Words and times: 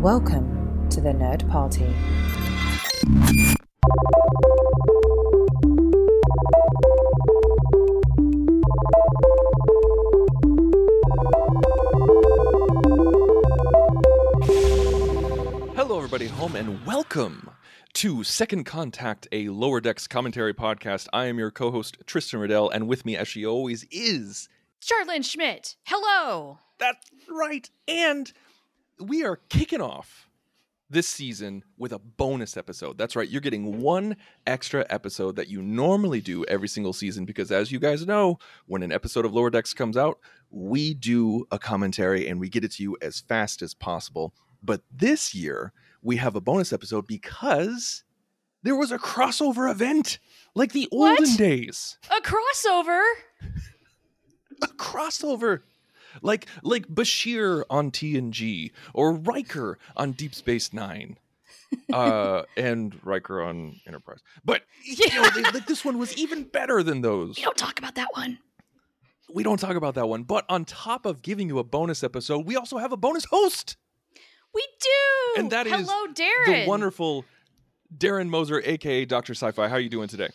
Welcome 0.00 0.88
to 0.88 1.02
the 1.02 1.10
Nerd 1.10 1.46
Party. 1.50 1.84
Hello, 15.76 15.98
everybody, 15.98 16.28
home, 16.28 16.56
and 16.56 16.86
welcome 16.86 17.50
to 17.92 18.24
Second 18.24 18.64
Contact, 18.64 19.28
a 19.32 19.50
Lower 19.50 19.82
Decks 19.82 20.06
commentary 20.06 20.54
podcast. 20.54 21.08
I 21.12 21.26
am 21.26 21.38
your 21.38 21.50
co 21.50 21.70
host, 21.70 21.98
Tristan 22.06 22.40
Riddell, 22.40 22.70
and 22.70 22.88
with 22.88 23.04
me, 23.04 23.18
as 23.18 23.28
she 23.28 23.44
always 23.44 23.84
is, 23.90 24.48
Charlene 24.80 25.22
Schmidt. 25.22 25.76
Hello. 25.84 26.58
that's 26.78 27.06
right, 27.28 27.68
and 27.86 28.32
we 29.00 29.24
are 29.24 29.36
kicking 29.48 29.80
off 29.80 30.28
this 30.88 31.06
season 31.06 31.62
with 31.78 31.92
a 31.92 31.98
bonus 31.98 32.56
episode. 32.56 32.98
That's 32.98 33.14
right, 33.14 33.28
you're 33.28 33.40
getting 33.40 33.80
one 33.80 34.16
extra 34.46 34.84
episode 34.90 35.36
that 35.36 35.48
you 35.48 35.62
normally 35.62 36.20
do 36.20 36.44
every 36.46 36.66
single 36.68 36.92
season 36.92 37.24
because, 37.24 37.52
as 37.52 37.70
you 37.70 37.78
guys 37.78 38.06
know, 38.06 38.38
when 38.66 38.82
an 38.82 38.90
episode 38.92 39.24
of 39.24 39.32
Lower 39.32 39.50
Decks 39.50 39.72
comes 39.72 39.96
out, 39.96 40.18
we 40.50 40.94
do 40.94 41.46
a 41.52 41.58
commentary 41.60 42.26
and 42.28 42.40
we 42.40 42.48
get 42.48 42.64
it 42.64 42.72
to 42.72 42.82
you 42.82 42.96
as 43.00 43.20
fast 43.20 43.62
as 43.62 43.72
possible. 43.72 44.34
But 44.62 44.82
this 44.90 45.32
year, 45.34 45.72
we 46.02 46.16
have 46.16 46.34
a 46.34 46.40
bonus 46.40 46.72
episode 46.72 47.06
because 47.06 48.02
there 48.62 48.74
was 48.76 48.90
a 48.90 48.98
crossover 48.98 49.70
event 49.70 50.18
like 50.54 50.72
the 50.72 50.88
What? 50.90 51.20
olden 51.20 51.36
days. 51.36 51.98
A 52.10 52.20
crossover. 52.20 53.00
A 54.62 54.66
crossover. 54.76 55.60
Like 56.22 56.46
like 56.62 56.86
Bashir 56.88 57.64
on 57.70 57.90
TNG 57.90 58.72
or 58.94 59.12
Riker 59.12 59.78
on 59.96 60.12
Deep 60.12 60.34
Space 60.34 60.72
Nine. 60.72 61.16
uh 61.92 62.42
and 62.56 62.98
Riker 63.04 63.42
on 63.42 63.80
Enterprise. 63.86 64.20
But 64.44 64.62
you 64.84 65.08
know, 65.14 65.28
they, 65.30 65.42
like 65.42 65.66
this 65.66 65.84
one 65.84 65.98
was 65.98 66.16
even 66.16 66.44
better 66.44 66.82
than 66.82 67.00
those. 67.00 67.36
We 67.36 67.42
don't 67.42 67.56
talk 67.56 67.78
about 67.78 67.94
that 67.94 68.08
one. 68.14 68.38
We 69.32 69.44
don't 69.44 69.58
talk 69.58 69.76
about 69.76 69.94
that 69.94 70.08
one. 70.08 70.24
But 70.24 70.44
on 70.48 70.64
top 70.64 71.06
of 71.06 71.22
giving 71.22 71.48
you 71.48 71.58
a 71.58 71.64
bonus 71.64 72.02
episode, 72.02 72.46
we 72.46 72.56
also 72.56 72.78
have 72.78 72.90
a 72.92 72.96
bonus 72.96 73.24
host. 73.26 73.76
We 74.52 74.66
do. 74.80 75.40
And 75.40 75.50
that 75.52 75.66
is 75.66 75.72
Hello, 75.72 76.12
Darren. 76.12 76.64
The 76.64 76.68
wonderful 76.68 77.24
Darren 77.96 78.28
Moser, 78.28 78.60
aka 78.64 79.04
Dr. 79.04 79.34
Sci-Fi. 79.34 79.68
How 79.68 79.76
are 79.76 79.80
you 79.80 79.88
doing 79.88 80.08
today? 80.08 80.30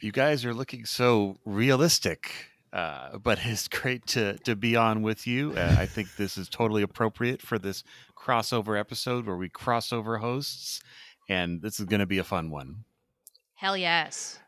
You 0.00 0.12
guys 0.12 0.44
are 0.44 0.54
looking 0.54 0.84
so 0.84 1.36
realistic, 1.44 2.30
uh, 2.72 3.18
but 3.18 3.38
it's 3.44 3.68
great 3.68 4.06
to 4.08 4.38
to 4.38 4.56
be 4.56 4.76
on 4.76 5.02
with 5.02 5.26
you. 5.26 5.52
Uh, 5.56 5.76
I 5.78 5.86
think 5.86 6.16
this 6.16 6.36
is 6.36 6.48
totally 6.48 6.82
appropriate 6.82 7.42
for 7.42 7.58
this 7.58 7.82
crossover 8.16 8.78
episode 8.78 9.26
where 9.26 9.36
we 9.36 9.48
crossover 9.48 10.20
hosts, 10.20 10.80
and 11.28 11.62
this 11.62 11.80
is 11.80 11.86
going 11.86 12.00
to 12.00 12.06
be 12.06 12.18
a 12.18 12.24
fun 12.24 12.50
one. 12.50 12.84
Hell 13.54 13.76
yes. 13.76 14.38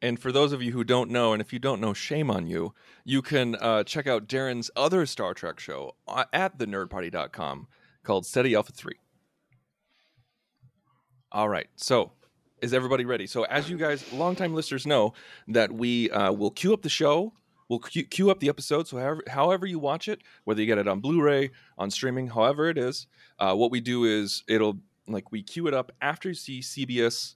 And 0.00 0.18
for 0.18 0.32
those 0.32 0.52
of 0.52 0.60
you 0.60 0.72
who 0.72 0.82
don't 0.82 1.10
know, 1.10 1.32
and 1.32 1.40
if 1.40 1.52
you 1.52 1.60
don't 1.60 1.80
know, 1.80 1.92
shame 1.92 2.28
on 2.28 2.48
you, 2.48 2.74
you 3.04 3.22
can 3.22 3.54
uh, 3.54 3.84
check 3.84 4.08
out 4.08 4.26
Darren's 4.26 4.68
other 4.74 5.06
Star 5.06 5.32
Trek 5.32 5.60
show 5.60 5.94
uh, 6.08 6.24
at 6.32 6.58
thenerdparty.com 6.58 7.68
called 8.02 8.26
Steady 8.26 8.56
Alpha 8.56 8.72
3. 8.72 8.94
All 11.30 11.48
right. 11.48 11.68
So, 11.76 12.10
is 12.62 12.72
everybody 12.72 13.04
ready? 13.04 13.26
So, 13.26 13.42
as 13.44 13.68
you 13.68 13.76
guys, 13.76 14.10
longtime 14.12 14.54
listeners, 14.54 14.86
know, 14.86 15.12
that 15.48 15.72
we 15.72 16.08
uh, 16.10 16.32
will 16.32 16.52
queue 16.52 16.72
up 16.72 16.82
the 16.82 16.88
show. 16.88 17.34
We'll 17.68 17.80
queue, 17.80 18.04
queue 18.04 18.30
up 18.30 18.38
the 18.38 18.48
episode. 18.48 18.86
So, 18.86 18.98
however, 18.98 19.22
however 19.28 19.66
you 19.66 19.78
watch 19.78 20.08
it, 20.08 20.22
whether 20.44 20.60
you 20.60 20.66
get 20.66 20.78
it 20.78 20.86
on 20.86 21.00
Blu 21.00 21.20
ray, 21.20 21.50
on 21.76 21.90
streaming, 21.90 22.28
however 22.28 22.68
it 22.68 22.78
is, 22.78 23.06
uh, 23.38 23.54
what 23.54 23.70
we 23.70 23.80
do 23.80 24.04
is 24.04 24.44
it'll 24.48 24.78
like 25.08 25.32
we 25.32 25.42
queue 25.42 25.66
it 25.66 25.74
up 25.74 25.90
after 26.00 26.28
you 26.28 26.34
see 26.34 26.60
CBS 26.60 27.34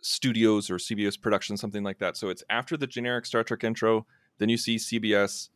Studios 0.00 0.70
or 0.70 0.76
CBS 0.76 1.20
Production, 1.20 1.56
something 1.56 1.82
like 1.82 1.98
that. 1.98 2.16
So 2.16 2.28
it's 2.28 2.44
after 2.48 2.76
the 2.76 2.86
generic 2.86 3.26
Star 3.26 3.42
Trek 3.42 3.64
intro, 3.64 4.06
then 4.38 4.48
you 4.48 4.56
see 4.56 4.76
CBS. 4.76 5.48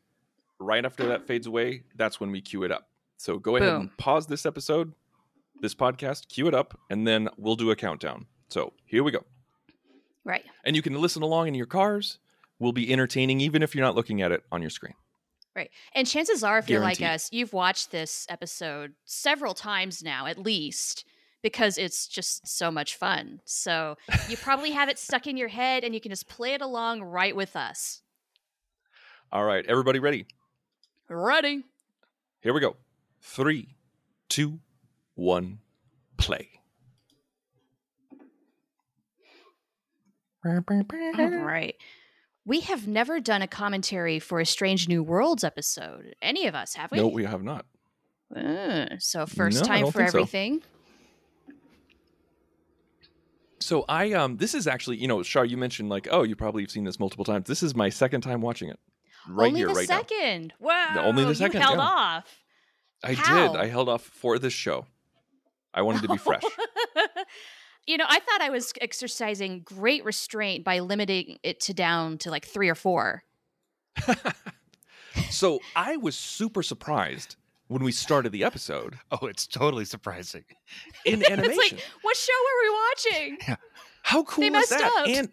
Right 0.61 0.85
after 0.85 1.07
that 1.09 1.27
fades 1.27 1.47
away, 1.47 1.83
that's 1.97 2.21
when 2.21 2.31
we 2.31 2.41
queue 2.41 2.63
it 2.63 2.71
up. 2.71 2.89
So 3.17 3.39
go 3.39 3.57
ahead 3.57 3.69
Boom. 3.69 3.81
and 3.81 3.97
pause 3.99 4.27
this 4.29 4.47
episode, 4.47 4.93
this 5.61 5.75
podcast, 5.75 6.29
queue 6.29 6.47
it 6.47 6.55
up, 6.55 6.79
and 6.91 7.07
then 7.07 7.29
we'll 7.37 7.57
do 7.57 7.71
a 7.71 7.77
countdown. 7.77 8.27
So 8.49 8.73
here 8.85 9.03
we 9.03 9.11
go. 9.11 9.25
Right. 10.25 10.45
And 10.65 10.75
you 10.75 10.83
can 10.83 10.95
listen 10.95 11.23
along 11.23 11.49
in 11.49 11.55
your 11.55 11.67
cars. 11.67 12.19
We'll 12.59 12.73
be 12.73 12.93
entertaining 12.93 13.41
even 13.41 13.63
if 13.63 13.75
you're 13.75 13.85
not 13.85 13.95
looking 13.95 14.23
at 14.23 14.33
it 14.33 14.43
on 14.51 14.61
your 14.61 14.71
screen. 14.71 14.95
Right. 15.55 15.71
And 15.95 16.07
chances 16.07 16.43
are, 16.43 16.59
if 16.59 16.69
you're 16.69 16.81
like 16.81 17.01
us, 17.01 17.29
you've 17.31 17.53
watched 17.53 17.93
this 17.93 18.27
episode 18.29 18.95
several 19.05 19.55
times 19.55 20.03
now, 20.03 20.27
at 20.27 20.39
least, 20.39 21.05
because 21.43 21.79
it's 21.79 22.09
just 22.09 22.47
so 22.49 22.71
much 22.71 22.97
fun. 22.97 23.41
So 23.45 23.97
you 24.29 24.37
probably 24.37 24.73
have 24.73 24.89
it 24.89 24.99
stuck 24.99 25.27
in 25.27 25.37
your 25.37 25.49
head 25.49 25.85
and 25.85 25.95
you 25.95 26.01
can 26.01 26.11
just 26.11 26.27
play 26.27 26.55
it 26.55 26.61
along 26.61 27.03
right 27.03 27.37
with 27.37 27.55
us. 27.55 28.03
All 29.31 29.45
right, 29.45 29.65
everybody 29.67 29.99
ready? 29.99 30.27
Ready? 31.09 31.65
Here 32.41 32.53
we 32.53 32.61
go. 32.61 32.77
Three, 33.21 33.77
two, 34.29 34.59
one, 35.15 35.59
play. 36.17 36.49
All 40.45 41.29
right. 41.45 41.75
We 42.47 42.61
have 42.61 42.87
never 42.87 43.21
done 43.21 43.41
a 43.43 43.47
commentary 43.49 44.19
for 44.19 44.39
a 44.41 44.47
Strange 44.47 44.89
New 44.89 45.03
Worlds 45.03 45.45
episode. 45.45 46.15
Any 46.21 46.47
of 46.47 46.55
us, 46.55 46.75
have 46.75 46.91
we? 46.91 46.99
No, 46.99 47.09
we 47.09 47.25
have 47.25 47.43
not. 47.43 47.65
Uh, 48.35 48.87
so 48.99 49.25
first 49.27 49.63
No, 49.63 49.67
time 49.67 49.87
for 49.87 49.99
think 50.01 50.11
so. 50.11 50.19
everything. 50.19 50.63
So 53.61 53.85
I 53.89 54.13
um 54.13 54.37
this 54.37 54.55
is 54.55 54.67
actually 54.67 54.99
you 54.99 55.09
know 55.09 55.23
Shar 55.23 55.45
you 55.45 55.57
mentioned 55.57 55.89
like 55.89 56.07
oh 56.11 56.23
you 56.23 56.37
probably 56.37 56.63
have 56.63 56.71
seen 56.71 56.85
this 56.85 56.99
multiple 57.01 57.25
times. 57.25 57.47
This 57.47 57.63
is 57.63 57.75
my 57.75 57.89
second 57.89 58.21
time 58.21 58.43
watching 58.43 58.69
it. 58.69 58.79
Right 59.27 59.47
only 59.49 59.61
here, 59.61 59.69
the 59.69 59.75
right 59.75 59.89
now. 59.89 59.99
second. 59.99 60.53
Wow. 60.61 61.03
only 61.05 61.25
the 61.25 61.35
second, 61.35 61.61
You 61.63 61.67
held 61.67 61.79
yeah. 61.79 61.85
off. 61.85 62.39
I 63.03 63.15
How? 63.15 63.53
did. 63.53 63.57
I 63.61 63.67
held 63.69 63.89
off 63.89 64.03
for 64.03 64.39
this 64.39 64.53
show. 64.53 64.87
I 65.73 65.81
wanted 65.83 66.03
to 66.03 66.09
be 66.09 66.19
fresh. 66.19 66.43
you 67.87 67.97
know, 67.97 68.07
I 68.09 68.21
thought 68.21 68.41
I 68.41 68.51
was 68.51 68.73
exercising 68.81 69.61
great 69.61 70.05
restraint 70.05 70.65
by 70.65 70.79
limiting 70.81 71.39
it 71.43 71.61
to 71.61 71.75
down 71.75 72.19
to 72.19 72.31
like 72.31 72.47
three 72.47 72.69
or 72.69 72.75
four. 72.75 73.23
so 75.31 75.61
I 75.77 75.97
was 75.97 76.17
super 76.17 76.63
surprised 76.63 77.37
when 77.69 77.83
we 77.83 77.93
started 77.93 78.33
the 78.33 78.45
episode 78.45 78.99
Oh, 79.11 79.27
it's 79.27 79.47
totally 79.47 79.85
surprising. 79.85 80.45
in 81.05 81.21
it's 81.23 81.31
animation. 81.31 81.57
like, 81.57 81.85
what 82.03 82.17
show 82.17 82.33
were 82.33 82.63
we 82.63 82.71
watching? 83.21 83.39
Yeah. 83.49 83.57
How 84.03 84.23
cool 84.25 84.43
they 84.43 84.49
is 84.49 84.53
messed 84.53 84.71
that? 84.71 84.93
up. 85.01 85.09
And 85.09 85.29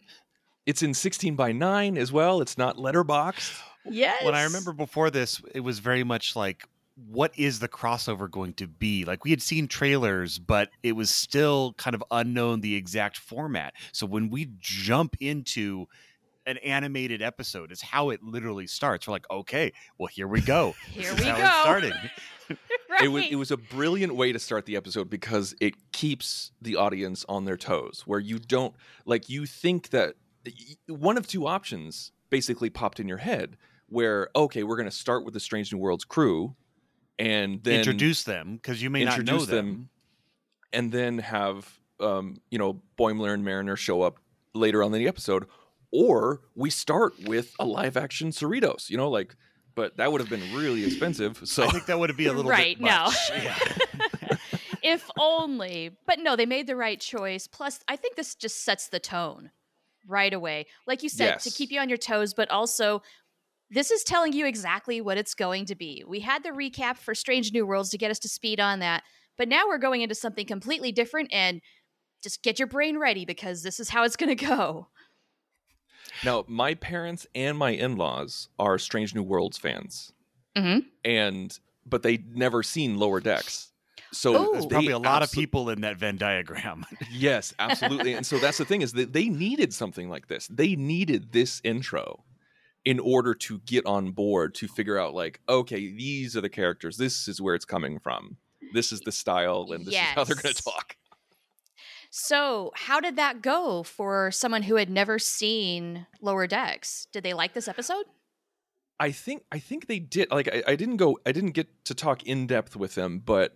it's 0.65 0.81
in 0.83 0.93
16 0.93 1.35
by 1.35 1.51
9 1.51 1.97
as 1.97 2.11
well. 2.11 2.41
It's 2.41 2.57
not 2.57 2.77
letterboxed. 2.77 3.59
Yes. 3.89 4.23
When 4.23 4.35
I 4.35 4.43
remember 4.43 4.73
before 4.73 5.09
this, 5.09 5.41
it 5.55 5.61
was 5.61 5.79
very 5.79 6.03
much 6.03 6.35
like, 6.35 6.65
what 6.95 7.31
is 7.37 7.59
the 7.59 7.67
crossover 7.67 8.29
going 8.29 8.53
to 8.55 8.67
be? 8.67 9.05
Like 9.05 9.23
we 9.23 9.29
had 9.31 9.41
seen 9.41 9.67
trailers, 9.67 10.39
but 10.39 10.69
it 10.83 10.93
was 10.93 11.09
still 11.09 11.73
kind 11.77 11.95
of 11.95 12.03
unknown 12.11 12.61
the 12.61 12.75
exact 12.75 13.17
format. 13.17 13.73
So 13.91 14.05
when 14.05 14.29
we 14.29 14.49
jump 14.59 15.15
into 15.19 15.87
an 16.45 16.57
animated 16.57 17.21
episode, 17.21 17.71
is 17.71 17.81
how 17.81 18.09
it 18.09 18.23
literally 18.23 18.67
starts. 18.67 19.07
We're 19.07 19.13
like, 19.13 19.29
okay, 19.29 19.71
well 19.97 20.07
here 20.07 20.27
we 20.27 20.41
go. 20.41 20.75
Here 20.89 21.03
This 21.11 21.19
is 21.19 21.25
we 21.25 21.31
how 21.31 21.37
go. 21.37 21.43
It's 21.43 21.61
starting. 21.61 21.91
right. 21.91 22.57
It 23.03 23.07
was 23.07 23.25
it 23.31 23.35
was 23.35 23.51
a 23.51 23.57
brilliant 23.57 24.15
way 24.15 24.33
to 24.33 24.37
start 24.37 24.65
the 24.65 24.75
episode 24.75 25.09
because 25.09 25.55
it 25.61 25.75
keeps 25.93 26.51
the 26.61 26.75
audience 26.75 27.25
on 27.29 27.45
their 27.45 27.55
toes 27.55 28.03
where 28.05 28.19
you 28.19 28.37
don't 28.37 28.75
like 29.05 29.29
you 29.29 29.45
think 29.45 29.89
that 29.89 30.15
one 30.87 31.17
of 31.17 31.25
two 31.25 31.47
options 31.47 32.11
basically 32.29 32.69
popped 32.69 32.99
in 32.99 33.07
your 33.07 33.17
head 33.19 33.55
where 33.87 34.29
okay 34.35 34.63
we're 34.63 34.75
going 34.75 34.89
to 34.89 34.95
start 34.95 35.23
with 35.23 35.33
the 35.33 35.39
Strange 35.39 35.71
New 35.71 35.79
Worlds 35.79 36.03
crew 36.03 36.55
and 37.21 37.63
then 37.63 37.79
Introduce 37.79 38.23
them 38.23 38.55
because 38.55 38.81
you 38.81 38.89
may 38.89 39.03
not 39.05 39.11
know 39.17 39.19
introduce 39.19 39.45
them. 39.47 39.65
them. 39.65 39.89
and 40.73 40.91
then 40.91 41.19
have 41.19 41.69
um, 41.99 42.41
you 42.49 42.57
know 42.57 42.81
Boimler 42.97 43.33
and 43.33 43.43
Mariner 43.45 43.75
show 43.75 44.01
up 44.01 44.17
later 44.53 44.83
on 44.83 44.93
in 44.93 44.99
the 44.99 45.07
episode, 45.07 45.45
or 45.91 46.41
we 46.55 46.69
start 46.69 47.13
with 47.25 47.53
a 47.59 47.65
live 47.65 47.95
action 47.97 48.29
Cerritos, 48.31 48.89
you 48.89 48.97
know, 48.97 49.09
like, 49.09 49.35
but 49.75 49.97
that 49.97 50.11
would 50.11 50.19
have 50.21 50.29
been 50.29 50.53
really 50.55 50.83
expensive. 50.85 51.39
So 51.45 51.63
I 51.63 51.67
think 51.67 51.85
that 51.85 51.99
would 51.99 52.15
be 52.17 52.25
a 52.25 52.33
little 52.33 52.49
Right, 52.51 52.77
bit 52.77 52.85
no. 52.85 53.03
much. 53.05 53.15
Yeah. 53.31 53.57
if 54.83 55.09
only. 55.19 55.91
But 56.05 56.19
no, 56.19 56.35
they 56.35 56.45
made 56.45 56.67
the 56.67 56.75
right 56.75 56.99
choice. 56.99 57.47
Plus, 57.47 57.79
I 57.87 57.95
think 57.95 58.15
this 58.15 58.35
just 58.35 58.63
sets 58.65 58.87
the 58.89 58.99
tone 58.99 59.51
right 60.07 60.33
away. 60.33 60.65
Like 60.87 61.03
you 61.03 61.09
said, 61.09 61.39
to 61.39 61.51
keep 61.51 61.71
you 61.71 61.79
on 61.79 61.87
your 61.87 61.97
toes, 61.97 62.33
but 62.33 62.49
also 62.49 63.01
this 63.71 63.89
is 63.89 64.03
telling 64.03 64.33
you 64.33 64.45
exactly 64.45 65.01
what 65.01 65.17
it's 65.17 65.33
going 65.33 65.65
to 65.65 65.75
be. 65.75 66.03
We 66.07 66.19
had 66.19 66.43
the 66.43 66.49
recap 66.49 66.97
for 66.97 67.15
Strange 67.15 67.51
New 67.53 67.65
Worlds 67.65 67.89
to 67.91 67.97
get 67.97 68.11
us 68.11 68.19
to 68.19 68.29
speed 68.29 68.59
on 68.59 68.79
that, 68.79 69.03
but 69.37 69.47
now 69.47 69.63
we're 69.67 69.77
going 69.77 70.01
into 70.01 70.13
something 70.15 70.45
completely 70.45 70.91
different 70.91 71.29
and 71.31 71.61
just 72.21 72.43
get 72.43 72.59
your 72.59 72.67
brain 72.67 72.99
ready 72.99 73.25
because 73.25 73.63
this 73.63 73.79
is 73.79 73.89
how 73.89 74.03
it's 74.03 74.15
going 74.17 74.35
to 74.35 74.45
go. 74.45 74.87
now 76.23 76.43
my 76.47 76.73
parents 76.75 77.25
and 77.33 77.57
my 77.57 77.71
in-laws 77.71 78.49
are 78.59 78.77
Strange 78.77 79.15
New 79.15 79.23
Worlds 79.23 79.57
fans, 79.57 80.11
Mhm. 80.55 80.85
and 81.05 81.57
but 81.85 82.03
they'd 82.03 82.35
never 82.35 82.61
seen 82.61 82.97
Lower 82.99 83.19
Decks. 83.19 83.69
So 84.13 84.51
There's 84.51 84.65
Probably 84.65 84.91
a 84.91 84.99
lot 84.99 85.23
of 85.23 85.31
people 85.31 85.69
in 85.69 85.81
that 85.81 85.97
Venn 85.97 86.17
diagram. 86.17 86.85
Yes, 87.11 87.53
absolutely. 87.59 88.13
and 88.13 88.25
so 88.25 88.37
that's 88.39 88.57
the 88.57 88.65
thing 88.65 88.81
is 88.81 88.91
that 88.93 89.13
they 89.13 89.29
needed 89.29 89.73
something 89.73 90.09
like 90.09 90.27
this. 90.27 90.47
They 90.47 90.75
needed 90.75 91.31
this 91.31 91.61
intro 91.63 92.23
in 92.85 92.99
order 92.99 93.33
to 93.35 93.59
get 93.59 93.85
on 93.85 94.11
board 94.11 94.55
to 94.55 94.67
figure 94.67 94.97
out 94.97 95.13
like, 95.13 95.39
okay, 95.47 95.91
these 95.91 96.35
are 96.35 96.41
the 96.41 96.49
characters. 96.49 96.97
This 96.97 97.27
is 97.27 97.39
where 97.41 97.53
it's 97.55 97.65
coming 97.65 97.99
from. 97.99 98.37
This 98.73 98.91
is 98.91 99.01
the 99.01 99.11
style, 99.11 99.67
and 99.71 99.85
this 99.85 99.93
is 100.09 100.15
how 100.15 100.23
they're 100.23 100.35
going 100.35 100.53
to 100.55 100.63
talk. 100.63 100.95
So, 102.09 102.71
how 102.75 102.99
did 102.99 103.15
that 103.15 103.41
go 103.41 103.83
for 103.83 104.31
someone 104.31 104.63
who 104.63 104.75
had 104.75 104.89
never 104.89 105.17
seen 105.17 106.07
Lower 106.21 106.45
Decks? 106.47 107.07
Did 107.13 107.23
they 107.23 107.33
like 107.33 107.53
this 107.53 107.67
episode? 107.67 108.05
I 108.99 109.11
think 109.11 109.43
I 109.51 109.59
think 109.59 109.87
they 109.87 109.99
did. 109.99 110.29
Like 110.29 110.47
I, 110.47 110.63
I 110.67 110.75
didn't 110.75 110.97
go. 110.97 111.17
I 111.25 111.31
didn't 111.31 111.51
get 111.51 111.85
to 111.85 111.95
talk 111.95 112.23
in 112.23 112.47
depth 112.47 112.75
with 112.75 112.95
them, 112.95 113.19
but 113.25 113.55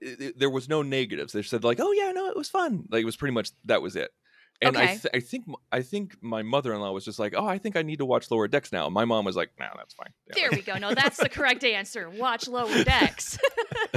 it, 0.00 0.20
it- 0.20 0.38
there 0.38 0.50
was 0.50 0.68
no 0.68 0.82
negatives. 0.82 1.32
They 1.32 1.42
said 1.42 1.64
like, 1.64 1.80
oh 1.80 1.92
yeah, 1.92 2.12
no, 2.12 2.26
it 2.28 2.36
was 2.36 2.48
fun. 2.48 2.84
Like 2.90 3.02
it 3.02 3.06
was 3.06 3.16
pretty 3.16 3.32
much 3.34 3.50
that 3.64 3.82
was 3.82 3.96
it. 3.96 4.10
And 4.62 4.76
I, 4.78 4.86
th- 4.86 5.06
I 5.12 5.20
think 5.20 5.44
m- 5.48 5.56
I 5.72 5.82
think 5.82 6.16
my 6.22 6.42
mother-in-law 6.42 6.92
was 6.92 7.04
just 7.04 7.18
like, 7.18 7.34
oh, 7.36 7.46
I 7.46 7.58
think 7.58 7.76
I 7.76 7.82
need 7.82 7.98
to 7.98 8.04
watch 8.06 8.30
Lower 8.30 8.48
Decks 8.48 8.72
now. 8.72 8.88
My 8.88 9.04
mom 9.04 9.24
was 9.24 9.36
like, 9.36 9.50
no, 9.58 9.66
that's 9.76 9.92
fine. 9.94 10.08
Yeah, 10.28 10.34
There 10.48 10.50
we 10.52 10.62
go. 10.62 10.78
No, 10.78 10.94
that's 10.94 11.18
the 11.18 11.28
correct 11.28 11.64
answer. 11.64 12.08
Watch 12.08 12.48
Lower 12.48 12.82
Decks. 12.84 13.38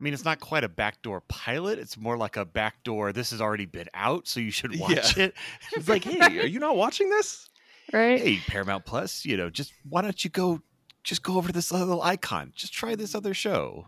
I 0.00 0.02
mean, 0.02 0.14
it's 0.14 0.24
not 0.24 0.40
quite 0.40 0.64
a 0.64 0.68
backdoor 0.68 1.20
pilot. 1.28 1.78
It's 1.78 1.96
more 1.98 2.16
like 2.16 2.36
a 2.38 2.44
backdoor. 2.46 3.12
This 3.12 3.30
has 3.32 3.40
already 3.40 3.66
been 3.66 3.88
out, 3.92 4.26
so 4.26 4.40
you 4.40 4.50
should 4.50 4.78
watch 4.80 5.18
it. 5.18 5.34
It's 5.76 5.88
like, 5.88 6.04
hey, 6.04 6.38
are 6.40 6.46
you 6.46 6.58
not 6.58 6.76
watching 6.76 7.10
this? 7.10 7.48
right? 7.92 8.20
Hey, 8.20 8.38
Paramount 8.46 8.86
Plus, 8.86 9.24
you 9.26 9.36
know, 9.36 9.50
just 9.50 9.72
why 9.88 10.00
don't 10.00 10.22
you 10.24 10.30
go, 10.30 10.62
just 11.04 11.22
go 11.22 11.36
over 11.36 11.48
to 11.48 11.52
this 11.52 11.70
little 11.70 12.00
icon. 12.02 12.52
Just 12.56 12.72
try 12.72 12.94
this 12.94 13.14
other 13.14 13.34
show. 13.34 13.86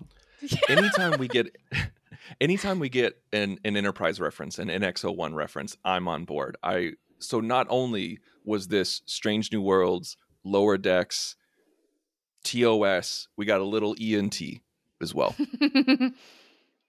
anytime 0.68 1.18
we 1.18 1.28
get 1.28 1.54
anytime 2.40 2.78
we 2.78 2.88
get 2.88 3.20
an, 3.32 3.58
an 3.64 3.76
enterprise 3.76 4.20
reference 4.20 4.58
an 4.58 4.68
nx01 4.68 5.34
reference 5.34 5.76
i'm 5.84 6.08
on 6.08 6.24
board 6.24 6.56
i 6.62 6.92
so 7.18 7.40
not 7.40 7.66
only 7.70 8.18
was 8.44 8.68
this 8.68 9.02
strange 9.06 9.52
new 9.52 9.62
worlds 9.62 10.16
lower 10.44 10.76
decks 10.76 11.36
tos 12.44 13.28
we 13.36 13.44
got 13.44 13.60
a 13.60 13.64
little 13.64 13.94
ent 14.00 14.40
as 15.00 15.14
well 15.14 15.34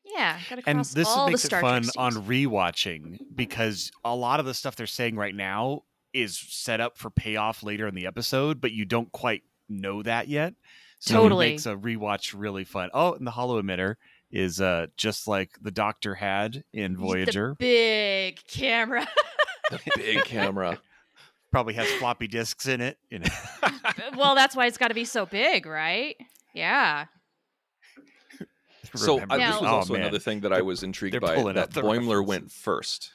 yeah, 0.05 0.39
got 0.49 0.59
to 0.59 0.69
And 0.69 0.83
this 0.85 1.07
all 1.07 1.27
makes 1.27 1.41
the 1.41 1.45
it 1.45 1.49
Star 1.49 1.61
fun 1.61 1.83
Trek 1.83 1.93
on 1.97 2.13
rewatching 2.13 3.19
because 3.33 3.91
a 4.03 4.15
lot 4.15 4.39
of 4.39 4.45
the 4.45 4.53
stuff 4.53 4.75
they're 4.75 4.87
saying 4.87 5.15
right 5.15 5.33
now 5.35 5.83
is 6.13 6.37
set 6.37 6.79
up 6.79 6.97
for 6.97 7.09
payoff 7.09 7.63
later 7.63 7.87
in 7.87 7.95
the 7.95 8.05
episode, 8.05 8.61
but 8.61 8.71
you 8.71 8.85
don't 8.85 9.11
quite 9.11 9.43
know 9.69 10.03
that 10.03 10.27
yet. 10.27 10.53
So 10.99 11.15
Totally. 11.15 11.47
it 11.47 11.49
makes 11.51 11.65
a 11.65 11.75
rewatch 11.75 12.33
really 12.37 12.63
fun. 12.63 12.89
Oh, 12.93 13.13
and 13.13 13.25
the 13.25 13.31
holo 13.31 13.61
emitter 13.61 13.95
is 14.33 14.59
uh 14.59 14.87
just 14.97 15.27
like 15.27 15.51
the 15.61 15.71
Doctor 15.71 16.15
had 16.15 16.63
in 16.73 16.97
Voyager. 16.97 17.55
The 17.59 17.65
big 17.65 18.39
camera. 18.47 19.07
the 19.69 19.79
big 19.95 20.23
camera 20.25 20.79
Probably 21.51 21.75
has 21.75 21.87
floppy 21.93 22.27
disks 22.27 22.67
in 22.67 22.81
it. 22.81 22.97
You 23.11 23.19
know. 23.19 23.29
well, 24.17 24.33
that's 24.33 24.55
why 24.55 24.65
it's 24.65 24.77
got 24.79 24.87
to 24.87 24.95
be 24.95 25.05
so 25.05 25.27
big, 25.27 25.67
right? 25.67 26.15
Yeah. 26.55 27.05
so 28.95 29.15
Remember 29.19 29.35
uh, 29.35 29.37
this 29.37 29.61
was 29.61 29.69
Oh, 29.69 29.75
also 29.75 29.93
man. 29.93 30.01
another 30.03 30.19
thing 30.19 30.41
that 30.41 30.53
i 30.53 30.61
was 30.61 30.83
intrigued 30.83 31.19
by 31.21 31.35
that 31.41 31.57
out 31.57 31.71
the 31.73 31.81
boimler 31.81 32.25
went 32.25 32.51
first 32.51 33.11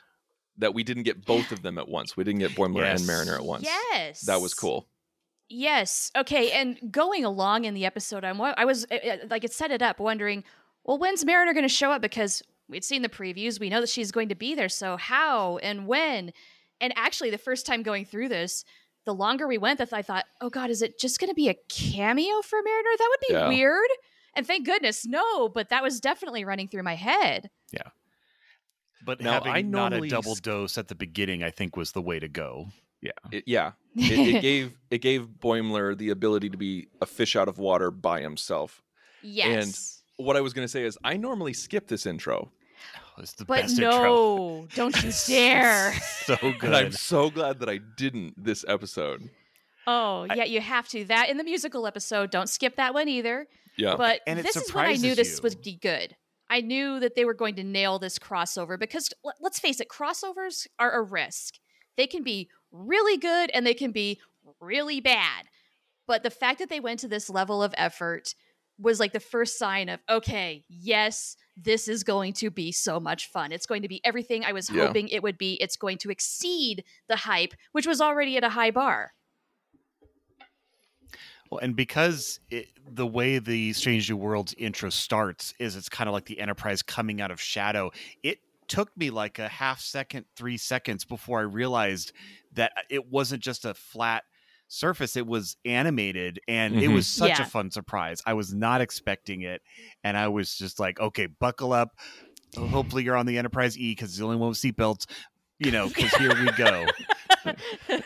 that 0.56 0.74
we 0.74 0.82
didn't 0.82 1.04
get 1.04 1.24
both 1.24 1.52
of 1.52 1.62
them 1.62 1.78
at 1.78 1.88
once 1.88 2.16
we 2.16 2.24
didn't 2.24 2.40
get 2.40 2.52
boimler 2.52 2.80
Yes. 2.80 3.00
and 3.00 3.06
mariner 3.06 3.34
at 3.34 3.44
once 3.44 3.64
Yes. 3.64 4.22
that 4.22 4.40
was 4.40 4.54
cool 4.54 4.86
Yes. 5.50 6.10
Okay. 6.14 6.50
And 6.50 6.76
going 6.90 7.24
along 7.24 7.64
in 7.64 7.72
the 7.72 7.86
episode, 7.86 8.22
I'm 8.22 8.36
wa- 8.36 8.52
I 8.58 8.66
was 8.66 8.84
uh, 8.90 8.96
uh, 8.96 9.16
like 9.30 9.44
it 9.44 9.52
set 9.54 9.70
it 9.70 9.80
up, 9.80 9.98
wondering, 9.98 10.44
well, 10.88 10.98
when's 10.98 11.24
Mariner 11.24 11.52
going 11.52 11.62
to 11.64 11.68
show 11.68 11.92
up? 11.92 12.00
Because 12.02 12.42
we'd 12.68 12.82
seen 12.82 13.02
the 13.02 13.08
previews, 13.08 13.60
we 13.60 13.68
know 13.68 13.80
that 13.80 13.88
she's 13.90 14.10
going 14.10 14.30
to 14.30 14.34
be 14.34 14.54
there. 14.54 14.68
So 14.70 14.96
how 14.96 15.58
and 15.58 15.86
when? 15.86 16.32
And 16.80 16.92
actually, 16.96 17.30
the 17.30 17.38
first 17.38 17.66
time 17.66 17.82
going 17.82 18.04
through 18.06 18.28
this, 18.30 18.64
the 19.04 19.14
longer 19.14 19.46
we 19.46 19.58
went, 19.58 19.78
that 19.78 19.92
I 19.92 20.02
thought, 20.02 20.24
oh 20.40 20.48
God, 20.50 20.70
is 20.70 20.80
it 20.82 20.98
just 20.98 21.20
going 21.20 21.28
to 21.30 21.34
be 21.34 21.48
a 21.48 21.54
cameo 21.68 22.40
for 22.42 22.58
Mariner? 22.62 22.90
That 22.98 23.08
would 23.10 23.26
be 23.28 23.34
Yeah. 23.34 23.48
weird. 23.48 23.88
And 24.34 24.46
thank 24.46 24.64
goodness, 24.66 25.04
no. 25.06 25.48
But 25.48 25.68
that 25.68 25.82
was 25.82 26.00
definitely 26.00 26.44
running 26.44 26.68
through 26.68 26.84
my 26.84 26.94
head. 26.94 27.50
Yeah. 27.72 27.82
But 29.04 29.20
Now, 29.20 29.32
having 29.34 29.52
I 29.52 29.62
not 29.62 29.88
a 29.92 29.96
normally 29.96 30.08
double 30.08 30.32
s- 30.32 30.40
dose 30.40 30.78
at 30.78 30.88
the 30.88 30.94
beginning, 30.94 31.42
I 31.42 31.50
think 31.50 31.76
was 31.76 31.92
the 31.92 32.02
way 32.02 32.18
to 32.18 32.28
go. 32.28 32.68
Yeah. 33.00 33.12
It, 33.30 33.44
yeah, 33.46 33.72
it, 33.94 34.36
it 34.36 34.40
gave 34.42 34.72
it 34.90 34.98
gave 34.98 35.28
Boimler 35.38 35.96
the 35.96 36.10
ability 36.10 36.50
to 36.50 36.56
be 36.56 36.88
a 37.00 37.06
fish 37.06 37.36
out 37.36 37.46
of 37.48 37.58
water 37.58 37.90
by 37.90 38.20
himself. 38.20 38.82
yes. 39.22 39.97
What 40.18 40.36
I 40.36 40.40
was 40.40 40.52
going 40.52 40.64
to 40.64 40.70
say 40.70 40.84
is, 40.84 40.98
I 41.02 41.16
normally 41.16 41.52
skip 41.54 41.88
this 41.88 42.04
intro, 42.06 42.50
oh, 42.50 43.22
It's 43.22 43.32
the 43.32 43.44
but 43.44 43.62
best 43.62 43.78
intro. 43.78 44.02
no, 44.02 44.66
don't 44.74 45.02
you 45.02 45.10
dare. 45.26 45.94
so 46.24 46.36
good. 46.36 46.56
and 46.64 46.76
I'm 46.76 46.92
so 46.92 47.30
glad 47.30 47.60
that 47.60 47.68
I 47.68 47.78
didn't 47.96 48.34
this 48.36 48.64
episode. 48.68 49.30
Oh, 49.86 50.26
yeah, 50.34 50.44
you 50.44 50.60
have 50.60 50.86
to. 50.88 51.04
That 51.06 51.30
in 51.30 51.38
the 51.38 51.44
musical 51.44 51.86
episode, 51.86 52.30
don't 52.30 52.48
skip 52.48 52.76
that 52.76 52.92
one 52.92 53.08
either. 53.08 53.46
Yeah, 53.76 53.94
But 53.96 54.20
And 54.26 54.38
this 54.40 54.56
is 54.56 54.74
when 54.74 54.84
I 54.84 54.94
knew 54.94 55.14
this 55.14 55.36
you. 55.36 55.42
would 55.44 55.62
be 55.62 55.76
good. 55.76 56.14
I 56.50 56.60
knew 56.62 56.98
that 57.00 57.14
they 57.14 57.24
were 57.24 57.32
going 57.34 57.54
to 57.56 57.62
nail 57.64 57.98
this 57.98 58.18
crossover 58.18 58.78
because 58.78 59.10
let- 59.22 59.36
let's 59.40 59.58
face 59.60 59.80
it, 59.80 59.88
crossovers 59.88 60.66
are 60.78 60.92
a 60.92 61.02
risk. 61.02 61.54
They 61.96 62.06
can 62.06 62.22
be 62.24 62.50
really 62.72 63.16
good 63.16 63.50
and 63.54 63.64
they 63.66 63.74
can 63.74 63.92
be 63.92 64.20
really 64.60 65.00
bad. 65.00 65.46
But 66.06 66.22
the 66.22 66.30
fact 66.30 66.58
that 66.58 66.70
they 66.70 66.80
went 66.80 67.00
to 67.00 67.08
this 67.08 67.30
level 67.30 67.62
of 67.62 67.72
effort 67.78 68.34
was 68.78 69.00
like 69.00 69.12
the 69.12 69.20
first 69.20 69.58
sign 69.58 69.88
of 69.88 70.00
okay, 70.08 70.64
yes, 70.68 71.36
this 71.56 71.88
is 71.88 72.04
going 72.04 72.32
to 72.34 72.50
be 72.50 72.70
so 72.72 73.00
much 73.00 73.26
fun. 73.28 73.52
It's 73.52 73.66
going 73.66 73.82
to 73.82 73.88
be 73.88 74.00
everything 74.04 74.44
I 74.44 74.52
was 74.52 74.70
Yeah. 74.70 74.86
hoping 74.86 75.08
it 75.08 75.22
would 75.22 75.38
be. 75.38 75.54
It's 75.54 75.76
going 75.76 75.98
to 75.98 76.10
exceed 76.10 76.84
the 77.08 77.16
hype, 77.16 77.54
which 77.72 77.86
was 77.86 78.00
already 78.00 78.36
at 78.36 78.44
a 78.44 78.50
high 78.50 78.70
bar. 78.70 79.12
Well, 81.50 81.60
and 81.60 81.74
because 81.74 82.40
it, 82.50 82.68
the 82.86 83.06
way 83.06 83.38
the 83.38 83.72
Strange 83.72 84.10
New 84.10 84.18
Worlds 84.18 84.54
intro 84.58 84.90
starts 84.90 85.54
is 85.58 85.76
it's 85.76 85.88
kind 85.88 86.06
of 86.08 86.12
like 86.12 86.26
the 86.26 86.38
Enterprise 86.38 86.82
coming 86.82 87.20
out 87.20 87.30
of 87.30 87.40
shadow. 87.40 87.90
It 88.22 88.40
took 88.68 88.94
me 88.98 89.08
like 89.08 89.38
a 89.38 89.48
half 89.48 89.80
second, 89.80 90.26
three 90.36 90.58
seconds 90.58 91.06
before 91.06 91.38
I 91.38 91.42
realized 91.44 92.12
that 92.52 92.72
uh, 92.76 92.82
it 92.90 93.10
wasn't 93.10 93.42
just 93.42 93.64
a 93.64 93.72
flat 93.72 94.24
surface; 94.68 95.16
it 95.16 95.26
was 95.26 95.56
animated, 95.64 96.40
and 96.46 96.76
it 96.76 96.88
Mhm. 96.90 96.94
was 96.94 97.06
such 97.06 97.30
Yeah. 97.38 97.42
a 97.42 97.46
fun 97.46 97.70
surprise. 97.70 98.22
I 98.26 98.34
was 98.34 98.54
not 98.54 98.80
expecting 98.80 99.42
it, 99.42 99.62
and 100.04 100.16
I 100.16 100.28
was 100.28 100.56
just 100.56 100.78
like, 100.78 101.00
"Okay, 101.00 101.26
buckle 101.26 101.72
up. 101.72 101.96
Hopefully, 102.56 103.02
you're 103.04 103.16
on 103.16 103.26
the 103.26 103.36
Enterprise 103.38 103.76
E 103.78 103.92
because 103.92 104.10
it's 104.10 104.18
the 104.18 104.24
only 104.24 104.36
one 104.36 104.50
with 104.50 104.58
seatbelts." 104.58 105.06
You 105.58 105.72
know, 105.72 105.88
because 105.88 106.12
here 106.14 106.34
we 106.40 106.52
go. 106.52 106.86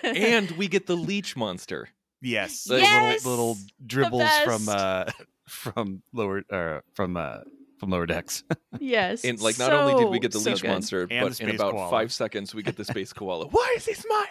and 0.02 0.50
we 0.52 0.68
get 0.68 0.86
the 0.86 0.96
leech 0.96 1.36
monster. 1.36 1.88
Yes, 2.20 2.68
Like- 2.68 2.82
Yes! 2.82 3.24
little 3.26 3.50
little 3.56 3.58
dribbles 3.84 4.30
from 4.44 4.68
uh 4.68 5.04
from 5.48 6.02
lower 6.12 6.42
uh 6.50 6.80
from 6.94 7.16
uh 7.16 7.38
from 7.78 7.90
lower 7.90 8.06
decks. 8.06 8.44
yes. 8.80 9.24
And 9.24 9.40
like, 9.40 9.58
not 9.58 9.72
only 9.72 10.00
did 10.02 10.08
we 10.10 10.20
get 10.20 10.30
the 10.30 10.38
so 10.38 10.50
leech 10.52 10.62
good. 10.62 10.68
monster, 10.68 11.02
And 11.02 11.26
but 11.28 11.36
the 11.36 11.42
in 11.42 11.48
space 11.50 11.54
about 11.60 11.72
koala. 11.72 11.90
five 11.90 12.12
seconds 12.12 12.54
we 12.54 12.62
get 12.62 12.76
the 12.76 12.84
space 12.84 13.12
koala. 13.18 13.48
Why 13.48 13.74
is 13.76 13.84
he 13.86 13.94
smiling? 13.94 14.28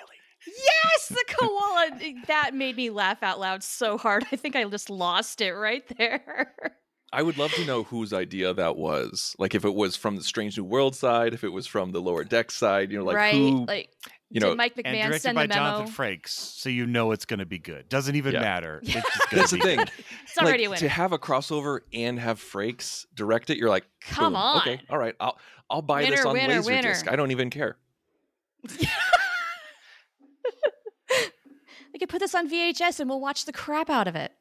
Yes, 0.48 1.08
the 1.10 1.24
koala. 1.28 1.90
that 2.28 2.54
made 2.54 2.76
me 2.76 2.90
laugh 2.90 3.22
out 3.24 3.40
loud 3.40 3.64
so 3.64 3.98
hard. 3.98 4.26
I 4.32 4.36
think 4.36 4.56
I 4.56 4.64
just 4.66 4.90
lost 4.90 5.42
it 5.42 5.52
right 5.54 5.84
there. 5.98 6.54
I 7.14 7.22
would 7.24 7.38
love 7.38 7.52
to 7.54 7.66
know 7.66 7.84
whose 7.84 8.14
idea 8.14 8.54
that 8.54 8.78
was. 8.78 9.36
Like, 9.38 9.54
if 9.54 9.66
it 9.66 9.74
was 9.76 9.96
from 9.98 10.16
the 10.16 10.24
Strange 10.24 10.58
New 10.58 10.64
World 10.64 10.96
side, 10.96 11.34
if 11.34 11.44
it 11.44 11.50
was 11.50 11.68
from 11.68 11.92
the 11.92 12.00
Lower 12.02 12.24
Deck 12.24 12.52
side. 12.52 12.90
You 12.92 13.00
know, 13.00 13.04
like 13.04 13.18
right? 13.18 13.34
who? 13.36 13.66
like, 13.66 13.90
you 14.30 14.40
know, 14.40 14.50
did 14.50 14.58
Mike 14.58 14.74
and 14.78 14.86
McMahan 14.86 15.04
directed 15.08 15.22
send 15.24 15.36
by 15.36 15.46
the 15.46 15.54
memo? 15.56 15.70
Jonathan 15.84 15.94
Frakes, 15.94 16.30
so 16.30 16.70
you 16.70 16.86
know 16.88 17.12
it's 17.12 17.26
going 17.26 17.40
to 17.40 17.46
be 17.46 17.60
good. 17.60 17.90
Doesn't 17.90 18.16
even 18.16 18.34
Yeah. 18.34 18.40
matter. 18.40 18.80
It's 18.86 18.94
just 18.94 19.30
gonna 19.30 19.42
that's 19.42 19.52
the 19.52 19.58
thing. 19.60 19.78
good. 19.80 19.92
It's 20.24 20.38
already 20.38 20.64
a 20.64 20.70
like, 20.70 20.80
winner. 20.80 20.90
to 20.90 20.90
have 20.90 21.12
a 21.12 21.20
crossover 21.20 21.82
and 21.94 22.18
have 22.18 22.40
Frakes 22.40 23.06
direct 23.14 23.50
it. 23.50 23.58
You're 23.58 23.70
like, 23.70 23.86
Come 24.00 24.32
boom, 24.32 24.38
on. 24.42 24.58
okay, 24.62 24.80
all 24.90 24.98
right, 24.98 25.14
I'll 25.20 25.38
I'll 25.70 25.82
buy 25.82 26.06
this 26.06 26.24
on 26.26 26.32
winner, 26.34 26.62
Laserdisc. 26.62 26.66
winner. 26.66 26.96
I 27.10 27.16
don't 27.18 27.32
even 27.32 27.50
care. 27.50 27.76
could 32.02 32.10
put 32.10 32.20
this 32.20 32.36
on 32.36 32.50
VHS 32.50 33.00
and 33.00 33.10
we'll 33.10 33.22
watch 33.22 33.46
the 33.46 33.54
crap 33.54 33.90
out 33.90 34.08
of 34.08 34.16
it. 34.16 34.34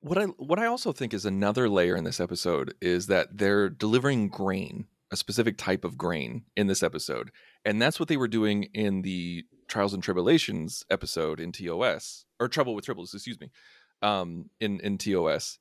What 0.00 0.18
I 0.18 0.24
what 0.24 0.58
I 0.58 0.66
also 0.66 0.92
think 0.92 1.14
is 1.14 1.24
another 1.24 1.68
layer 1.68 1.94
in 1.94 2.02
this 2.02 2.18
episode 2.18 2.74
is 2.80 3.06
that 3.06 3.38
they're 3.38 3.70
delivering 3.70 4.28
grain, 4.28 4.86
a 5.12 5.16
specific 5.16 5.56
type 5.56 5.84
of 5.84 5.96
grain 5.96 6.42
in 6.56 6.66
this 6.66 6.82
episode. 6.82 7.30
And 7.64 7.80
that's 7.80 8.00
what 8.00 8.08
they 8.08 8.16
were 8.16 8.28
doing 8.28 8.64
in 8.74 9.02
the 9.02 9.44
Trials 9.68 9.94
and 9.94 10.02
Tribulations 10.02 10.84
episode 10.90 11.38
in 11.38 11.52
TOS 11.52 12.24
or 12.40 12.48
Trouble 12.48 12.74
with 12.74 12.84
Tribbles, 12.84 13.14
excuse 13.14 13.40
me. 13.40 13.50
Um 14.02 14.50
in 14.60 14.80
in 14.80 14.98
TOS. 14.98 15.58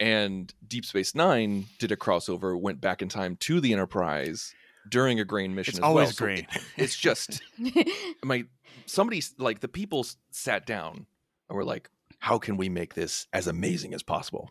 And 0.00 0.52
Deep 0.66 0.84
Space 0.84 1.14
9 1.14 1.66
did 1.78 1.92
a 1.92 1.96
crossover, 1.96 2.58
went 2.58 2.80
back 2.80 3.00
in 3.00 3.08
time 3.08 3.36
to 3.40 3.60
the 3.60 3.72
Enterprise 3.72 4.52
during 4.88 5.20
a 5.20 5.24
grain 5.24 5.54
mission 5.54 5.72
It's 5.72 5.78
as 5.78 5.84
always 5.84 6.06
well. 6.08 6.12
So 6.12 6.24
grain. 6.24 6.46
it- 6.54 6.62
it's 6.76 6.96
just 6.96 7.42
my 8.24 8.44
somebody 8.86 9.22
like 9.38 9.60
the 9.60 9.68
people 9.68 10.06
sat 10.30 10.66
down 10.66 11.06
and 11.48 11.56
were 11.56 11.64
like 11.64 11.88
how 12.18 12.38
can 12.38 12.56
we 12.56 12.68
make 12.68 12.94
this 12.94 13.26
as 13.32 13.46
amazing 13.46 13.94
as 13.94 14.02
possible 14.02 14.50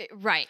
Eh, 0.00 0.06
Right. 0.12 0.48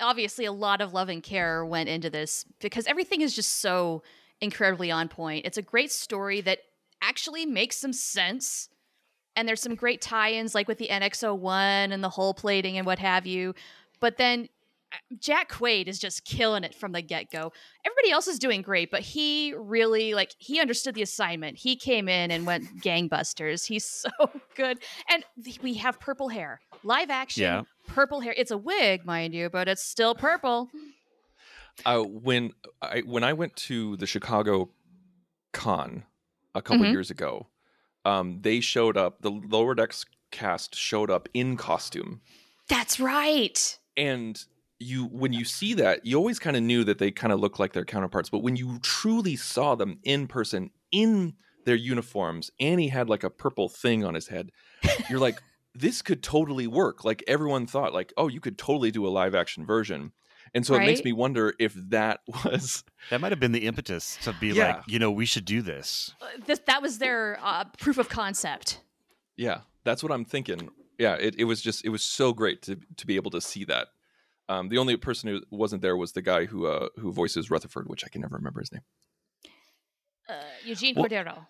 Obviously, 0.00 0.46
a 0.46 0.52
lot 0.52 0.80
of 0.80 0.94
love 0.94 1.10
and 1.10 1.22
care 1.22 1.62
went 1.66 1.90
into 1.90 2.08
this 2.08 2.46
because 2.60 2.86
everything 2.86 3.20
is 3.20 3.34
just 3.36 3.56
so 3.56 4.02
incredibly 4.40 4.90
on 4.90 5.08
point. 5.08 5.44
It's 5.44 5.58
a 5.58 5.62
great 5.62 5.92
story 5.92 6.40
that 6.40 6.60
actually 7.02 7.44
makes 7.44 7.76
some 7.76 7.92
sense. 7.92 8.70
And 9.34 9.46
there's 9.46 9.60
some 9.60 9.74
great 9.74 10.00
tie 10.00 10.32
ins, 10.32 10.54
like 10.54 10.66
with 10.66 10.78
the 10.78 10.88
NX01 10.88 11.92
and 11.92 12.02
the 12.02 12.08
hull 12.08 12.32
plating 12.32 12.78
and 12.78 12.86
what 12.86 12.98
have 13.00 13.26
you. 13.26 13.54
But 14.00 14.16
then 14.16 14.48
Jack 15.18 15.50
Quaid 15.50 15.88
is 15.88 15.98
just 15.98 16.24
killing 16.24 16.64
it 16.64 16.74
from 16.74 16.92
the 16.92 17.02
get 17.02 17.30
go. 17.30 17.52
Everybody 17.84 18.10
else 18.10 18.26
is 18.26 18.38
doing 18.38 18.62
great, 18.62 18.90
but 18.90 19.00
he 19.00 19.54
really, 19.56 20.14
like, 20.14 20.34
he 20.38 20.60
understood 20.60 20.94
the 20.94 21.02
assignment. 21.02 21.56
He 21.58 21.76
came 21.76 22.08
in 22.08 22.30
and 22.30 22.46
went 22.46 22.64
gangbusters. 22.82 23.66
He's 23.66 23.84
so 23.90 24.10
good. 24.54 24.78
And 25.08 25.24
we 25.62 25.74
have 25.74 25.98
purple 26.00 26.28
hair, 26.28 26.60
live 26.84 27.10
action 27.10 27.42
Yeah. 27.42 27.62
purple 27.86 28.20
hair. 28.20 28.34
It's 28.36 28.50
a 28.50 28.58
wig, 28.58 29.04
mind 29.04 29.34
you, 29.34 29.48
but 29.50 29.68
it's 29.68 29.82
still 29.82 30.14
purple. 30.14 30.68
uh, 31.84 32.00
when 32.02 32.52
I 32.80 33.00
when 33.00 33.22
I 33.24 33.32
went 33.34 33.54
to 33.56 33.96
the 33.98 34.06
Chicago 34.06 34.70
Con 35.52 36.04
a 36.54 36.62
couple 36.62 36.84
Mhm. 36.86 36.92
years 36.92 37.10
ago, 37.10 37.48
um, 38.04 38.40
they 38.42 38.60
showed 38.60 38.96
up. 38.96 39.20
The 39.22 39.30
Lower 39.30 39.74
Decks 39.74 40.04
cast 40.30 40.74
showed 40.74 41.10
up 41.10 41.28
in 41.34 41.56
costume, 41.56 42.20
That's 42.68 42.98
right. 42.98 43.78
and 43.96 44.42
you 44.78 45.06
when 45.06 45.32
you 45.32 45.44
see 45.44 45.74
that, 45.74 46.04
you 46.04 46.16
always 46.16 46.38
kind 46.38 46.56
of 46.56 46.62
knew 46.62 46.84
that 46.84 46.98
they 46.98 47.10
kind 47.10 47.32
of 47.32 47.40
looked 47.40 47.58
like 47.58 47.72
their 47.72 47.84
counterparts. 47.84 48.28
But 48.30 48.40
when 48.42 48.56
you 48.56 48.78
truly 48.80 49.36
saw 49.36 49.74
them 49.74 49.98
in 50.02 50.26
person 50.26 50.70
in 50.92 51.34
their 51.64 51.74
uniforms, 51.76 52.50
Annie 52.60 52.88
had 52.88 53.08
like 53.08 53.24
a 53.24 53.30
purple 53.30 53.68
thing 53.68 54.04
on 54.04 54.14
his 54.14 54.28
head. 54.28 54.50
You're 55.08 55.18
like, 55.18 55.40
this 55.74 56.02
could 56.02 56.22
totally 56.22 56.66
work. 56.66 57.04
Like 57.04 57.24
everyone 57.26 57.66
thought, 57.66 57.92
like, 57.92 58.12
oh, 58.16 58.28
you 58.28 58.40
could 58.40 58.58
totally 58.58 58.90
do 58.90 59.06
a 59.06 59.08
live 59.08 59.34
action 59.34 59.66
version. 59.66 60.12
And 60.54 60.64
so 60.64 60.74
it 60.74 60.80
makes 60.86 61.02
me 61.04 61.12
wonder 61.12 61.54
if 61.58 61.74
that 61.90 62.20
was 62.44 62.84
That 63.10 63.20
might 63.20 63.32
have 63.32 63.40
been 63.40 63.52
the 63.52 63.66
impetus 63.66 64.16
to 64.22 64.32
be 64.34 64.48
Yeah. 64.48 64.66
like, 64.76 64.82
you 64.86 64.98
know, 64.98 65.10
we 65.10 65.26
should 65.26 65.44
do 65.44 65.60
this. 65.60 66.12
Uh, 66.20 66.26
This, 66.46 66.60
that 66.66 66.82
was 66.82 66.98
their 66.98 67.38
uh, 67.42 67.64
proof 67.78 67.98
of 67.98 68.08
concept. 68.08 68.80
Yeah, 69.36 69.60
that's 69.84 70.02
what 70.02 70.12
I'm 70.12 70.24
thinking. 70.24 70.70
Yeah, 70.98 71.14
it, 71.14 71.34
it 71.36 71.44
was 71.44 71.60
just 71.60 71.84
it 71.84 71.90
was 71.90 72.02
so 72.02 72.32
great 72.32 72.62
to 72.62 72.78
to 72.96 73.06
be 73.06 73.16
able 73.16 73.30
to 73.32 73.40
see 73.40 73.64
that. 73.64 73.88
Um, 74.48 74.68
the 74.68 74.78
only 74.78 74.96
person 74.96 75.28
who 75.28 75.40
wasn't 75.50 75.82
there 75.82 75.96
was 75.96 76.12
the 76.12 76.22
guy 76.22 76.44
who 76.46 76.66
uh, 76.66 76.88
who 76.98 77.12
voices 77.12 77.50
Rutherford, 77.50 77.88
which 77.88 78.04
I 78.04 78.08
can 78.08 78.20
never 78.20 78.36
remember 78.36 78.60
his 78.60 78.72
name. 78.72 78.82
Uh, 80.28 80.34
Eugene 80.64 80.94
Well- 80.94 81.06
Cordero. 81.06 81.46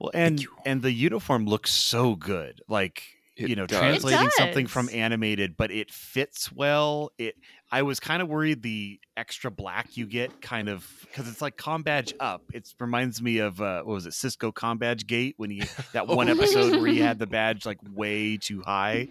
Well, 0.00 0.10
and 0.14 0.44
and 0.64 0.80
the 0.80 0.92
uniform 0.92 1.44
looks 1.44 1.70
so 1.72 2.16
good. 2.16 2.62
Like 2.68 3.02
It 3.36 3.50
you 3.50 3.56
know, 3.56 3.66
does. 3.66 3.78
Translating 3.78 4.30
something 4.30 4.66
from 4.66 4.88
animated, 4.92 5.58
but 5.58 5.70
it 5.70 5.90
fits 5.90 6.50
well. 6.50 7.12
It. 7.18 7.34
I 7.70 7.82
was 7.82 8.00
kind 8.00 8.22
of 8.22 8.28
worried 8.28 8.62
the 8.62 8.98
extra 9.16 9.50
black 9.50 9.96
you 9.98 10.06
get, 10.06 10.40
kind 10.40 10.70
of 10.70 10.88
because 11.02 11.28
it's 11.28 11.42
like 11.42 11.58
com 11.58 11.82
badge 11.82 12.14
up. 12.18 12.42
It 12.54 12.72
reminds 12.80 13.20
me 13.20 13.38
of 13.38 13.60
uh, 13.60 13.82
what 13.82 13.92
was 13.92 14.06
it, 14.06 14.14
Sisko 14.14 14.54
com 14.54 14.78
badge 14.78 15.06
gate 15.06 15.34
when 15.36 15.50
he 15.50 15.64
that 15.92 16.06
one 16.08 16.30
episode 16.30 16.80
where 16.80 16.90
he 16.90 16.98
had 16.98 17.18
the 17.18 17.26
badge 17.28 17.66
like 17.66 17.78
way 17.92 18.38
too 18.38 18.62
high. 18.62 19.08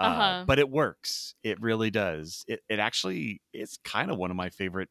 Uh, 0.00 0.04
Uh-huh. 0.04 0.44
But 0.46 0.58
it 0.58 0.70
works. 0.70 1.34
It 1.42 1.60
really 1.60 1.90
does. 1.90 2.44
It 2.48 2.60
it 2.68 2.78
actually 2.78 3.40
it's 3.52 3.78
kind 3.84 4.10
of 4.10 4.16
one 4.18 4.30
of 4.30 4.36
my 4.36 4.48
favorite. 4.50 4.88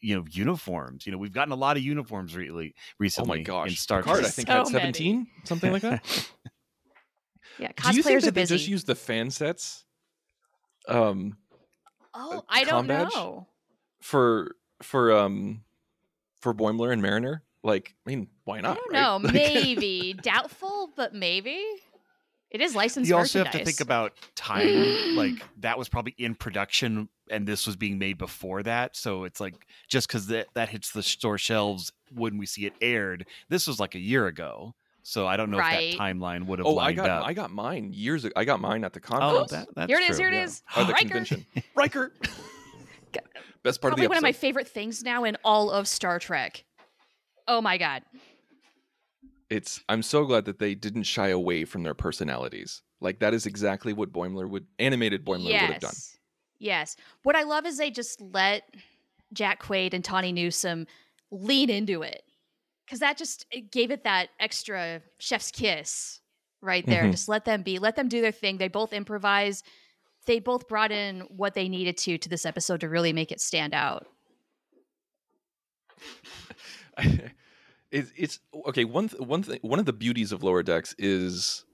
You 0.00 0.16
know, 0.16 0.24
uniforms. 0.30 1.06
You 1.06 1.12
know, 1.12 1.18
we've 1.18 1.32
gotten 1.32 1.50
a 1.52 1.56
lot 1.56 1.78
of 1.78 1.82
uniforms 1.82 2.36
really 2.36 2.74
recently. 2.98 3.30
Oh 3.30 3.32
Recently, 3.32 3.38
my 3.38 3.42
gosh, 3.44 3.68
in 3.70 3.76
Star 3.76 4.02
Picard, 4.02 4.18
Trek. 4.20 4.28
I 4.28 4.30
think 4.30 4.48
So 4.48 4.52
had 4.54 4.64
many. 4.72 4.92
17, 4.92 5.26
something 5.44 5.72
like 5.72 5.82
that. 5.82 6.30
Yeah, 7.58 7.72
cosplayers 7.72 7.90
Do 7.90 7.96
you 7.96 8.02
think 8.02 8.20
that 8.22 8.28
are 8.28 8.30
they 8.32 8.44
just 8.46 8.68
use 8.68 8.84
the 8.84 8.94
fan 8.94 9.30
sets? 9.30 9.84
Um, 10.88 11.36
oh, 12.14 12.38
uh, 12.38 12.40
I 12.48 12.64
don't 12.64 12.86
know. 12.86 13.46
for 14.00 14.56
for 14.82 15.12
um 15.16 15.62
for 16.40 16.54
Boimler 16.54 16.92
and 16.92 17.02
Mariner, 17.02 17.42
like 17.62 17.94
I 18.06 18.10
mean, 18.10 18.28
why 18.44 18.58
I 18.58 18.60
not? 18.62 18.76
don't 18.76 18.92
right? 18.92 19.00
know. 19.00 19.16
Like- 19.22 19.34
Maybe 19.34 20.14
doubtful, 20.14 20.90
but 20.96 21.14
maybe 21.14 21.62
it 22.52 22.60
is 22.60 22.74
licensed. 22.76 23.08
you 23.08 23.16
also 23.16 23.42
have 23.42 23.50
to 23.52 23.64
think 23.64 23.80
about 23.80 24.12
time 24.36 25.16
like 25.16 25.34
that 25.58 25.76
was 25.78 25.88
probably 25.88 26.14
in 26.18 26.34
production 26.34 27.08
and 27.30 27.46
this 27.46 27.66
was 27.66 27.76
being 27.76 27.98
made 27.98 28.18
before 28.18 28.62
that 28.62 28.94
so 28.96 29.24
it's 29.24 29.40
like 29.40 29.54
just 29.88 30.06
because 30.06 30.26
that, 30.28 30.46
that 30.54 30.68
hits 30.68 30.92
the 30.92 31.02
store 31.02 31.38
shelves 31.38 31.92
when 32.14 32.36
we 32.38 32.46
see 32.46 32.66
it 32.66 32.74
aired 32.80 33.26
this 33.48 33.66
was 33.66 33.80
like 33.80 33.94
a 33.94 33.98
year 33.98 34.26
ago 34.26 34.74
so 35.02 35.26
i 35.26 35.36
don't 35.36 35.50
know 35.50 35.58
Right. 35.58 35.92
if 35.92 35.98
that 35.98 36.02
timeline 36.02 36.46
would 36.46 36.58
have 36.60 36.66
Oh, 36.66 36.78
I 36.78 36.92
got 36.92 37.08
up 37.10 37.24
I 37.26 37.32
got 37.32 37.50
mine 37.50 37.90
years 37.92 38.24
ago. 38.24 38.32
I 38.36 38.44
got 38.44 38.60
mine 38.60 38.84
at 38.84 38.92
the 38.92 39.00
oh 39.00 39.08
conference 39.08 39.50
that, 39.50 39.68
that's 39.74 39.88
Here 39.90 39.98
it 39.98 40.10
is. 40.10 40.16
true, 40.16 40.26
Here 40.26 40.28
it 40.34 40.36
yeah. 40.36 40.44
is. 40.44 40.62
or 40.76 40.84
the 40.84 40.92
Riker. 40.92 41.08
convention. 41.08 41.46
Riker. 41.74 42.12
Best 43.62 43.80
part 43.80 43.90
Probably 43.92 44.04
of 44.04 44.08
the 44.08 44.08
one 44.10 44.16
of 44.18 44.22
my 44.22 44.32
favorite 44.32 44.66
things 44.68 45.02
now 45.04 45.24
in 45.24 45.36
all 45.44 45.70
of 45.70 45.86
Star 45.86 46.18
Trek. 46.18 46.64
Oh 47.46 47.60
my 47.60 47.78
god. 47.78 48.02
It's 49.52 49.84
I'm 49.86 50.02
so 50.02 50.24
glad 50.24 50.46
that 50.46 50.58
they 50.58 50.74
didn't 50.74 51.02
shy 51.02 51.28
away 51.28 51.66
from 51.66 51.82
their 51.82 51.92
personalities. 51.92 52.80
Like 53.02 53.18
that 53.18 53.34
is 53.34 53.44
exactly 53.44 53.92
what 53.92 54.10
Boimler 54.10 54.48
would 54.48 54.66
animated 54.78 55.26
Boimler 55.26 55.44
would 55.44 55.54
have 55.54 55.80
done. 55.80 55.94
Yes. 56.58 56.96
What 57.22 57.36
I 57.36 57.42
love 57.42 57.66
is 57.66 57.76
they 57.76 57.90
just 57.90 58.18
let 58.22 58.62
Jack 59.34 59.62
Quaid 59.62 59.92
and 59.92 60.02
Tawny 60.02 60.32
Newsome 60.32 60.86
lean 61.30 61.68
into 61.68 62.00
it. 62.02 62.22
Cause 62.88 63.00
that 63.00 63.18
just 63.18 63.44
it 63.50 63.70
gave 63.70 63.90
it 63.90 64.04
that 64.04 64.30
extra 64.40 65.02
chef's 65.18 65.50
kiss 65.50 66.20
right 66.62 66.86
there. 66.86 67.02
Mhm. 67.02 67.10
Just 67.10 67.28
let 67.28 67.44
them 67.44 67.62
be. 67.62 67.78
Let 67.78 67.96
them 67.96 68.08
do 68.08 68.22
their 68.22 68.32
thing. 68.32 68.56
They 68.56 68.68
both 68.68 68.94
improvise. 68.94 69.62
They 70.24 70.38
both 70.38 70.66
brought 70.66 70.92
in 70.92 71.20
what 71.22 71.52
they 71.52 71.68
needed 71.68 71.98
to 71.98 72.16
to 72.16 72.28
this 72.30 72.46
episode 72.46 72.80
to 72.80 72.88
really 72.88 73.12
make 73.12 73.32
it 73.32 73.40
stand 73.40 73.74
out. 73.74 74.06
it's 77.92 78.10
it's 78.16 78.40
okay. 78.66 78.84
One 78.84 79.08
th- 79.08 79.20
one 79.20 79.42
thing. 79.42 79.58
One 79.62 79.78
of 79.78 79.86
the 79.86 79.92
beauties 79.92 80.32
of 80.32 80.42
lower 80.42 80.62
decks 80.62 80.94
is 80.98 81.64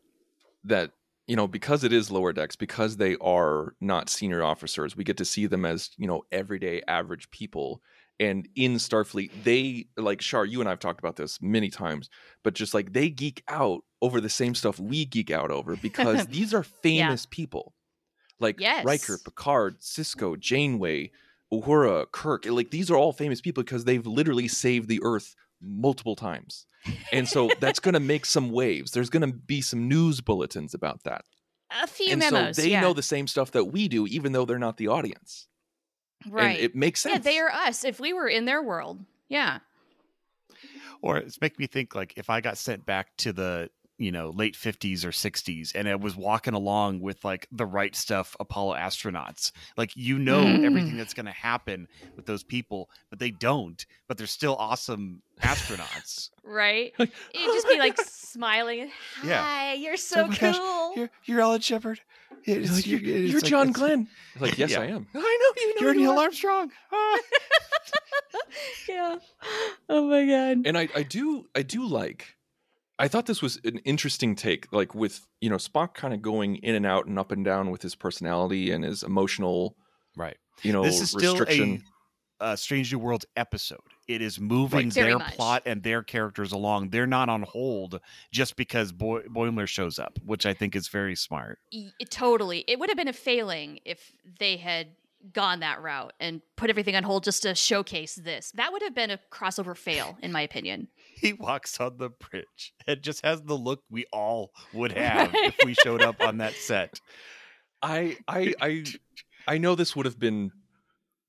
that 0.65 0.91
you 1.27 1.37
know 1.37 1.47
because 1.47 1.85
it 1.85 1.93
is 1.93 2.11
lower 2.11 2.33
decks 2.33 2.57
because 2.57 2.97
they 2.97 3.17
are 3.21 3.75
not 3.81 4.11
senior 4.11 4.43
officers. 4.43 4.97
We 4.97 5.05
get 5.05 5.17
to 5.19 5.25
see 5.25 5.47
them 5.47 5.65
as 5.65 5.91
you 5.97 6.07
know 6.07 6.25
everyday 6.33 6.83
average 6.89 7.31
people. 7.31 7.81
And 8.21 8.49
in 8.57 8.75
Starfleet, 8.75 9.31
they 9.45 9.87
like 9.97 10.21
Shar. 10.21 10.45
You 10.45 10.59
and 10.61 10.69
I've 10.69 10.81
talked 10.81 10.99
about 10.99 11.15
this 11.15 11.41
many 11.41 11.71
times, 11.71 12.11
but 12.43 12.53
just 12.55 12.75
like 12.75 12.93
they 12.93 13.11
geek 13.11 13.45
out 13.47 13.85
over 14.03 14.21
the 14.21 14.29
same 14.29 14.57
stuff 14.57 14.81
we 14.81 15.05
geek 15.05 15.31
out 15.31 15.53
over 15.53 15.77
because 15.83 16.27
these 16.27 16.53
are 16.53 16.65
famous 16.65 17.27
people, 17.27 17.75
like 18.41 18.59
Yes. 18.59 18.85
Riker, 18.85 19.19
Picard, 19.19 19.79
Sisko, 19.79 20.37
Janeway, 20.37 21.13
Uhura, 21.53 22.11
Kirk. 22.11 22.45
Like 22.47 22.73
these 22.73 22.91
are 22.91 22.97
all 22.97 23.13
famous 23.13 23.41
people 23.41 23.63
because 23.63 23.85
they've 23.85 24.05
literally 24.07 24.49
saved 24.49 24.89
the 24.89 25.01
Earth 25.05 25.37
multiple 25.63 26.17
times. 26.17 26.67
And 27.13 27.29
so 27.29 27.51
that's 27.61 27.81
going 27.81 27.95
to 27.95 28.01
make 28.01 28.25
some 28.25 28.51
waves. 28.51 28.93
There's 28.93 29.11
going 29.11 29.29
to 29.29 29.33
be 29.37 29.61
some 29.61 29.89
news 29.89 30.21
bulletins 30.21 30.75
about 30.75 31.05
that. 31.05 31.25
A 31.83 31.87
few 31.87 32.13
and 32.13 32.21
memos. 32.21 32.57
so 32.57 32.63
they 32.63 32.71
yeah. 32.71 32.81
know 32.81 32.95
the 32.95 33.03
same 33.03 33.27
stuff 33.27 33.51
that 33.51 33.67
we 33.67 33.89
do, 33.89 34.07
even 34.07 34.33
though 34.33 34.45
they're 34.45 34.59
not 34.59 34.77
the 34.77 34.89
audience. 34.89 35.49
right. 36.29 36.57
And 36.57 36.59
it 36.59 36.75
makes 36.75 37.01
sense. 37.01 37.15
yeah, 37.15 37.19
they 37.21 37.39
are 37.39 37.51
us. 37.51 37.85
If 37.85 38.01
we 38.01 38.13
were 38.13 38.29
in 38.29 38.45
their 38.47 38.63
world, 38.63 39.01
yeah. 39.29 39.59
or 41.03 41.19
it's 41.19 41.41
making 41.41 41.57
me 41.59 41.67
think 41.67 41.95
like 41.95 42.15
if 42.17 42.31
i 42.31 42.41
got 42.41 42.57
sent 42.57 42.87
back 42.87 43.17
to 43.19 43.33
the 43.33 43.71
you 43.99 44.13
know 44.13 44.31
late 44.31 44.55
50s 44.55 45.05
or 45.05 45.09
60s 45.11 45.73
and 45.75 45.89
i 45.89 45.95
was 45.97 46.15
walking 46.17 46.55
along 46.55 47.01
with 47.01 47.25
like 47.25 47.49
the 47.51 47.67
right 47.67 47.97
stuff 47.97 48.37
apollo 48.39 48.75
astronauts 48.77 49.51
like 49.77 49.91
you 49.97 50.19
know 50.19 50.45
Mm. 50.45 50.65
everything 50.65 50.97
that's 50.97 51.15
going 51.15 51.27
to 51.27 51.33
happen 51.33 51.89
with 52.17 52.25
those 52.27 52.45
people 52.45 52.89
but 53.11 53.19
they 53.19 53.31
don't 53.33 53.85
but 54.07 54.17
they're 54.17 54.27
still 54.29 54.55
awesome 54.57 55.23
astronauts 55.43 56.31
Right. 56.51 56.95
Like, 56.99 57.13
You'd 57.35 57.53
just 57.53 57.69
be 57.69 57.79
like 57.79 58.01
smiling. 58.01 58.91
Hi, 59.21 59.29
Yeah. 59.29 59.73
you're 59.75 59.99
so 59.99 60.23
Oh 60.23 60.27
my 60.29 60.37
gosh, 60.39 60.57
cool. 60.57 60.93
you're 60.97 61.11
you're 61.27 61.41
alan 61.43 61.61
shepard 61.61 62.01
You're, 62.45 62.61
like, 62.63 62.87
you're, 62.87 63.01
it's 63.01 63.31
you're 63.33 63.41
like- 63.41 63.51
John 63.51 63.69
it's- 63.69 63.77
Glenn. 63.77 64.09
Like, 64.41 64.57
yes, 64.57 64.71
Yeah. 64.71 64.81
I 64.81 64.85
am. 64.87 65.07
I 65.15 65.19
know 65.19 65.63
you 65.63 65.75
know. 65.75 65.81
you're 65.83 65.95
you 65.95 66.01
neil 66.01 66.13
are. 66.13 66.19
armstrong 66.25 66.71
Ah. 66.91 67.19
yeah. 68.89 69.17
Oh 69.89 70.09
my 70.09 70.25
god. 70.27 70.67
and 70.67 70.79
I, 70.79 70.89
I 70.95 71.03
do 71.03 71.47
I 71.55 71.63
do 71.63 71.85
like 71.87 72.37
I 72.99 73.09
thought 73.09 73.27
this 73.27 73.41
was 73.43 73.61
an 73.65 73.79
interesting 73.85 74.35
take, 74.35 74.73
like 74.73 74.95
with 74.95 75.27
you 75.41 75.51
know 75.51 75.57
Spock 75.57 75.95
kind 75.95 76.13
of 76.13 76.23
going 76.23 76.57
in 76.57 76.75
and 76.75 76.87
out 76.87 77.07
and 77.07 77.19
up 77.19 77.33
and 77.33 77.45
down 77.45 77.71
with 77.71 77.83
his 77.83 77.95
personality 77.95 78.71
and 78.71 78.85
his 78.85 79.03
emotional, 79.03 79.77
right 80.17 80.37
you 80.63 80.73
know, 80.73 80.83
this 80.83 81.01
is 81.01 81.11
still 81.11 81.41
a, 81.43 81.61
a 81.61 81.81
uh, 82.41 82.57
Strange 82.57 82.93
New 82.93 82.99
Worlds 82.99 83.27
episode. 83.37 83.81
It 84.07 84.23
is 84.23 84.41
moving 84.41 84.87
Right. 84.87 84.95
Their 84.95 85.19
much. 85.19 85.35
plot 85.35 85.63
and 85.67 85.83
their 85.83 86.03
characters 86.03 86.53
along. 86.53 86.91
They're 86.91 87.07
not 87.07 87.29
on 87.29 87.43
hold 87.43 88.01
just 88.31 88.57
because 88.57 88.93
Boy- 88.93 89.23
Boimler 89.23 89.67
shows 89.67 89.99
up, 89.99 90.19
which 90.25 90.47
I 90.47 90.55
think 90.55 90.75
is 90.77 90.89
very 90.89 91.17
smart. 91.17 91.59
It- 91.73 92.11
totally. 92.11 92.65
It 92.69 92.79
would 92.79 92.89
have 92.91 92.97
been 92.97 93.09
a 93.09 93.13
failing 93.13 93.81
if 93.85 94.13
they 94.39 94.57
had 94.57 94.89
gone 95.33 95.61
that 95.61 95.83
route 95.83 96.13
and 96.21 96.41
put 96.57 96.71
everything 96.71 96.95
on 96.95 97.03
hold 97.03 97.25
just 97.25 97.43
to 97.43 97.55
showcase 97.55 98.15
this. 98.15 98.53
That 98.53 98.73
would 98.73 98.83
have 98.83 98.95
been 98.95 99.11
a 99.11 99.19
crossover 99.33 99.77
fail, 99.77 100.17
in 100.23 100.31
my 100.31 100.43
opinion. 100.43 100.89
He 101.21 101.33
walks 101.33 101.79
on 101.81 101.97
the 101.99 102.11
bridge 102.11 102.73
and 102.87 103.03
just 103.03 103.25
has 103.25 103.43
the 103.43 103.55
look 103.55 103.83
we 103.91 104.07
all 104.13 104.51
would 104.73 104.93
have 104.93 105.31
if 105.35 105.57
we 105.65 105.75
showed 105.75 106.03
up 106.03 106.21
on 106.21 106.39
that 106.39 106.55
set. 106.57 107.01
I 107.83 108.17
I 108.27 108.55
I 108.61 108.85
I 109.47 109.59
know 109.59 109.75
this 109.75 109.95
would 109.97 110.07
have 110.07 110.19
been 110.19 110.53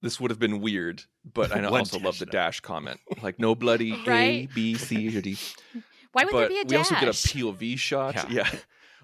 this 0.01 0.19
would 0.19 0.31
have 0.31 0.39
been 0.39 0.61
weird, 0.61 1.03
but 1.33 1.51
I 1.51 1.63
also 1.65 1.99
love 1.99 2.19
the 2.19 2.25
dash, 2.25 2.59
comment. 2.61 2.99
Like 3.21 3.39
no 3.39 3.55
bloody 3.55 3.93
A, 4.05 4.09
Right. 4.09 4.49
B, 4.53 4.75
C, 4.75 5.15
or 5.17 5.21
D. 5.21 5.37
Why 6.11 6.25
would 6.25 6.33
there 6.33 6.49
be 6.49 6.59
a 6.59 6.63
dash? 6.63 6.71
we 6.71 6.77
also 6.77 6.95
get 6.95 7.03
a? 7.07 7.11
POV 7.11 7.77
shot. 7.77 8.15
Yeah. 8.15 8.25
Yeah. 8.29 8.59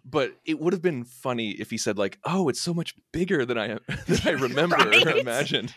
But 0.07 0.35
it 0.45 0.59
would 0.59 0.73
have 0.73 0.81
been 0.83 1.03
funny 1.03 1.51
if 1.51 1.71
he 1.71 1.77
said 1.77 1.97
like, 1.97 2.19
"Oh, 2.23 2.47
it's 2.47 2.61
so 2.61 2.73
much 2.73 2.93
bigger 3.11 3.43
than 3.45 3.57
I 3.57 3.67
than 4.07 4.19
I 4.25 4.31
remember 4.31 4.75
or 4.77 5.09
imagined." 5.17 5.73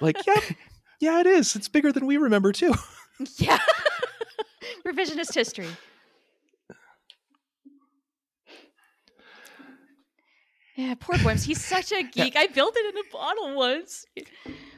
like, 0.00 0.16
yeah, 0.26 0.40
yeah, 1.00 1.20
it 1.20 1.26
is. 1.26 1.54
It's 1.56 1.68
bigger 1.68 1.92
than 1.92 2.06
we 2.06 2.16
remember 2.16 2.52
too. 2.52 2.74
Yeah. 3.36 3.58
Revisionist 4.86 5.34
history. 5.34 5.68
Yeah, 10.76 10.94
poor 10.98 11.18
Boyms. 11.18 11.44
He's 11.44 11.62
such 11.62 11.92
a 11.92 12.02
geek. 12.12 12.36
I 12.36 12.46
built 12.46 12.74
it 12.76 12.94
in 12.94 12.98
a 12.98 13.12
bottle 13.12 13.54
once. 13.54 14.06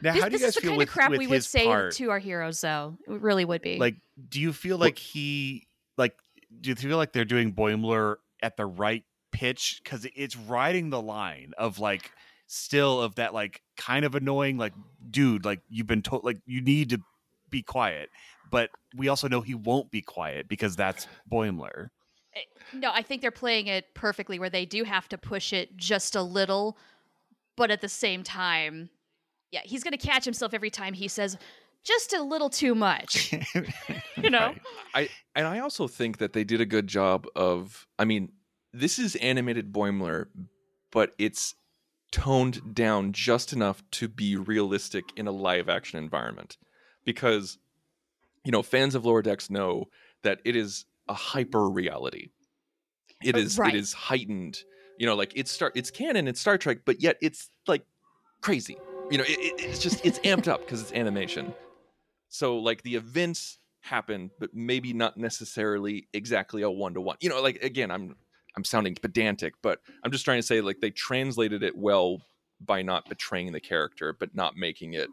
Now, 0.03 0.15
this 0.15 0.23
how 0.23 0.29
do 0.29 0.33
you 0.35 0.39
this 0.39 0.41
guys 0.41 0.49
is 0.49 0.55
the 0.57 0.61
feel 0.61 0.71
kind 0.71 0.79
with, 0.79 0.89
of 0.89 0.93
crap 0.93 1.11
with 1.11 1.19
we 1.21 1.27
would 1.29 1.45
say 1.45 1.67
part? 1.67 1.93
to 1.95 2.11
our 2.11 2.19
heroes, 2.19 2.61
though. 2.61 2.97
It 3.07 3.21
really 3.21 3.45
would 3.45 3.63
be. 3.63 3.79
Like, 3.79 3.97
do 4.29 4.41
you 4.41 4.53
feel 4.53 4.79
like 4.79 4.99
he 4.99 5.67
like? 5.97 6.15
Do 6.61 6.71
you 6.71 6.77
feel 6.77 6.97
like 6.97 7.13
they're 7.13 7.25
doing 7.25 7.53
Boimler 7.53 8.17
at 8.43 8.57
the 8.57 8.67
right 8.67 9.05
pitch? 9.31 9.81
Because 9.83 10.07
it's 10.17 10.37
riding 10.37 10.91
the 10.91 11.01
line 11.01 11.53
of 11.57 11.79
like 11.79 12.11
still 12.49 13.01
of 13.01 13.15
that 13.15 13.33
like 13.33 13.63
kind 13.79 14.05
of 14.05 14.15
annoying 14.15 14.59
like 14.59 14.75
dude 15.11 15.43
like 15.43 15.61
you've 15.71 15.87
been 15.87 16.03
told 16.03 16.23
like 16.23 16.37
you 16.45 16.61
need 16.61 16.91
to 16.91 17.01
be 17.53 17.63
quiet 17.63 18.11
but 18.53 18.71
we 18.95 19.09
also 19.09 19.27
know 19.27 19.41
he 19.41 19.55
won't 19.55 19.91
be 19.91 20.03
quiet 20.03 20.47
because 20.47 20.77
that's 20.77 21.09
Boimler. 21.29 21.89
Eh, 22.37 22.41
no, 22.75 22.93
I 22.93 23.03
think 23.03 23.23
they're 23.23 23.33
playing 23.33 23.67
it 23.67 23.95
perfectly 23.95 24.39
where 24.39 24.51
they 24.51 24.67
do 24.67 24.85
have 24.85 25.09
to 25.09 25.19
push 25.19 25.53
it 25.53 25.77
just 25.77 26.15
a 26.15 26.23
little, 26.23 26.77
but 27.57 27.71
at 27.71 27.81
the 27.81 27.89
same 27.89 28.23
time, 28.23 28.91
yeah, 29.51 29.61
he's 29.65 29.83
going 29.83 29.97
to 29.97 30.07
catch 30.07 30.25
himself 30.25 30.53
every 30.55 30.71
time 30.71 30.93
he 30.93 31.09
says 31.09 31.37
just 31.83 32.13
a 32.13 32.23
little 32.23 32.51
too 32.51 32.77
much. 32.77 33.35
You 34.23 34.31
know? 34.31 34.55
Right. 34.95 35.11
And 35.35 35.49
I 35.49 35.59
also 35.59 35.89
think 35.89 36.19
that 36.19 36.33
they 36.33 36.45
did 36.45 36.61
a 36.61 36.67
good 36.67 36.87
job 36.87 37.27
of. 37.35 37.89
I 37.99 38.05
mean, 38.05 38.31
this 38.73 39.01
is 39.01 39.17
animated 39.17 39.73
Boimler, 39.73 40.27
but 40.93 41.13
it's 41.19 41.57
toned 42.13 42.73
down 42.73 43.13
just 43.13 43.53
enough 43.53 43.83
to 43.93 44.07
be 44.07 44.37
realistic 44.37 45.07
in 45.17 45.27
a 45.27 45.33
live 45.33 45.69
action 45.69 45.99
environment, 45.99 46.57
because 47.05 47.59
you 48.45 48.53
know 48.53 48.63
fans 48.63 48.95
of 48.95 49.05
Lower 49.05 49.23
Decks 49.23 49.51
know 49.51 49.89
that 50.23 50.41
it 50.45 50.57
is 50.57 50.85
a 51.09 51.15
hyper 51.15 51.69
reality. 51.69 52.29
It 53.23 53.35
Uh, 53.35 53.39
is 53.39 53.59
right. 53.59 53.75
it 53.75 53.79
is 53.79 53.93
heightened. 53.93 54.63
You 54.99 55.07
know, 55.07 55.15
like 55.15 55.33
it's 55.35 55.51
star 55.51 55.73
it's 55.75 55.91
canon, 55.91 56.29
it's 56.29 56.41
Star 56.41 56.59
Trek, 56.59 56.79
but 56.85 57.01
yet 57.01 57.17
it's 57.21 57.51
like 57.67 57.85
crazy. 58.41 58.77
You 59.11 59.19
know, 59.19 59.25
it, 59.25 59.39
it, 59.39 59.55
it's 59.59 59.79
just 59.81 60.05
it's 60.05 60.19
amped 60.25 60.49
up 60.49 60.61
because 60.61 60.81
it's 60.81 60.93
animation. 60.93 61.55
So 62.29 62.59
like 62.59 62.83
the 62.83 62.95
events 62.97 63.59
happen, 63.81 64.31
but 64.39 64.55
maybe 64.55 64.93
not 64.93 65.17
necessarily 65.17 66.07
exactly 66.13 66.63
a 66.63 66.71
one 66.71 66.95
to 66.95 67.01
one. 67.01 67.17
You 67.21 67.29
know, 67.29 67.43
like 67.43 67.63
again, 67.63 67.91
I'm 67.91 68.17
I'm 68.57 68.65
sounding 68.65 68.95
pedantic, 68.95 69.55
but 69.63 69.81
I'm 70.05 70.13
just 70.13 70.25
trying 70.25 70.39
to 70.39 70.47
say 70.47 70.61
like 70.61 70.81
they 70.81 70.91
translated 70.91 71.63
it 71.63 71.77
well 71.77 72.23
by 72.61 72.83
not 72.83 73.09
betraying 73.09 73.51
the 73.53 73.61
character, 73.61 74.13
but 74.19 74.35
not 74.35 74.57
making 74.57 74.95
it 74.95 75.09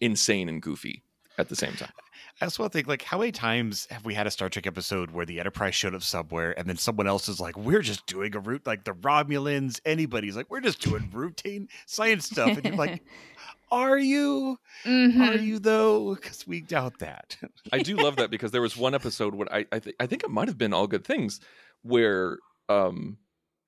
insane 0.00 0.48
and 0.48 0.60
goofy 0.62 1.02
at 1.38 1.48
the 1.48 1.56
same 1.56 1.72
time. 1.74 1.92
I 2.40 2.46
also 2.46 2.66
think 2.68 2.86
like 2.86 3.02
how 3.02 3.18
many 3.18 3.32
times 3.32 3.86
have 3.90 4.04
we 4.04 4.14
had 4.14 4.26
a 4.26 4.30
Star 4.30 4.48
Trek 4.48 4.66
episode 4.66 5.10
where 5.10 5.26
the 5.26 5.40
Enterprise 5.40 5.74
showed 5.74 5.94
up 5.94 6.02
somewhere 6.02 6.58
and 6.58 6.66
then 6.68 6.76
someone 6.78 7.06
else 7.06 7.28
is 7.28 7.38
like, 7.40 7.56
"We're 7.56 7.82
just 7.82 8.06
doing 8.06 8.34
a 8.34 8.40
route 8.40 8.66
like 8.66 8.84
the 8.84 8.92
Romulans." 8.92 9.80
Anybody's 9.84 10.36
like, 10.36 10.50
"We're 10.50 10.60
just 10.60 10.80
doing 10.80 11.10
routine 11.12 11.68
science 11.86 12.26
stuff," 12.26 12.56
and 12.56 12.64
you're 12.64 12.76
like, 12.76 13.02
"Are 13.70 13.98
you? 13.98 14.58
Mhm. 14.84 15.28
Are 15.28 15.38
you 15.38 15.58
though?" 15.58 16.14
Because 16.14 16.46
we 16.46 16.62
doubt 16.62 16.98
that. 17.00 17.36
I 17.72 17.78
do 17.80 17.96
love 17.96 18.16
that 18.16 18.30
because 18.30 18.52
there 18.52 18.62
was 18.62 18.76
one 18.76 18.94
episode 18.94 19.34
when 19.34 19.48
I 19.50 19.66
I, 19.70 19.78
th- 19.78 19.96
I 20.00 20.06
think 20.06 20.24
it 20.24 20.30
might 20.30 20.48
have 20.48 20.58
been 20.58 20.72
All 20.72 20.86
Good 20.86 21.04
Things 21.04 21.40
where 21.82 22.38
um 22.70 23.18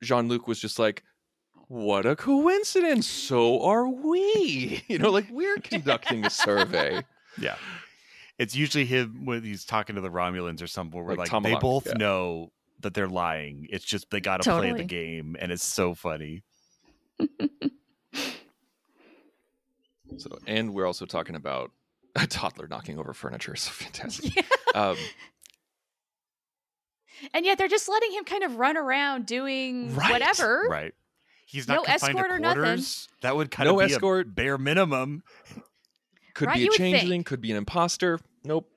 Jean 0.02 0.28
Luc 0.28 0.48
was 0.48 0.58
just 0.58 0.78
like, 0.78 1.04
"What 1.72 2.04
a 2.06 2.14
coincidence! 2.16 3.06
So 3.06 3.62
are 3.62 3.88
we." 3.88 4.82
You 4.88 4.98
know, 4.98 5.10
like 5.10 5.26
we're 5.30 5.56
conducting 5.58 6.24
a 6.26 6.30
survey. 6.30 7.02
yeah, 7.38 7.56
it's 8.38 8.54
usually 8.54 8.84
him 8.84 9.24
when 9.24 9.42
he's 9.42 9.64
talking 9.64 9.94
to 9.96 10.02
the 10.02 10.10
Romulans 10.10 10.62
or 10.62 10.66
somewhere 10.66 11.02
where 11.02 11.16
Like 11.16 11.32
like, 11.32 11.42
they 11.42 11.54
both 11.56 11.86
yeah. 11.86 11.94
know 11.94 12.52
that 12.80 12.92
they're 12.94 13.08
lying. 13.08 13.66
It's 13.70 13.84
just 13.84 14.10
they 14.10 14.20
got 14.20 14.42
to 14.42 14.50
play 14.58 14.72
the 14.72 14.84
game, 14.84 15.36
and 15.40 15.50
it's 15.50 15.64
so 15.64 15.94
funny. 15.94 16.42
So, 20.18 20.38
and 20.46 20.74
we're 20.74 20.86
also 20.86 21.06
talking 21.06 21.36
about 21.36 21.70
a 22.16 22.26
toddler 22.26 22.66
knocking 22.68 22.98
over 22.98 23.14
furniture. 23.14 23.56
So 23.56 23.70
fantastic. 23.70 24.44
Um, 24.74 24.96
And 27.34 27.44
yet 27.44 27.58
they're 27.58 27.68
just 27.68 27.88
letting 27.90 28.10
him 28.12 28.24
kind 28.24 28.42
of 28.42 28.56
run 28.56 28.76
around 28.78 29.26
doing 29.26 29.94
Right, 29.94 30.10
whatever. 30.10 30.66
Right. 30.68 30.94
He's 31.46 31.68
No 31.68 31.76
not 31.76 31.84
confined 31.86 32.16
escort 32.18 32.30
to 32.30 32.36
or 32.36 32.38
nothing. 32.38 32.84
That 33.20 33.36
would 33.36 33.50
kind 33.50 33.68
No 33.68 33.78
of 33.80 33.86
be 33.88 33.92
escort. 33.94 34.26
a 34.26 34.30
bare 34.30 34.58
minimum. 34.58 35.22
could 36.34 36.46
Right, 36.48 36.56
be 36.56 36.62
a 36.62 36.66
would 36.66 36.76
think. 36.76 36.96
changeling, 36.96 37.24
could 37.24 37.40
be 37.40 37.50
an 37.50 37.56
imposter. 37.58 38.18
Nope. 38.44 38.68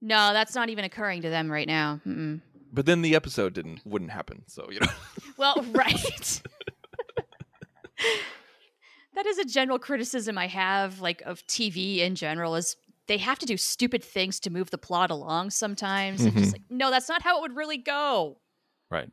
No, 0.00 0.32
that's 0.32 0.54
not 0.54 0.68
even 0.68 0.84
occurring 0.84 1.22
to 1.22 1.30
them 1.30 1.50
right 1.50 1.66
now. 1.66 2.00
Mm-mm. 2.06 2.40
But 2.72 2.86
then 2.86 3.02
the 3.02 3.14
episode 3.16 3.52
didn't 3.54 3.80
wouldn't 3.84 4.10
happen. 4.10 4.44
So 4.46 4.68
you 4.70 4.80
know. 4.80 4.86
Well, 5.36 5.64
right. 5.72 6.42
that 9.14 9.26
is 9.26 9.38
a 9.38 9.44
general 9.44 9.78
criticism 9.78 10.36
I 10.38 10.46
have, 10.46 11.00
like 11.00 11.22
of 11.22 11.44
TV 11.46 11.98
in 11.98 12.14
general, 12.14 12.54
is 12.56 12.76
they 13.06 13.18
have 13.18 13.38
to 13.40 13.46
do 13.46 13.56
stupid 13.56 14.02
things 14.02 14.40
to 14.40 14.50
move 14.50 14.70
the 14.70 14.78
plot 14.78 15.10
along 15.10 15.50
sometimes. 15.50 16.22
And 16.22 16.30
Mm-hmm. 16.32 16.40
just 16.40 16.52
like, 16.52 16.62
no, 16.70 16.90
that's 16.90 17.08
not 17.08 17.22
how 17.22 17.38
it 17.38 17.42
would 17.42 17.56
really 17.56 17.76
go. 17.76 18.38
Right. 18.90 19.10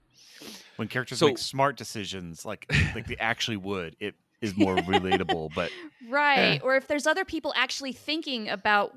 When 0.78 0.88
characters 0.88 1.20
So- 1.20 1.28
make 1.28 1.38
smart 1.38 1.78
decisions, 1.78 2.46
like 2.46 2.66
like 2.96 3.08
they 3.08 3.18
actually 3.20 3.58
would, 3.58 3.96
it 4.00 4.16
is 4.42 4.56
more 4.58 4.76
relatable. 4.78 5.54
But 5.54 5.72
Right. 6.10 6.56
Eh. 6.56 6.60
Or 6.64 6.76
if 6.76 6.88
there's 6.88 7.06
other 7.08 7.26
people 7.26 7.54
actually 7.56 7.92
thinking 7.94 8.50
about 8.50 8.94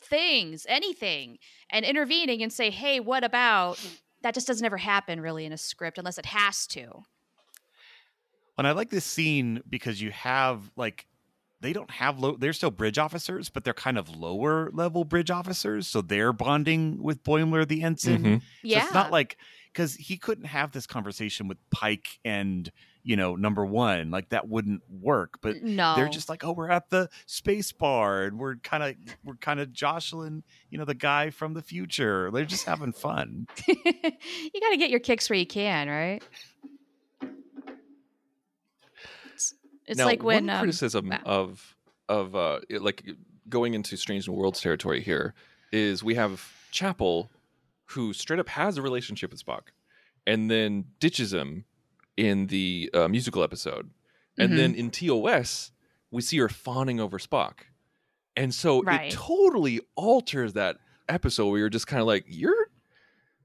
things, 0.00 0.66
anything, 0.68 1.38
and 1.70 1.84
intervening 1.84 2.42
and 2.42 2.52
say, 2.52 2.70
hey, 2.70 3.00
what 3.00 3.24
about? 3.24 3.78
That 4.22 4.34
just 4.34 4.46
doesn't 4.46 4.64
ever 4.64 4.76
happen 4.76 5.20
really 5.20 5.44
in 5.44 5.52
a 5.52 5.58
script 5.58 5.98
unless 5.98 6.18
it 6.18 6.26
has 6.26 6.66
to. 6.68 7.04
and 8.58 8.66
I 8.66 8.72
like 8.72 8.90
this 8.90 9.04
scene 9.04 9.62
because 9.68 10.00
you 10.00 10.10
have 10.10 10.70
like 10.76 11.06
they 11.60 11.72
don't 11.72 11.90
have 11.90 12.18
low 12.18 12.36
they're 12.36 12.52
still 12.52 12.70
bridge 12.70 12.98
officers, 12.98 13.48
but 13.48 13.64
they're 13.64 13.74
kind 13.74 13.98
of 13.98 14.14
lower 14.16 14.70
level 14.72 15.04
bridge 15.04 15.30
officers. 15.30 15.86
So 15.88 16.00
they're 16.02 16.32
bonding 16.32 17.02
with 17.02 17.22
Boimler 17.24 17.66
the 17.66 17.82
ensign. 17.82 18.22
Mhm. 18.22 18.40
So 18.40 18.46
Yeah. 18.62 18.84
it's 18.84 18.94
not 18.94 19.10
like 19.10 19.36
because 19.76 19.94
he 19.94 20.16
couldn't 20.16 20.46
have 20.46 20.72
this 20.72 20.86
conversation 20.86 21.48
with 21.48 21.58
Pike 21.70 22.18
and 22.24 22.72
you 23.02 23.14
know 23.14 23.36
number 23.36 23.64
one 23.64 24.10
like 24.10 24.30
that 24.30 24.48
wouldn't 24.48 24.80
work. 24.88 25.38
But 25.42 25.62
no. 25.62 25.94
they're 25.96 26.08
just 26.08 26.30
like, 26.30 26.44
oh, 26.44 26.52
we're 26.52 26.70
at 26.70 26.88
the 26.88 27.10
space 27.26 27.72
bar 27.72 28.22
and 28.22 28.38
we're 28.38 28.56
kind 28.56 28.82
of 28.82 28.94
we're 29.22 29.34
kind 29.34 29.60
of 29.60 29.74
jostling, 29.74 30.44
you 30.70 30.78
know, 30.78 30.86
the 30.86 30.94
guy 30.94 31.28
from 31.28 31.52
the 31.52 31.60
future. 31.60 32.30
They're 32.32 32.46
just 32.46 32.64
having 32.64 32.92
fun. 32.92 33.48
you 33.68 33.74
got 34.60 34.70
to 34.70 34.78
get 34.78 34.88
your 34.88 35.00
kicks 35.00 35.28
where 35.28 35.38
you 35.38 35.46
can, 35.46 35.88
right? 35.88 36.22
It's, 39.34 39.54
it's 39.86 39.98
now, 39.98 40.06
like 40.06 40.22
when 40.22 40.46
one 40.46 40.50
um, 40.56 40.60
criticism 40.60 41.10
wow. 41.10 41.20
of 41.26 41.76
of 42.08 42.34
uh 42.34 42.60
like 42.80 43.04
going 43.50 43.74
into 43.74 43.98
Strange 43.98 44.26
New 44.26 44.34
Worlds 44.34 44.62
territory 44.62 45.02
here 45.02 45.34
is 45.70 46.02
we 46.02 46.14
have 46.14 46.50
Chapel 46.70 47.30
who 47.90 48.12
straight 48.12 48.40
up 48.40 48.48
has 48.50 48.76
a 48.78 48.82
relationship 48.82 49.30
with 49.30 49.44
Spock 49.44 49.68
and 50.26 50.50
then 50.50 50.84
ditches 51.00 51.32
him 51.32 51.64
in 52.16 52.46
the 52.48 52.90
uh, 52.94 53.08
musical 53.08 53.42
episode. 53.42 53.90
And 54.38 54.50
Mm-hmm. 54.50 54.56
then 54.56 54.74
in 54.74 54.90
TOS, 54.90 55.70
we 56.10 56.20
see 56.22 56.38
her 56.38 56.48
fawning 56.48 57.00
over 57.00 57.18
Spock. 57.18 57.60
And 58.36 58.54
so 58.54 58.82
Right. 58.82 59.12
it 59.12 59.14
totally 59.14 59.80
alters 59.94 60.52
that 60.54 60.76
episode 61.08 61.48
where 61.48 61.58
you're 61.60 61.68
just 61.70 61.86
kind 61.86 62.00
of 62.00 62.06
like, 62.06 62.24
you're 62.28 62.66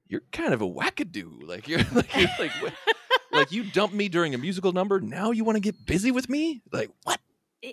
you're 0.08 0.22
kind 0.32 0.52
of 0.52 0.60
a 0.60 0.68
wackadoo. 0.68 1.42
Like 1.48 1.68
you're 1.68 1.80
like 1.94 2.14
you're 2.16 2.28
like 2.38 2.52
like 3.32 3.52
you 3.52 3.64
dumped 3.64 3.94
me 3.94 4.08
during 4.08 4.34
a 4.34 4.38
musical 4.38 4.72
number. 4.72 5.00
Now 5.00 5.30
you 5.30 5.44
want 5.44 5.56
to 5.56 5.60
get 5.60 5.86
busy 5.86 6.10
with 6.10 6.28
me? 6.28 6.62
Like 6.72 6.90
what? 7.04 7.20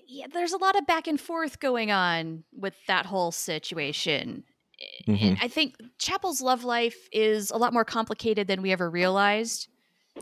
yeah, 0.07 0.27
there's 0.31 0.53
a 0.53 0.57
lot 0.57 0.77
of 0.77 0.85
back 0.87 1.07
and 1.07 1.19
forth 1.19 1.59
going 1.59 1.91
on 1.91 2.43
with 2.53 2.75
that 2.87 3.05
whole 3.07 3.31
situation. 3.31 4.43
Mm-hmm. 5.07 5.35
I 5.41 5.47
think 5.47 5.75
Chapel's 5.97 6.41
love 6.41 6.63
life 6.63 6.97
is 7.11 7.51
a 7.51 7.57
lot 7.57 7.73
more 7.73 7.85
complicated 7.85 8.47
than 8.47 8.61
we 8.61 8.71
ever 8.71 8.89
realized. 8.89 9.67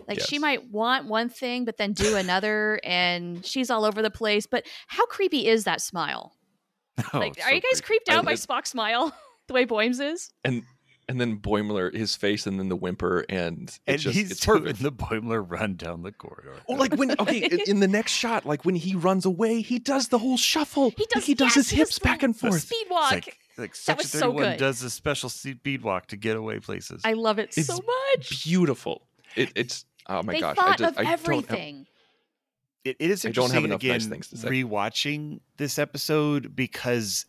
Like 0.07 0.19
she 0.19 0.37
might 0.37 0.69
want 0.69 1.07
one 1.07 1.29
thing, 1.29 1.65
but 1.65 1.77
then 1.77 1.93
do 1.93 2.15
another, 2.15 2.79
and 2.83 3.43
she's 3.45 3.69
all 3.71 3.83
over 3.83 4.01
the 4.01 4.11
place. 4.11 4.45
But 4.45 4.65
how 4.87 5.05
creepy 5.07 5.47
is 5.47 5.63
that 5.65 5.81
smile? 5.81 6.33
Oh, 7.13 7.19
like, 7.19 7.37
it's 7.37 7.45
are 7.45 7.53
you 7.53 7.61
guys 7.61 7.79
creepy. 7.79 8.05
creeped 8.05 8.09
out 8.09 8.23
I- 8.23 8.25
by 8.25 8.33
Spock's 8.33 8.71
smile 8.71 9.13
the 9.47 9.53
way 9.53 9.65
Boymes 9.65 9.99
is? 9.99 10.31
And 10.43 10.63
and 11.09 11.21
then 11.21 11.37
Boimler, 11.37 11.93
his 11.93 12.15
face, 12.15 12.45
and 12.45 12.59
then 12.59 12.67
the 12.69 12.75
whimper, 12.75 13.25
and 13.29 13.63
it's 13.63 13.79
and 13.87 13.99
just 13.99 14.15
he's 14.17 14.31
it's 14.31 14.45
doing 14.45 14.63
perfect. 14.63 14.83
the 14.83 14.91
Boimler 14.91 15.43
run 15.49 15.75
down 15.75 16.03
the 16.03 16.11
corridor. 16.11 16.53
Oh, 16.67 16.73
like 16.73 16.93
when 16.95 17.11
okay, 17.19 17.39
in- 17.39 17.61
in 17.67 17.79
the 17.79 17.87
next 17.87 18.11
shot, 18.11 18.45
like 18.45 18.65
when 18.65 18.75
he 18.75 18.93
runs 18.95 19.25
away, 19.25 19.61
he 19.61 19.79
does 19.79 20.09
the 20.09 20.17
whole 20.17 20.37
shuffle. 20.37 20.91
He 20.97 21.05
does. 21.05 21.15
Like 21.15 21.23
he 21.23 21.33
does 21.35 21.45
yes, 21.47 21.55
his 21.55 21.69
he 21.69 21.75
hips 21.77 21.91
does 21.91 21.99
back 21.99 22.23
and 22.23 22.35
forth. 22.37 22.61
Speed 22.61 22.77
It's 22.81 22.91
walk. 22.91 23.11
like 23.11 23.37
like 23.57 23.75
Section 23.75 23.97
was 24.03 24.11
so 24.11 24.19
31 24.31 24.43
good. 24.43 24.57
does 24.59 24.83
a 24.83 24.89
special 24.89 25.29
speed 25.29 25.81
walk 25.81 26.07
to 26.07 26.17
get 26.17 26.35
away 26.37 26.59
places. 26.59 27.01
I 27.03 27.13
love 27.13 27.39
it 27.39 27.53
It's 27.57 27.67
so 27.67 27.79
much. 28.15 28.43
Beautiful. 28.43 29.07
It, 29.35 29.51
it's 29.55 29.85
oh 30.07 30.21
my 30.23 30.33
they 30.33 30.39
gosh. 30.41 30.57
I 30.57 30.61
thought 30.61 30.77
just 30.77 30.91
of 30.93 30.97
I 30.99 31.03
don't 31.03 31.09
have- 31.11 31.19
everything. 31.27 31.85
it, 32.83 32.97
it 32.99 33.11
is 33.11 33.25
I 33.25 33.29
don't 33.31 33.51
have 33.51 33.65
enough 33.65 33.79
again 33.79 33.93
nice 33.93 34.05
things 34.07 34.27
to 34.29 34.37
say. 34.37 34.47
rewatching 34.49 35.39
this 35.57 35.79
episode 35.79 36.55
because 36.55 37.25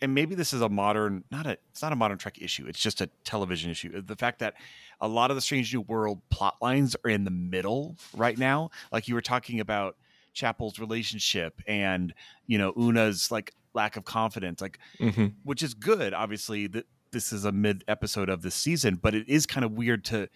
and 0.00 0.14
maybe 0.14 0.34
this 0.34 0.52
is 0.52 0.60
a 0.60 0.68
modern 0.68 1.24
not 1.30 1.46
a 1.46 1.58
it's 1.70 1.82
not 1.82 1.92
a 1.92 1.96
modern 1.96 2.18
trek 2.18 2.38
issue 2.40 2.66
it's 2.66 2.80
just 2.80 3.00
a 3.00 3.08
television 3.24 3.70
issue 3.70 4.00
the 4.02 4.16
fact 4.16 4.38
that 4.38 4.54
a 5.00 5.08
lot 5.08 5.30
of 5.30 5.36
the 5.36 5.40
strange 5.40 5.72
new 5.74 5.80
world 5.82 6.20
plot 6.30 6.56
lines 6.60 6.96
are 7.04 7.10
in 7.10 7.24
the 7.24 7.30
middle 7.30 7.96
right 8.16 8.38
now 8.38 8.70
like 8.92 9.08
you 9.08 9.14
were 9.14 9.22
talking 9.22 9.60
about 9.60 9.96
chapel's 10.32 10.78
relationship 10.78 11.60
and 11.66 12.14
you 12.46 12.58
know 12.58 12.72
una's 12.76 13.30
like 13.30 13.52
lack 13.74 13.96
of 13.96 14.04
confidence 14.04 14.60
like 14.60 14.78
Mhm. 15.00 15.34
which 15.42 15.62
is 15.62 15.74
good 15.74 16.14
obviously 16.14 16.66
that 16.68 16.86
this 17.10 17.32
is 17.32 17.44
a 17.44 17.52
mid 17.52 17.84
episode 17.88 18.28
of 18.28 18.42
the 18.42 18.50
season 18.50 18.96
but 18.96 19.14
it 19.14 19.28
is 19.28 19.46
kind 19.46 19.64
of 19.64 19.72
weird 19.72 20.04
to 20.06 20.28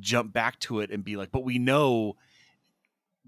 jump 0.00 0.32
back 0.32 0.58
to 0.60 0.80
it 0.80 0.90
and 0.90 1.04
be 1.04 1.16
like 1.16 1.30
but 1.30 1.44
we 1.44 1.58
know 1.58 2.16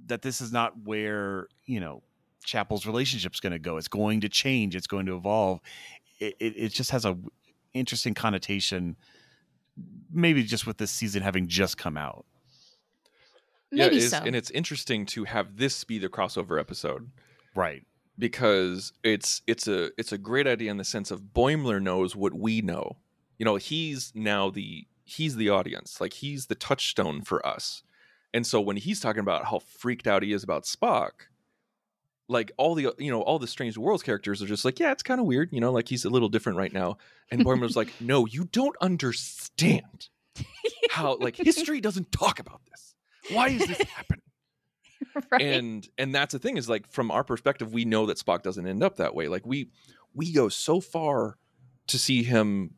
that 0.06 0.22
this 0.22 0.40
is 0.40 0.52
not 0.52 0.72
where 0.84 1.46
you 1.66 1.78
know 1.80 2.02
chapel's 2.44 2.86
relationship's 2.86 3.40
going 3.40 3.52
to 3.52 3.58
go 3.58 3.76
it's 3.76 3.88
going 3.88 4.20
to 4.20 4.28
change 4.28 4.76
it's 4.76 4.86
going 4.86 5.06
to 5.06 5.16
evolve 5.16 5.60
it, 6.20 6.34
it, 6.38 6.54
it 6.56 6.68
just 6.72 6.90
has 6.90 7.04
a 7.04 7.16
interesting 7.72 8.14
connotation 8.14 8.96
maybe 10.12 10.42
just 10.44 10.66
with 10.66 10.78
this 10.78 10.90
season 10.90 11.22
having 11.22 11.48
just 11.48 11.76
come 11.76 11.96
out 11.96 12.24
Yeah, 13.72 13.86
Maybe 13.86 13.96
it 13.96 14.02
is, 14.04 14.10
so. 14.10 14.18
and 14.18 14.36
it's 14.36 14.50
interesting 14.50 15.04
to 15.06 15.24
have 15.24 15.56
this 15.56 15.82
be 15.84 15.98
the 15.98 16.08
crossover 16.08 16.60
episode 16.60 17.10
right 17.56 17.82
because 18.18 18.92
it's 19.02 19.42
it's 19.46 19.66
a 19.66 19.90
it's 19.98 20.12
a 20.12 20.18
great 20.18 20.46
idea 20.46 20.70
in 20.70 20.76
the 20.76 20.84
sense 20.84 21.10
of 21.10 21.20
Boimler 21.34 21.82
knows 21.82 22.14
what 22.14 22.32
we 22.32 22.60
know. 22.60 22.98
You 23.38 23.44
know, 23.44 23.56
he's 23.56 24.12
now 24.14 24.50
the 24.50 24.86
he's 25.02 25.34
the 25.34 25.50
audience. 25.50 26.00
Like 26.00 26.12
he's 26.12 26.46
the 26.46 26.54
touchstone 26.54 27.22
for 27.22 27.44
us. 27.44 27.82
And 28.32 28.46
so 28.46 28.60
when 28.60 28.76
he's 28.76 29.00
talking 29.00 29.20
about 29.20 29.46
how 29.46 29.58
freaked 29.58 30.06
out 30.06 30.22
he 30.22 30.32
is 30.32 30.44
about 30.44 30.64
Spock, 30.64 31.10
like 32.28 32.52
all 32.56 32.74
the 32.74 32.94
you 32.98 33.10
know 33.10 33.22
all 33.22 33.38
the 33.38 33.46
strange 33.46 33.76
worlds 33.76 34.02
characters 34.02 34.42
are 34.42 34.46
just 34.46 34.64
like, 34.64 34.80
yeah, 34.80 34.92
it's 34.92 35.02
kind 35.02 35.20
of 35.20 35.26
weird, 35.26 35.50
you 35.52 35.60
know, 35.60 35.72
like 35.72 35.88
he's 35.88 36.04
a 36.04 36.10
little 36.10 36.28
different 36.28 36.58
right 36.58 36.72
now. 36.72 36.96
And 37.30 37.44
Boimler's 37.44 37.76
like, 37.76 37.92
no, 38.00 38.26
you 38.26 38.44
don't 38.44 38.76
understand 38.80 40.08
how 40.90 41.16
like 41.18 41.36
history 41.36 41.80
doesn't 41.80 42.12
talk 42.12 42.38
about 42.38 42.60
this. 42.70 42.94
Why 43.30 43.48
is 43.48 43.66
this 43.66 43.82
happening? 43.82 44.22
right? 45.30 45.42
and 45.42 45.88
and 45.98 46.14
that's 46.14 46.32
the 46.32 46.38
thing 46.38 46.56
is 46.56 46.68
like 46.68 46.90
from 46.90 47.10
our 47.10 47.24
perspective 47.24 47.72
we 47.72 47.84
know 47.84 48.06
that 48.06 48.18
spock 48.18 48.42
doesn't 48.42 48.66
end 48.66 48.82
up 48.82 48.96
that 48.96 49.14
way 49.14 49.28
like 49.28 49.46
we 49.46 49.68
we 50.14 50.32
go 50.32 50.48
so 50.48 50.80
far 50.80 51.36
to 51.86 51.98
see 51.98 52.22
him 52.22 52.70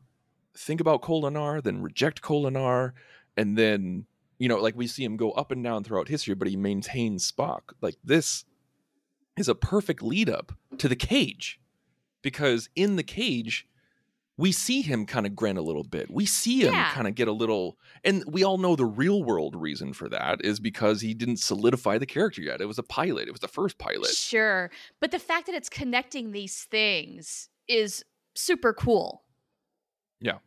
think 0.55 0.81
about 0.81 1.01
kolinahr 1.01 1.63
then 1.63 1.81
reject 1.81 2.21
kolinahr 2.21 2.91
and 3.35 3.57
then 3.57 4.05
you 4.39 4.47
know 4.47 4.57
like 4.57 4.75
we 4.75 4.87
see 4.87 5.03
him 5.03 5.17
go 5.17 5.31
up 5.31 5.51
and 5.51 5.63
down 5.63 5.83
throughout 5.83 6.07
history 6.07 6.35
but 6.35 6.47
he 6.47 6.55
maintains 6.55 7.31
spock 7.31 7.61
like 7.81 7.95
this 8.03 8.45
is 9.37 9.47
a 9.47 9.55
perfect 9.55 10.01
lead 10.01 10.29
up 10.29 10.51
to 10.77 10.87
the 10.87 10.95
cage 10.95 11.59
because 12.21 12.69
in 12.75 12.95
the 12.95 13.03
cage 13.03 13.67
we 14.39 14.51
see 14.51 14.83
him 14.83 15.07
kind 15.07 15.25
of 15.25 15.35
grin 15.35 15.57
a 15.57 15.61
little 15.63 15.83
bit. 15.83 16.11
We 16.11 16.27
see 16.27 16.61
him 16.61 16.71
Yeah. 16.73 16.91
kind 16.91 17.07
of 17.07 17.15
get 17.15 17.27
a 17.27 17.31
little, 17.31 17.75
and 18.03 18.23
we 18.27 18.43
all 18.43 18.59
know 18.59 18.75
the 18.75 18.85
real 18.85 19.23
world 19.23 19.55
reason 19.55 19.93
for 19.93 20.07
that 20.09 20.45
is 20.45 20.59
because 20.59 21.01
he 21.01 21.15
didn't 21.15 21.37
solidify 21.37 21.97
the 21.97 22.05
character 22.05 22.43
yet. 22.43 22.61
It 22.61 22.67
was 22.67 22.77
a 22.77 22.83
pilot. 22.83 23.27
It 23.27 23.31
was 23.31 23.39
the 23.41 23.47
first 23.47 23.79
pilot. 23.79 24.11
Sure. 24.11 24.69
But 24.99 25.09
the 25.09 25.17
fact 25.17 25.47
that 25.47 25.55
it's 25.55 25.69
connecting 25.69 26.33
these 26.33 26.65
things 26.65 27.49
is 27.67 28.05
super 28.35 28.73
cool. 28.73 29.23
Yeah. 30.21 30.37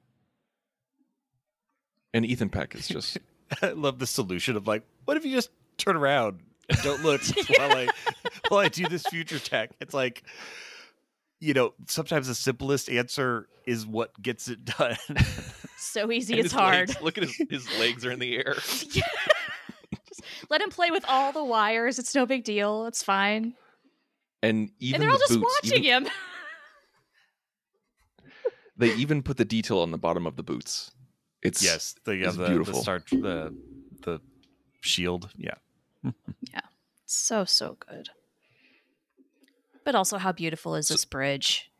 And 2.15 2.25
Ethan 2.25 2.49
Peck 2.51 2.75
is 2.77 2.87
just 2.89 3.19
i 3.63 3.71
love 3.71 3.99
the 3.99 4.07
solution 4.07 4.57
of 4.57 4.69
like 4.69 4.85
what 5.07 5.17
if 5.17 5.25
you 5.25 5.33
just 5.35 5.51
turn 5.77 5.97
around 5.97 6.39
and 6.69 6.79
don't 6.83 7.03
look 7.03 7.21
while 7.59 7.73
i 7.77 7.89
while 8.51 8.61
i 8.61 8.69
do 8.69 8.87
this 8.89 9.05
future 9.07 9.39
tech 9.39 9.71
it's 9.81 9.95
like 9.95 10.23
you 11.41 11.55
know 11.55 11.73
sometimes 11.87 12.27
the 12.29 12.35
simplest 12.35 12.91
answer 12.91 13.49
is 13.67 13.87
what 13.87 14.11
gets 14.21 14.49
it 14.49 14.65
done 14.65 14.97
So 15.79 16.13
easy, 16.13 16.35
and 16.35 16.41
it's 16.41 16.53
his 16.53 16.61
hard. 16.61 16.89
legs- 16.91 17.01
look 17.03 17.17
at 17.19 17.25
his, 17.25 17.37
his 17.49 17.79
legs 17.79 18.05
are 18.05 18.11
in 18.11 18.19
the 18.19 18.37
air. 18.37 18.53
Just 18.55 19.01
let 20.51 20.61
him 20.61 20.69
play 20.69 20.91
with 20.91 21.07
all 21.09 21.33
the 21.33 21.43
wires. 21.43 21.99
It's 21.99 22.15
no 22.15 22.27
big 22.27 22.45
deal. 22.45 22.85
It's 22.85 23.03
fine. 23.03 23.55
And 24.43 24.71
even 24.79 24.97
and 24.97 25.03
they're 25.03 25.11
all 25.11 25.17
the 25.19 25.25
just 25.27 25.41
boots, 25.41 25.61
watching 25.65 25.85
even- 25.85 26.05
him. 26.05 26.13
They 28.77 28.95
even 28.95 29.23
put 29.23 29.37
the 29.37 29.45
detail 29.45 29.79
on 29.81 29.91
the 29.91 29.99
bottom 29.99 30.27
of 30.27 30.37
the 30.37 30.43
boots. 30.43 30.91
It's 31.43 31.63
yes 31.63 31.95
the, 32.05 32.17
yeah, 32.17 32.27
it's 32.29 32.37
the, 32.37 32.43
the 32.45 32.49
beautiful. 32.51 32.83
start 32.83 33.07
the 33.11 33.55
the 34.03 34.21
shield 34.83 35.31
Yeah. 35.37 35.55
yeah 36.53 36.61
So, 37.07 37.45
so 37.47 37.79
good. 37.89 38.11
But 39.85 39.95
also, 39.95 40.19
how 40.19 40.33
beautiful 40.33 40.75
is 40.75 40.89
this 40.89 41.05
bridge? 41.05 41.71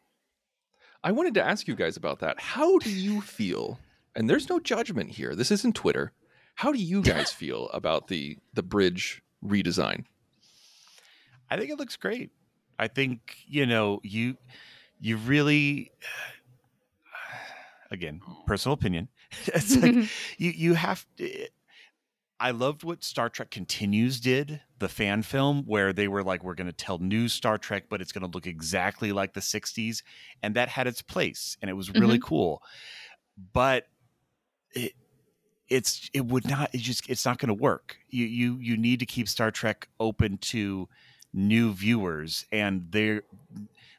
I 1.03 1.13
wanted 1.13 1.35
to 1.35 1.43
ask 1.43 1.67
you 1.67 1.75
guys 1.75 1.97
about 1.97 2.21
that. 2.21 2.41
How 2.41 2.79
do 2.79 2.91
you 2.91 3.21
feel? 3.21 3.79
And 4.15 4.29
there's 4.29 4.49
no 4.49 4.61
judgment 4.61 5.11
here. 5.11 5.35
This 5.35 5.51
isn't 5.51 5.75
Twitter. 5.75 6.13
How 6.57 6.73
do 6.73 6.79
you 6.79 7.03
guys 7.15 7.31
feel 7.31 7.69
about 7.73 8.09
the 8.09 8.39
the 8.53 8.63
bridge 8.63 9.23
redesign? 9.45 10.05
I 11.51 11.57
think 11.57 11.71
it 11.71 11.79
looks 11.79 11.97
great. 11.97 12.31
I 12.79 12.89
think 12.89 13.37
you 13.47 13.67
know 13.67 14.01
you 14.03 14.37
you 15.01 15.17
really 15.17 15.91
again 17.91 18.21
personal 18.47 18.75
opinion. 18.75 19.09
it's 19.47 19.77
like 19.77 19.95
you 20.39 20.51
you 20.51 20.75
have 20.75 21.07
to, 21.17 21.49
I 22.39 22.51
loved 22.51 22.85
what 22.85 23.05
Star 23.05 23.29
Trek 23.29 23.51
Continues 23.51 24.21
did, 24.21 24.61
the 24.81 24.89
fan 24.89 25.23
film 25.23 25.63
where 25.67 25.93
they 25.93 26.09
were 26.09 26.23
like 26.23 26.43
we're 26.43 26.55
going 26.55 26.67
to 26.67 26.73
tell 26.73 26.99
new 26.99 27.29
Star 27.29 27.59
Trek 27.59 27.85
but 27.89 28.01
it's 28.01 28.13
going 28.13 28.29
to 28.29 28.35
look 28.35 28.47
exactly 28.47 29.13
like 29.13 29.35
the 29.35 29.41
60s 29.41 30.03
and 30.43 30.57
that 30.57 30.69
had 30.69 30.87
its 30.87 31.03
place 31.03 31.57
and 31.63 31.71
it 31.71 31.75
was 31.75 31.91
really 31.91 32.19
mm-hmm. 32.19 32.27
cool. 32.27 32.63
But 33.53 33.87
it 34.73 34.95
it's 35.69 36.11
it 36.13 36.27
would 36.27 36.49
not 36.49 36.75
it 36.75 36.79
just 36.79 37.09
it's 37.09 37.25
not 37.25 37.39
going 37.39 37.49
to 37.49 37.55
work. 37.55 37.99
You 38.09 38.27
you 38.27 38.57
you 38.57 38.77
need 38.77 39.01
to 39.01 39.07
keep 39.07 39.29
Star 39.29 39.51
Trek 39.51 39.89
open 40.01 40.39
to 40.39 40.89
new 41.33 41.73
viewers 41.73 42.47
and 42.51 42.87
they're 42.91 43.23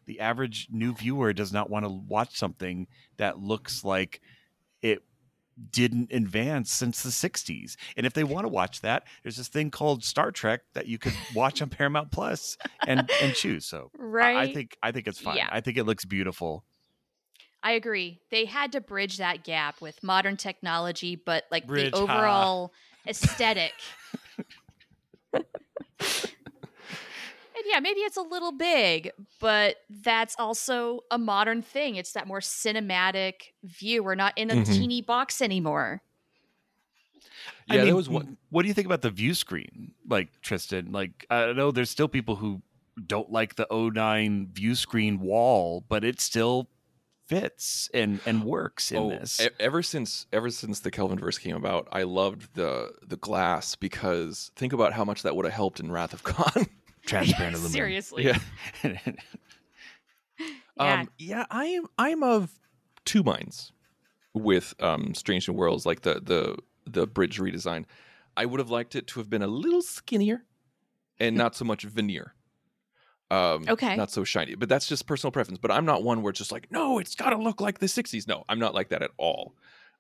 the 0.05 0.19
average 0.19 0.67
new 0.71 0.93
viewer 0.93 1.31
does 1.31 1.53
not 1.53 1.69
want 1.69 1.85
to 1.85 1.89
watch 1.89 2.37
something 2.37 2.87
that 3.17 3.39
looks 3.39 3.85
like 3.85 4.19
it 4.81 5.03
didn't 5.69 6.11
advance 6.11 6.71
since 6.71 7.03
the 7.03 7.09
60s. 7.09 7.75
And 7.95 8.05
if 8.05 8.13
they 8.13 8.23
want 8.23 8.45
to 8.45 8.49
watch 8.49 8.81
that, 8.81 9.03
there's 9.23 9.37
this 9.37 9.47
thing 9.47 9.71
called 9.71 10.03
Star 10.03 10.31
Trek 10.31 10.61
that 10.73 10.87
you 10.87 10.97
could 10.97 11.13
watch 11.35 11.61
on 11.61 11.69
Paramount 11.69 12.11
Plus 12.11 12.57
and 12.87 13.09
and 13.21 13.33
choose. 13.33 13.65
So 13.65 13.91
right? 13.97 14.37
I, 14.37 14.53
think 14.53 14.77
I 14.81 14.91
think 14.91 15.07
it's 15.07 15.19
fine. 15.19 15.37
Yeah. 15.37 15.49
I 15.51 15.61
think 15.61 15.77
it 15.77 15.83
looks 15.83 16.05
beautiful. 16.05 16.63
I 17.63 17.73
agree. 17.73 18.19
They 18.31 18.45
had 18.45 18.71
to 18.71 18.81
bridge 18.81 19.17
that 19.17 19.43
gap 19.43 19.81
with 19.81 20.01
modern 20.01 20.35
technology, 20.35 21.15
but 21.15 21.43
like 21.51 21.67
Bridge, 21.67 21.91
the 21.91 21.97
ha. 21.97 22.03
overall 22.03 22.73
aesthetic. 23.07 23.73
and 27.63 27.71
yeah, 27.71 27.79
maybe 27.79 27.99
it's 28.01 28.17
a 28.17 28.21
little 28.21 28.51
big, 28.51 29.11
but 29.39 29.77
that's 29.89 30.35
also 30.39 31.01
a 31.11 31.17
modern 31.17 31.61
thing. 31.61 31.95
It's 31.95 32.13
that 32.13 32.27
more 32.27 32.39
cinematic 32.39 33.53
view. 33.63 34.03
We're 34.03 34.15
not 34.15 34.37
in 34.37 34.49
a 34.51 34.55
Mhm. 34.55 34.65
teeny 34.73 35.01
box 35.01 35.41
anymore. 35.41 36.01
I 37.69 37.75
Yeah, 37.75 37.77
mean, 37.81 37.85
there 37.87 37.95
was 37.95 38.09
one. 38.09 38.37
What 38.49 38.63
do 38.63 38.67
you 38.67 38.73
think 38.73 38.85
about 38.85 39.01
the 39.01 39.09
view 39.11 39.33
screen, 39.33 39.93
like 40.07 40.29
Tristan? 40.41 40.91
Like 40.91 41.25
I 41.29 41.53
know 41.53 41.71
there's 41.71 41.89
still 41.89 42.07
people 42.07 42.37
who 42.37 42.61
don't 43.07 43.31
like 43.31 43.55
the 43.55 43.67
09 43.71 44.49
view 44.51 44.75
screen 44.75 45.19
wall, 45.19 45.83
but 45.87 46.03
it 46.03 46.19
still 46.19 46.67
fits 47.27 47.89
and 47.93 48.19
and 48.25 48.43
works 48.43 48.91
in 48.91 48.97
Oh, 48.97 49.09
this. 49.09 49.39
e- 49.39 49.47
ever 49.59 49.81
since 49.81 50.25
ever 50.33 50.49
since 50.49 50.79
the 50.81 50.91
Kelvin 50.91 51.19
verse 51.19 51.37
came 51.37 51.55
about, 51.55 51.87
I 51.91 52.03
loved 52.03 52.55
the 52.55 52.93
the 53.03 53.15
glass 53.17 53.75
because 53.75 54.51
think 54.55 54.73
about 54.73 54.91
how 54.93 55.05
much 55.05 55.21
that 55.23 55.35
would 55.35 55.45
have 55.45 55.53
helped 55.53 55.79
in 55.79 55.91
Wrath 55.91 56.13
of 56.13 56.23
Khan. 56.23 56.67
Transparent 57.05 57.55
aluminum. 57.55 57.71
Seriously. 57.71 58.25
yeah. 58.25 58.37
Yeah. 60.77 61.01
Um, 61.01 61.09
yeah, 61.19 61.45
I 61.51 61.65
am. 61.65 61.85
I'm 61.99 62.23
of 62.23 62.49
two 63.05 63.21
minds 63.21 63.71
with 64.33 64.73
um, 64.79 65.13
Strange 65.13 65.47
New 65.47 65.53
Worlds, 65.53 65.85
like 65.85 66.01
the 66.01 66.15
the 66.21 66.57
the 66.89 67.05
bridge 67.05 67.39
redesign. 67.39 67.85
I 68.35 68.45
would 68.45 68.59
have 68.59 68.71
liked 68.71 68.95
it 68.95 69.05
to 69.07 69.19
have 69.19 69.29
been 69.29 69.43
a 69.43 69.47
little 69.47 69.81
skinnier 69.83 70.43
and 71.19 71.35
not 71.35 71.55
so 71.55 71.65
much 71.65 71.83
veneer. 71.83 72.33
Um, 73.29 73.65
Okay. 73.67 73.95
Not 73.95 74.09
so 74.09 74.23
shiny, 74.23 74.55
but 74.55 74.69
that's 74.69 74.87
just 74.87 75.05
personal 75.05 75.31
preference. 75.31 75.59
But 75.59 75.69
I'm 75.71 75.85
not 75.85 76.01
one 76.03 76.23
where 76.23 76.31
it's 76.31 76.39
just 76.39 76.51
like, 76.51 76.71
no, 76.71 76.97
it's 76.97 77.13
got 77.13 77.29
to 77.31 77.37
look 77.37 77.61
like 77.61 77.77
the 77.79 77.85
60s. 77.85 78.27
No, 78.27 78.43
I'm 78.49 78.57
not 78.59 78.73
like 78.73 78.89
that 78.89 79.03
at 79.03 79.11
all. 79.17 79.53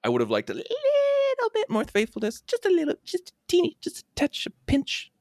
I 0.03 0.09
would 0.09 0.21
have 0.21 0.31
liked 0.31 0.49
a 0.49 0.53
little 0.53 1.49
bit 1.53 1.69
more 1.69 1.83
faithfulness, 1.83 2.41
just 2.41 2.65
a 2.65 2.69
little, 2.69 2.95
just 3.05 3.29
a 3.29 3.33
teeny, 3.47 3.77
just 3.81 3.99
a 3.99 4.03
touch, 4.15 4.47
a 4.47 4.51
pinch. 4.65 5.11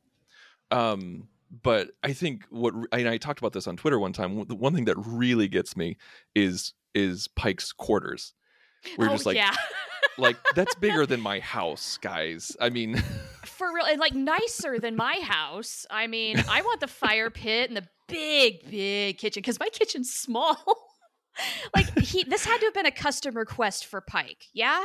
Um, 0.71 1.29
but 1.51 1.91
I 2.03 2.13
think 2.13 2.45
what 2.51 2.75
and 2.93 3.09
I 3.09 3.17
talked 3.19 3.39
about 3.41 3.53
this 3.53 3.67
on 3.67 3.77
Twitter 3.77 3.99
one 3.99 4.13
time. 4.13 4.45
The 4.47 4.55
one 4.55 4.75
thing 4.75 4.85
that 4.87 4.97
really 4.99 5.49
gets 5.49 5.77
me 5.77 5.97
is 6.35 6.75
is 6.95 7.29
Pike's 7.29 7.73
quarters. 7.73 8.35
We're 8.97 9.09
oh, 9.09 9.13
just 9.13 9.27
like, 9.27 9.37
yeah. 9.37 9.55
like 10.19 10.37
that's 10.55 10.75
bigger 10.77 11.07
than 11.07 11.21
my 11.21 11.41
house, 11.57 11.99
guys. 11.99 12.57
I 12.61 12.71
mean, 12.71 12.97
For 13.45 13.75
real, 13.75 13.85
and 13.85 14.01
like 14.01 14.15
nicer 14.15 14.79
than 14.79 14.97
my 14.97 15.21
house. 15.23 15.87
I 15.91 16.07
mean, 16.07 16.43
I 16.49 16.63
want 16.63 16.81
the 16.81 16.87
fire 16.87 17.31
pit 17.31 17.69
and 17.69 17.77
the 17.77 17.87
big, 18.09 18.71
big 18.71 19.19
kitchen 19.19 19.41
because 19.41 19.59
my 19.61 19.69
kitchen's 19.69 20.13
small. 20.13 20.57
like 21.75 21.99
he, 21.99 22.25
this 22.25 22.45
had 22.45 22.59
to 22.59 22.67
have 22.67 22.75
been 22.75 22.87
a 22.87 22.91
custom 22.91 23.37
request 23.37 23.87
for 23.87 24.01
Pike, 24.01 24.47
yeah. 24.53 24.83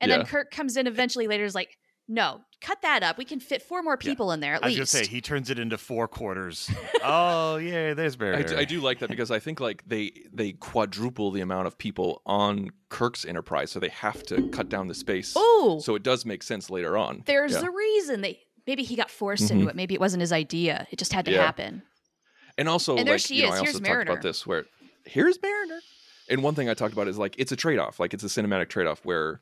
And 0.00 0.10
Yeah. 0.10 0.18
then 0.18 0.26
Kirk 0.26 0.50
comes 0.50 0.76
in 0.76 0.86
eventually 0.86 1.26
later, 1.26 1.44
is 1.44 1.54
like, 1.54 1.76
no, 2.08 2.40
cut 2.60 2.82
that 2.82 3.02
up. 3.02 3.16
We 3.18 3.24
can 3.24 3.40
fit 3.40 3.62
four 3.62 3.82
more 3.82 3.96
people 3.96 4.32
in 4.32 4.40
there 4.40 4.54
at 4.54 4.62
I 4.62 4.68
was 4.68 4.78
least. 4.78 4.92
gonna 4.92 5.04
say 5.04 5.10
he 5.10 5.20
turns 5.20 5.50
it 5.50 5.58
into 5.58 5.78
four 5.78 6.06
quarters. 6.08 6.70
oh 7.04 7.56
yeah, 7.56 7.94
there's 7.94 8.16
I 8.20 8.42
do, 8.42 8.56
I 8.56 8.64
do 8.64 8.80
like 8.80 8.98
that 9.00 9.08
because 9.10 9.30
I 9.30 9.38
think 9.38 9.60
like 9.60 9.82
they 9.86 10.12
they 10.32 10.52
quadruple 10.52 11.30
the 11.30 11.40
amount 11.40 11.66
of 11.66 11.78
people 11.78 12.22
on 12.26 12.70
Kirk's 12.88 13.24
Enterprise, 13.24 13.70
so 13.70 13.80
they 13.80 13.88
have 13.88 14.22
to 14.24 14.48
cut 14.50 14.68
down 14.68 14.88
the 14.88 14.94
space. 14.94 15.32
oh, 15.36 15.80
So 15.82 15.94
it 15.94 16.02
does 16.02 16.24
make 16.26 16.42
sense 16.42 16.70
later 16.70 16.96
on. 16.98 17.22
there's 17.26 17.52
Yeah. 17.52 17.66
a 17.66 17.70
reason 17.70 18.20
they. 18.20 18.40
Maybe 18.66 18.82
he 18.84 18.94
got 18.94 19.10
forced 19.10 19.50
into 19.50 19.68
it. 19.68 19.74
Maybe 19.74 19.94
it 19.94 20.00
wasn't 20.00 20.20
his 20.20 20.32
idea. 20.32 20.86
It 20.90 20.98
just 20.98 21.12
had 21.12 21.24
to 21.24 21.30
Mm-hmm. 21.30 21.38
Yeah. 21.40 21.44
happen. 21.46 21.82
And 22.58 22.68
also, 22.68 22.96
And 22.96 23.06
there 23.06 23.14
like, 23.14 23.22
she 23.22 23.36
you 23.36 23.42
know, 23.42 23.48
is. 23.48 23.54
I 23.54 23.58
also 23.58 23.64
Here's 23.64 23.74
talked 23.76 23.88
Mariner. 23.88 24.12
about 24.12 24.22
this 24.22 24.46
where 24.46 24.66
here's 25.06 25.40
Mariner. 25.42 25.80
And 26.28 26.42
one 26.42 26.54
thing 26.54 26.68
I 26.68 26.74
talked 26.74 26.92
about 26.92 27.08
is 27.08 27.16
like 27.18 27.34
it's 27.38 27.50
a 27.52 27.56
trade 27.56 27.78
off. 27.78 27.98
Like 27.98 28.12
it's 28.14 28.22
a 28.22 28.26
cinematic 28.28 28.68
trade 28.68 28.86
off 28.86 29.00
where, 29.02 29.40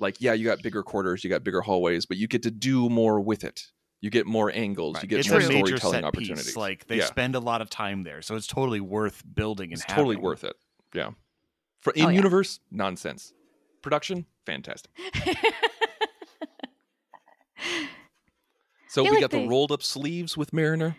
like, 0.00 0.20
yeah, 0.20 0.32
you 0.32 0.44
got 0.44 0.62
bigger 0.62 0.82
quarters, 0.82 1.22
you 1.22 1.30
got 1.30 1.44
bigger 1.44 1.60
hallways, 1.60 2.06
but 2.06 2.16
you 2.16 2.26
get 2.26 2.42
to 2.44 2.50
do 2.50 2.88
more 2.88 3.20
with 3.20 3.44
it. 3.44 3.66
You 4.00 4.08
get 4.10 4.26
more 4.26 4.50
angles, 4.50 4.94
Right. 4.94 5.02
you 5.04 5.08
get 5.10 5.20
it's 5.20 5.28
more 5.28 5.38
a 5.40 5.42
major 5.48 5.76
storytelling 5.76 5.94
set 5.94 6.04
opportunities. 6.04 6.46
piece. 6.46 6.56
Like 6.56 6.86
they 6.86 6.98
Yeah. 6.98 7.04
spend 7.04 7.34
a 7.34 7.40
lot 7.40 7.60
of 7.60 7.68
time 7.70 8.02
there, 8.02 8.22
so 8.22 8.34
it's 8.34 8.46
totally 8.46 8.80
worth 8.80 9.22
building 9.34 9.72
and 9.72 9.80
it's 9.82 9.92
totally 9.92 10.16
worth 10.16 10.42
it. 10.42 10.56
Yeah. 10.94 11.10
For 11.80 11.92
in 11.92 12.06
Oh, 12.06 12.08
yeah. 12.08 12.16
universe, 12.16 12.60
nonsense. 12.70 13.32
Production, 13.82 14.26
fantastic. 14.46 14.90
So 18.88 19.04
we 19.04 19.10
like 19.10 19.20
got 19.20 19.30
they- 19.30 19.42
the 19.42 19.48
rolled 19.48 19.70
up 19.70 19.82
sleeves 19.82 20.36
with 20.36 20.52
Mariner. 20.52 20.96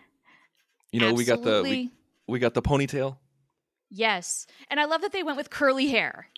You 0.92 1.00
know, 1.00 1.12
we 1.12 1.24
got 1.24 1.42
the 1.42 1.62
we, 1.62 1.90
we 2.26 2.38
got 2.38 2.54
the 2.54 2.62
ponytail. 2.62 3.18
Yes. 3.90 4.46
And 4.70 4.80
I 4.80 4.86
love 4.86 5.02
that 5.02 5.12
they 5.12 5.22
went 5.22 5.36
with 5.36 5.50
curly 5.50 5.88
hair. 5.88 6.28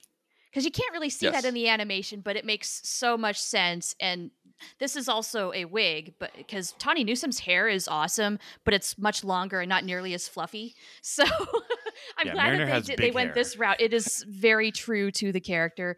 Because 0.54 0.64
you 0.64 0.70
can't 0.70 0.92
really 0.92 1.10
see 1.10 1.26
Yes. 1.26 1.42
that 1.42 1.48
in 1.48 1.52
the 1.52 1.68
animation, 1.68 2.20
but 2.20 2.36
it 2.36 2.44
makes 2.44 2.80
so 2.88 3.16
much 3.18 3.40
sense. 3.40 3.96
And 4.00 4.30
this 4.78 4.94
is 4.94 5.08
also 5.08 5.52
a 5.52 5.64
wig, 5.64 6.14
but 6.20 6.30
because 6.36 6.70
Tawny 6.78 7.02
Newsome's 7.02 7.40
hair 7.40 7.66
is 7.68 7.88
awesome, 7.88 8.38
but 8.64 8.72
it's 8.72 8.96
much 8.96 9.24
longer 9.24 9.58
and 9.60 9.68
not 9.68 9.84
nearly 9.84 10.14
as 10.14 10.28
fluffy. 10.28 10.76
So 11.02 11.24
I'm 12.18 12.28
Yeah, 12.28 12.32
glad 12.34 12.46
Mariner 12.46 12.66
that 12.66 12.84
they, 12.86 12.94
did, 12.94 12.98
they 13.02 13.10
went 13.10 13.28
hair. 13.30 13.34
this 13.34 13.56
route. 13.58 13.80
It 13.80 13.92
is 13.92 14.24
very 14.28 14.70
true 14.70 15.10
to 15.12 15.32
the 15.32 15.40
character. 15.40 15.96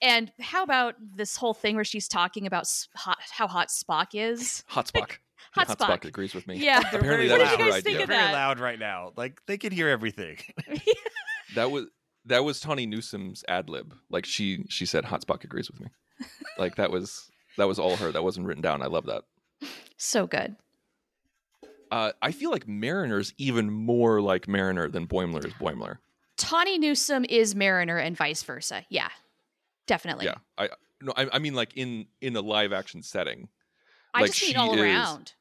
And 0.00 0.32
how 0.40 0.62
about 0.62 0.94
this 1.00 1.36
whole 1.36 1.52
thing 1.54 1.74
where 1.74 1.84
she's 1.84 2.08
talking 2.08 2.46
about 2.46 2.66
hot, 2.94 3.18
how 3.30 3.46
hot 3.46 3.68
Spock 3.68 4.08
is? 4.14 4.64
Hot 4.68 4.86
Spock. 4.86 5.18
Hot 5.52 5.68
Yeah, 5.68 5.74
Spock. 5.74 6.04
agrees 6.06 6.34
with 6.34 6.46
me. 6.46 6.56
Yeah. 6.56 6.78
Apparently 6.80 7.26
very 7.26 7.28
that 7.28 7.38
was 7.40 7.50
did 7.50 7.60
her 7.60 7.66
idea. 7.66 7.82
think 7.82 7.98
They're 7.98 8.06
very 8.06 8.32
loud 8.32 8.58
right 8.60 8.78
now. 8.78 9.12
Like 9.16 9.40
they 9.46 9.58
can 9.58 9.70
hear 9.72 9.88
everything. 9.88 10.38
That 11.54 11.70
was 11.70 11.86
that 12.28 12.44
was 12.44 12.60
Tawny 12.60 12.86
Newsome's 12.86 13.44
ad 13.48 13.68
lib. 13.68 13.94
Like 14.10 14.24
she 14.24 14.64
she 14.68 14.86
said 14.86 15.04
Hot 15.04 15.22
Spock 15.26 15.44
agrees 15.44 15.70
with 15.70 15.80
me. 15.80 15.88
like 16.58 16.76
that 16.76 16.90
was 16.90 17.30
that 17.56 17.66
was 17.68 17.78
all 17.78 17.96
her. 17.96 18.12
That 18.12 18.22
wasn't 18.24 18.46
written 18.46 18.62
down. 18.62 18.82
I 18.82 18.86
love 18.86 19.06
that. 19.06 19.24
So 19.96 20.26
good. 20.26 20.56
Uh, 21.90 22.12
I 22.20 22.32
feel 22.32 22.50
like 22.50 22.68
Mariner's 22.68 23.32
even 23.38 23.70
more 23.70 24.20
like 24.20 24.46
Mariner 24.46 24.88
than 24.88 25.06
Boimler 25.06 25.44
is 25.44 25.52
Boimler. 25.54 25.98
Tawny 26.36 26.78
Newsome 26.78 27.24
is 27.28 27.54
Mariner 27.54 27.96
and 27.96 28.16
vice 28.16 28.42
versa. 28.42 28.84
Yeah. 28.90 29.08
Definitely. 29.86 30.26
yeah, 30.26 30.34
I 30.58 30.68
no, 31.00 31.14
I, 31.16 31.28
I 31.32 31.38
mean 31.38 31.54
like 31.54 31.72
in 31.76 32.06
in 32.20 32.36
a 32.36 32.42
live 32.42 32.72
action 32.74 33.02
setting. 33.02 33.48
I 34.12 34.22
Like, 34.22 34.32
just 34.32 34.46
mean 34.48 34.56
all 34.56 34.74
is- 34.74 34.80
around. 34.80 35.32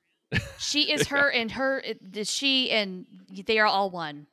She 0.58 0.92
is 0.92 1.08
her 1.10 1.30
and 1.30 1.52
her 1.52 1.84
she 2.24 2.70
and 2.72 3.06
they 3.46 3.60
are 3.60 3.66
all 3.68 3.90
one. 3.90 4.28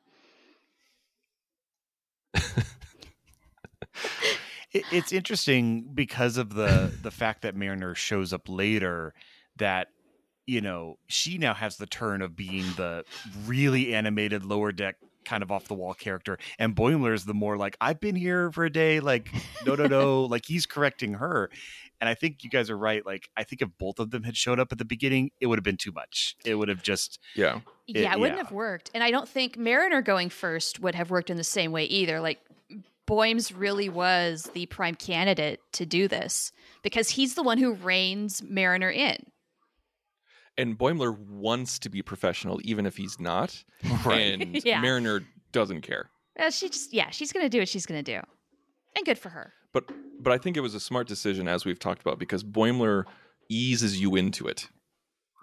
It, 4.75 4.83
it's 4.91 5.13
interesting 5.13 5.87
because 5.93 6.35
of 6.35 6.53
the 6.53 6.91
the 7.01 7.09
fact 7.09 7.43
that 7.43 7.55
Mariner 7.55 7.95
shows 7.95 8.33
up 8.33 8.49
later. 8.49 9.13
That 9.55 9.87
you 10.45 10.59
know 10.59 10.97
she 11.07 11.37
now 11.37 11.53
has 11.53 11.77
the 11.77 11.85
turn 11.85 12.21
of 12.21 12.35
being 12.35 12.65
the 12.75 13.05
really 13.45 13.95
animated 13.95 14.43
lower 14.43 14.73
deck 14.73 14.97
kind 15.23 15.41
of 15.41 15.49
off 15.51 15.69
the 15.69 15.73
wall 15.73 15.93
character, 15.93 16.37
and 16.59 16.75
Boimler 16.75 17.13
is 17.13 17.23
the 17.23 17.33
more 17.33 17.55
like 17.55 17.77
I've 17.79 18.01
been 18.01 18.17
here 18.17 18.51
for 18.51 18.65
a 18.65 18.69
day. 18.69 18.99
Like 18.99 19.29
no 19.65 19.75
no 19.75 19.87
no, 19.87 20.23
like 20.25 20.45
he's 20.45 20.65
correcting 20.65 21.13
her. 21.13 21.49
And 22.01 22.09
I 22.09 22.13
think 22.13 22.43
you 22.43 22.49
guys 22.49 22.69
are 22.69 22.77
right. 22.77 23.05
Like 23.05 23.29
I 23.37 23.43
think 23.43 23.61
if 23.61 23.69
both 23.77 23.99
of 23.99 24.11
them 24.11 24.23
had 24.23 24.35
showed 24.35 24.59
up 24.59 24.71
at 24.71 24.77
the 24.77 24.85
beginning, 24.85 25.31
it 25.39 25.47
would 25.47 25.57
have 25.57 25.63
been 25.63 25.77
too 25.77 25.91
much. 25.91 26.35
It 26.43 26.55
would 26.55 26.67
have 26.69 26.81
just 26.83 27.19
Yeah, 27.35 27.59
It- 27.87 28.01
yeah, 28.01 28.13
it 28.13 28.19
wouldn't 28.19 28.37
yeah. 28.37 28.43
have 28.43 28.51
worked. 28.51 28.91
And 28.93 29.03
I 29.03 29.11
don't 29.11 29.27
think 29.29 29.57
Mariner 29.57 30.01
going 30.01 30.29
first 30.29 30.79
would 30.81 30.95
have 30.95 31.09
worked 31.09 31.29
in 31.29 31.37
the 31.37 31.43
same 31.43 31.71
way 31.71 31.85
either. 31.85 32.19
Like 32.19 32.39
Boymes 33.07 33.51
really 33.51 33.87
was 33.87 34.49
the 34.53 34.65
prime 34.65 34.95
candidate 34.95 35.61
to 35.73 35.85
do 35.85 36.07
this 36.07 36.51
because 36.81 37.11
he's 37.11 37.35
the 37.35 37.43
one 37.43 37.57
who 37.59 37.73
reins 37.73 38.41
Mariner 38.43 38.89
in. 38.89 39.17
and 40.57 40.77
Boimler 40.77 41.17
wants 41.17 41.77
to 41.79 41.89
be 41.89 42.01
professional 42.01 42.59
even 42.63 42.85
if 42.85 42.97
he's 42.97 43.19
not, 43.19 43.63
and 44.05 44.61
Yeah. 44.65 44.81
Mariner 44.81 45.21
doesn't 45.51 45.81
care. 45.81 46.09
Uh, 46.39 46.49
she 46.49 46.67
just 46.69 46.93
yeah, 46.93 47.09
she's 47.11 47.31
gonna 47.31 47.47
do 47.49 47.59
what 47.59 47.69
she's 47.69 47.85
gonna 47.85 48.03
do. 48.03 48.19
And 48.95 49.05
good 49.05 49.17
for 49.19 49.29
her. 49.29 49.53
But 49.75 49.83
but 50.21 50.31
I 50.31 50.37
think 50.37 50.55
it 50.57 50.61
was 50.61 50.73
a 50.73 50.79
smart 50.79 51.05
decision 51.07 51.47
as 51.49 51.65
we've 51.65 51.77
talked 51.77 52.01
about 52.01 52.17
because 52.17 52.43
Boimler 52.43 53.03
eases 53.49 53.99
you 54.01 54.15
into 54.15 54.47
it. 54.47 54.69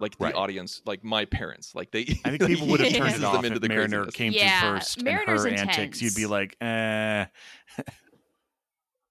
Like 0.01 0.17
the 0.19 0.25
Right. 0.25 0.35
audience, 0.35 0.81
like 0.87 1.05
my 1.05 1.27
parents, 1.27 1.75
like 1.75 1.93
they. 1.93 2.01
I 2.25 2.31
think 2.37 2.47
people 2.47 2.67
would 2.69 2.81
have 2.81 2.93
turned 2.93 3.09
eases 3.11 3.19
it 3.19 3.21
them 3.23 3.37
off 3.37 3.45
into 3.45 3.57
if 3.57 3.61
the 3.63 3.69
Mariner 3.69 4.05
craziness. 4.05 4.15
came 4.17 4.33
Yeah, 4.33 4.61
through 4.61 4.79
first 4.79 5.03
Mariner's 5.03 5.45
and 5.45 5.59
her 5.59 5.61
antics. 5.71 6.01
You'd 6.03 6.15
be 6.17 6.27
like, 6.27 6.57
eh. 6.61 7.27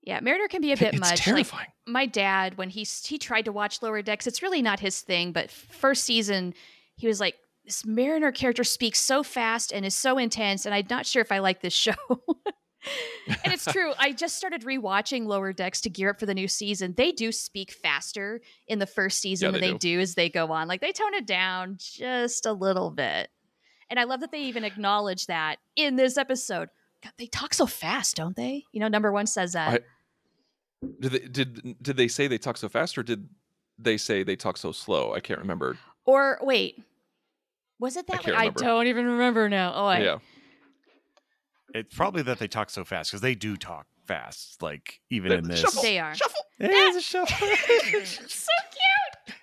Yeah, 0.04 0.20
Mariner 0.20 0.48
can 0.48 0.62
be 0.62 0.72
a 0.72 0.78
bit 0.78 0.96
it's 0.96 1.00
much. 1.00 1.10
Like, 1.12 1.20
terrifying. 1.20 1.68
my 1.86 2.08
dad 2.08 2.58
when 2.58 2.70
he 2.72 2.84
he 2.84 3.20
tried 3.20 3.46
to 3.46 3.52
watch 3.52 3.84
Lower 3.84 4.02
Decks, 4.02 4.26
it's 4.26 4.42
really 4.42 4.64
not 4.64 4.80
his 4.80 5.00
thing. 5.02 5.32
But 5.32 5.52
first 5.52 6.04
season, 6.06 6.56
he 6.96 7.06
was 7.06 7.20
like, 7.20 7.36
"This 7.64 7.86
Mariner 7.86 8.32
character 8.32 8.64
speaks 8.64 8.98
so 9.00 9.22
fast 9.22 9.72
and 9.72 9.86
is 9.86 9.96
so 9.96 10.18
intense, 10.18 10.66
and 10.66 10.74
I'm 10.74 10.88
not 10.90 11.06
sure 11.06 11.22
if 11.22 11.32
I 11.32 11.38
like 11.38 11.62
this 11.62 11.74
show." 11.74 11.94
and 13.28 13.54
it's 13.54 13.66
true. 13.66 13.94
I 14.00 14.12
just 14.12 14.38
started 14.38 14.64
rewatching 14.64 15.26
Lower 15.26 15.54
Decks 15.54 15.82
to 15.82 15.90
gear 15.90 16.10
up 16.10 16.20
for 16.20 16.26
the 16.26 16.34
new 16.34 16.48
season. 16.48 16.94
They 16.98 17.12
do 17.12 17.32
speak 17.32 17.72
faster 17.72 18.42
in 18.68 18.80
the 18.80 18.88
first 18.88 19.20
season 19.20 19.48
Yeah, 19.48 19.52
than 19.52 19.62
they 19.62 19.72
they 19.72 19.78
do 19.78 20.00
as 20.00 20.16
they 20.16 20.30
go 20.30 20.52
on. 20.52 20.68
Like 20.68 20.82
they 20.82 20.92
tone 20.92 21.14
it 21.14 21.26
down 21.28 21.78
just 21.80 22.46
a 22.46 22.54
little 22.54 22.90
bit. 22.92 23.30
And 23.90 24.00
I 24.00 24.06
love 24.06 24.22
that 24.22 24.32
they 24.32 24.42
even 24.44 24.64
acknowledge 24.64 25.28
that 25.28 25.58
in 25.76 25.96
this 25.96 26.18
episode. 26.18 26.70
God, 27.04 27.14
they 27.18 27.28
talk 27.28 27.54
so 27.54 27.66
fast, 27.66 28.16
don't 28.16 28.36
they? 28.36 28.64
You 28.72 28.80
know, 28.80 28.88
number 28.88 29.12
one 29.12 29.28
says 29.28 29.54
that. 29.54 29.74
I- 29.74 30.88
Did 31.00 31.12
they, 31.12 31.20
did 31.20 31.84
did 31.84 31.98
they 31.98 32.08
say 32.08 32.28
they 32.28 32.38
talk 32.40 32.58
so 32.58 32.68
fast 32.70 32.98
or 32.98 33.04
did 33.04 33.28
they 33.78 33.98
say 33.98 34.24
they 34.24 34.36
talk 34.36 34.58
so 34.58 34.72
slow? 34.72 35.14
I 35.14 35.20
can't 35.20 35.40
remember. 35.40 35.78
Or 36.06 36.40
wait, 36.42 36.82
was 37.80 37.98
it 37.98 38.06
I 38.10 38.16
that 38.16 38.26
way? 38.26 38.34
I 38.34 38.50
don't 38.50 38.88
even 38.88 39.06
remember 39.06 39.50
now. 39.50 39.74
Oh, 39.76 39.86
I, 39.86 40.00
yeah, 40.00 40.18
It's 41.74 41.96
probably 41.96 42.22
that 42.24 42.40
they 42.40 42.48
talk 42.48 42.70
so 42.70 42.84
fast 42.84 43.12
because 43.12 43.22
they 43.22 43.36
do 43.36 43.56
talk 43.58 43.88
fast. 44.06 44.62
Like 44.62 45.00
even 45.10 45.30
They- 45.30 45.38
in 45.38 45.44
this, 45.48 45.60
shuffle. 45.62 45.82
they 45.84 46.00
are. 46.00 46.14
Shuffle. 46.16 46.42
There's 46.60 46.96
a 46.96 47.02
shuffle. 47.02 47.48
so 48.06 48.54
cute. 48.72 49.36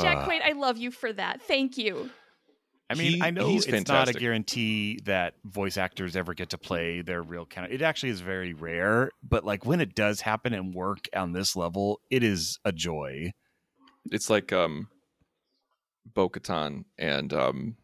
Jack 0.00 0.18
Ugh. 0.18 0.28
Quaid, 0.30 0.40
I 0.42 0.52
love 0.52 0.78
you 0.78 0.90
for 0.90 1.12
that. 1.12 1.42
Thank 1.42 1.76
you. 1.76 2.10
I 2.88 2.94
mean, 2.94 3.12
He- 3.14 3.22
I 3.22 3.30
know 3.30 3.48
he's 3.48 3.64
it's 3.66 3.72
not 3.72 3.80
a 3.80 3.84
fantastic. 3.84 4.18
guarantee 4.20 4.98
that 5.04 5.34
voice 5.44 5.76
actors 5.76 6.16
ever 6.16 6.32
get 6.34 6.50
to 6.50 6.58
play 6.58 7.00
their 7.02 7.22
real 7.22 7.44
kind. 7.46 7.70
It 7.72 7.82
actually 7.82 8.10
is 8.10 8.20
very 8.20 8.54
rare, 8.54 9.10
but 9.22 9.44
like 9.44 9.64
when 9.66 9.80
it 9.80 9.94
does 9.94 10.20
happen 10.20 10.52
and 10.54 10.74
work 10.74 11.08
on 11.14 11.32
this 11.32 11.56
level, 11.56 12.00
it 12.10 12.22
is 12.22 12.58
a 12.64 12.72
joy. 12.72 13.32
It's 14.10 14.28
like 14.30 14.52
um, 14.52 14.88
Bo 16.14 16.28
Katan 16.28 16.84
and 16.98 17.32
um, 17.32 17.76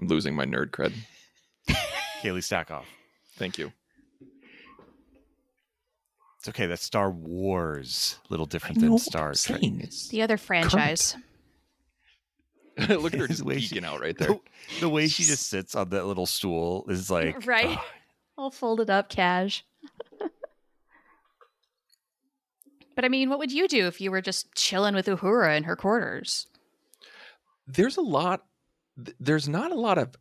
I'm 0.00 0.08
losing 0.08 0.34
my 0.34 0.44
nerd 0.44 0.70
cred. 0.70 0.92
Katee 1.68 2.38
Sackhoff. 2.38 2.84
Thank 3.36 3.58
you. 3.58 3.72
It's 6.38 6.48
okay. 6.48 6.66
That's 6.66 6.84
Star 6.84 7.10
Wars. 7.10 8.18
A 8.28 8.32
little 8.32 8.46
different 8.46 8.80
than 8.80 8.98
Star 8.98 9.32
Trek. 9.34 9.60
The 10.10 10.22
other 10.22 10.36
franchise. 10.36 11.16
Look 12.88 13.14
at 13.14 13.20
her 13.20 13.26
just 13.28 13.42
way 13.42 13.58
she- 13.60 13.80
out 13.82 14.00
right 14.00 14.16
there. 14.18 14.28
The, 14.28 14.40
the 14.80 14.88
way 14.88 15.08
she 15.08 15.22
just 15.24 15.48
sits 15.48 15.74
on 15.74 15.88
that 15.90 16.06
little 16.06 16.26
stool 16.26 16.84
is 16.88 17.10
like 17.10 17.46
Right. 17.46 17.78
ah, 17.78 17.86
All 18.36 18.50
folded 18.50 18.90
up, 18.90 19.08
cash. 19.08 19.64
but 22.94 23.04
I 23.04 23.08
mean, 23.08 23.28
what 23.30 23.38
would 23.38 23.52
you 23.52 23.66
do 23.68 23.86
if 23.86 24.00
you 24.00 24.10
were 24.10 24.20
just 24.22 24.54
chilling 24.54 24.94
with 24.94 25.06
Uhura 25.06 25.56
in 25.56 25.64
her 25.64 25.76
quarters? 25.76 26.46
There's 27.66 27.96
a 27.96 28.02
lot. 28.02 28.44
Th- 29.04 29.16
There's 29.20 29.48
not 29.48 29.72
a 29.72 29.74
lot 29.74 29.98
of 29.98 30.14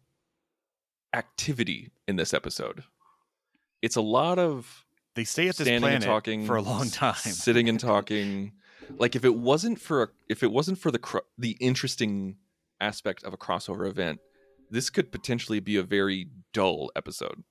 activity 1.14 1.92
in 2.08 2.16
this 2.16 2.34
episode. 2.34 2.84
It's 3.82 3.96
a 3.96 4.02
lot 4.02 4.40
of 4.40 4.86
they 5.16 5.24
stay 5.24 5.48
at 5.48 5.56
this 5.56 5.68
standing 5.68 5.82
planet 5.82 5.96
and 5.98 6.06
talking 6.06 6.46
for 6.46 6.56
a 6.56 6.62
long 6.62 6.90
time. 6.90 7.14
sitting 7.16 7.70
and 7.70 7.80
talking. 7.80 8.54
Like 8.98 9.16
if 9.16 9.24
it 9.26 9.36
wasn't 9.36 9.80
for 9.80 10.04
a, 10.04 10.08
if 10.30 10.44
it 10.44 10.52
wasn't 10.52 10.78
for 10.78 10.92
the 10.92 11.00
cro- 11.00 11.22
the 11.38 11.58
interesting 11.60 12.38
aspect 12.82 13.24
of 13.24 13.34
a 13.34 13.38
crossover 13.38 13.88
event, 13.88 14.20
this 14.70 14.90
could 14.90 15.12
potentially 15.12 15.60
be 15.60 15.78
a 15.78 15.84
very 15.84 16.28
dull 16.54 16.92
episode. 16.96 17.44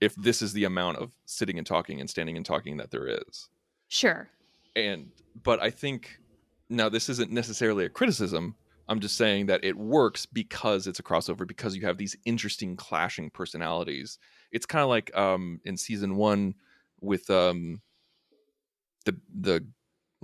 If 0.00 0.14
this 0.16 0.42
is 0.42 0.52
the 0.52 0.64
amount 0.64 0.98
of 0.98 1.12
sitting 1.26 1.58
and 1.58 1.66
talking 1.66 2.00
and 2.00 2.10
standing 2.10 2.36
and 2.36 2.44
talking 2.44 2.76
that 2.78 2.90
there 2.90 3.06
is. 3.06 3.48
Sure. 3.88 4.28
and 4.74 5.10
but 5.42 5.62
i 5.62 5.68
think 5.68 6.18
now 6.70 6.88
this 6.88 7.10
isn't 7.10 7.30
necessarily 7.30 7.84
a 7.84 7.90
criticism 7.90 8.54
i'm 8.92 9.00
just 9.00 9.16
saying 9.16 9.46
that 9.46 9.64
it 9.64 9.76
works 9.76 10.26
because 10.26 10.86
it's 10.86 10.98
a 10.98 11.02
crossover 11.02 11.46
because 11.46 11.74
you 11.76 11.82
have 11.86 11.98
these 11.98 12.16
interesting 12.24 12.76
clashing 12.76 13.30
personalities 13.30 14.18
it's 14.52 14.66
kind 14.66 14.82
of 14.82 14.88
like 14.88 15.14
um 15.16 15.60
in 15.64 15.76
season 15.76 16.16
one 16.16 16.54
with 17.00 17.28
um 17.30 17.80
the 19.04 19.16
the 19.40 19.64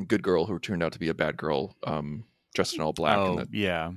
good 0.06 0.22
girl 0.22 0.46
who 0.46 0.58
turned 0.58 0.82
out 0.82 0.92
to 0.92 0.98
be 0.98 1.08
a 1.08 1.14
bad 1.14 1.36
girl 1.36 1.74
um 1.84 2.24
dressed 2.54 2.74
in 2.76 2.80
all 2.80 2.92
black 2.92 3.16
oh 3.18 3.38
and 3.38 3.38
the, 3.40 3.58
yeah, 3.58 3.90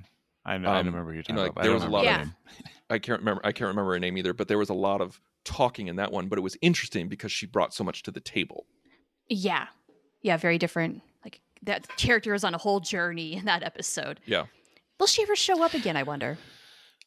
I 0.45 0.57
know. 0.57 0.69
I 0.69 0.79
Um, 0.79 0.87
remember 0.87 1.09
who 1.11 1.13
you're 1.13 1.17
you 1.17 1.23
talking 1.23 1.35
know, 1.35 1.41
like, 1.43 1.51
about. 1.51 1.55
but 1.55 1.61
I 1.61 1.63
there 1.63 1.71
don't 1.71 1.75
was 1.75 1.83
a 1.83 1.87
remember 1.87 2.07
lot 2.09 2.17
the 2.17 2.21
of- 2.21 2.27
name. 2.27 2.67
i 2.89 2.99
can't 2.99 3.19
remember 3.19 3.41
i 3.45 3.51
can't 3.51 3.67
remember 3.67 3.91
her 3.93 3.99
name 3.99 4.17
either 4.17 4.33
but 4.33 4.47
there 4.47 4.57
was 4.57 4.69
a 4.69 4.73
lot 4.73 4.99
of 5.01 5.21
talking 5.45 5.87
in 5.87 5.95
that 5.97 6.11
one 6.11 6.27
but 6.27 6.37
it 6.37 6.41
was 6.41 6.57
interesting 6.61 7.07
because 7.07 7.31
she 7.31 7.45
brought 7.45 7.73
so 7.73 7.83
much 7.83 8.03
to 8.03 8.11
the 8.11 8.19
table 8.19 8.65
Yeah. 9.29 9.67
Yeah, 10.23 10.37
very 10.37 10.57
different. 10.59 11.01
Like 11.23 11.39
that 11.63 11.87
character 11.97 12.33
is 12.35 12.43
on 12.43 12.53
a 12.53 12.57
whole 12.59 12.79
journey 12.79 13.33
in 13.33 13.45
that 13.45 13.63
episode. 13.63 14.19
yeah 14.25 14.45
Will 15.01 15.07
she 15.07 15.23
ever 15.23 15.35
show 15.35 15.63
up 15.63 15.73
again, 15.73 15.97
I 15.97 16.03
wonder? 16.03 16.37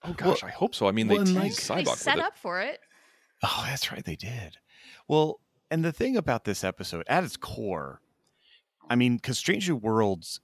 oh 0.06 0.12
gosh 0.12 0.44
i 0.44 0.50
hope 0.50 0.74
so 0.74 0.86
i 0.86 0.92
mean 0.92 1.08
well, 1.08 1.24
they 1.24 1.32
like- 1.32 1.44
teased 1.44 1.66
They 1.70 1.76
Sybok 1.76 1.90
with 1.92 1.98
set 1.98 2.18
it. 2.18 2.24
up 2.24 2.36
for 2.36 2.60
it. 2.60 2.78
Oh, 3.42 3.64
that's 3.66 3.90
right, 3.90 4.04
they 4.04 4.16
did. 4.16 4.58
Well, 5.08 5.40
and 5.70 5.82
the 5.84 5.92
thing 5.92 6.14
about 6.16 6.44
this 6.44 6.62
episode, 6.64 7.04
at 7.08 7.24
its 7.24 7.36
core, 7.38 8.00
I 8.90 8.96
mean, 8.96 9.16
because 9.16 9.38
Strange 9.38 9.66
New 9.68 9.76
Worlds 9.76 10.40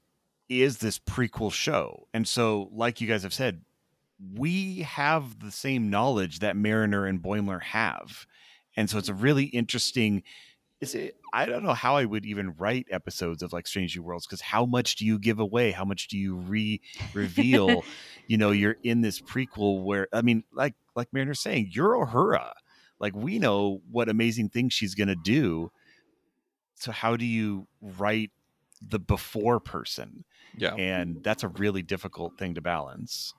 is 0.48 0.78
this 0.78 0.98
prequel 0.98 1.52
show, 1.52 2.06
and 2.14 2.26
so, 2.26 2.70
like 2.72 3.00
you 3.02 3.08
guys 3.08 3.22
have 3.22 3.34
said, 3.34 3.62
we 4.34 4.78
have 4.82 5.40
the 5.40 5.50
same 5.50 5.90
knowledge 5.90 6.38
that 6.38 6.56
Mariner 6.56 7.04
and 7.04 7.20
Boimler 7.20 7.62
have, 7.62 8.26
and 8.76 8.88
so 8.88 8.96
it's 8.96 9.08
a 9.10 9.14
really 9.14 9.44
interesting. 9.46 10.22
Is 10.80 10.94
it? 10.94 11.16
I 11.32 11.44
don't 11.44 11.62
know 11.62 11.74
how 11.74 11.96
I 11.96 12.06
would 12.06 12.24
even 12.24 12.54
write 12.58 12.86
episodes 12.90 13.42
of 13.42 13.52
like 13.52 13.66
Strange 13.66 13.96
New 13.96 14.02
Worlds 14.02 14.26
because 14.26 14.40
how 14.40 14.64
much 14.64 14.96
do 14.96 15.04
you 15.04 15.18
give 15.18 15.38
away? 15.38 15.72
How 15.72 15.84
much 15.84 16.08
do 16.08 16.16
you 16.16 16.36
re 16.36 16.80
reveal? 17.12 17.84
you 18.26 18.38
know, 18.38 18.50
you're 18.50 18.76
in 18.82 19.02
this 19.02 19.20
prequel 19.20 19.84
where 19.84 20.08
I 20.12 20.22
mean, 20.22 20.44
like 20.52 20.74
like 20.96 21.12
Mariner's 21.12 21.40
saying, 21.40 21.70
you're 21.72 22.06
Uhura. 22.06 22.52
Like 22.98 23.14
we 23.14 23.38
know 23.38 23.82
what 23.90 24.08
amazing 24.08 24.48
things 24.48 24.72
she's 24.72 24.94
gonna 24.94 25.16
do. 25.16 25.70
So 26.76 26.92
how 26.92 27.16
do 27.16 27.26
you 27.26 27.66
write 27.82 28.30
the 28.80 28.98
before 28.98 29.60
person? 29.60 30.24
yeah 30.56 30.74
And 30.74 31.22
that's 31.22 31.42
a 31.42 31.48
really 31.48 31.82
difficult 31.82 32.38
thing 32.38 32.54
to 32.54 32.62
balance. 32.62 33.34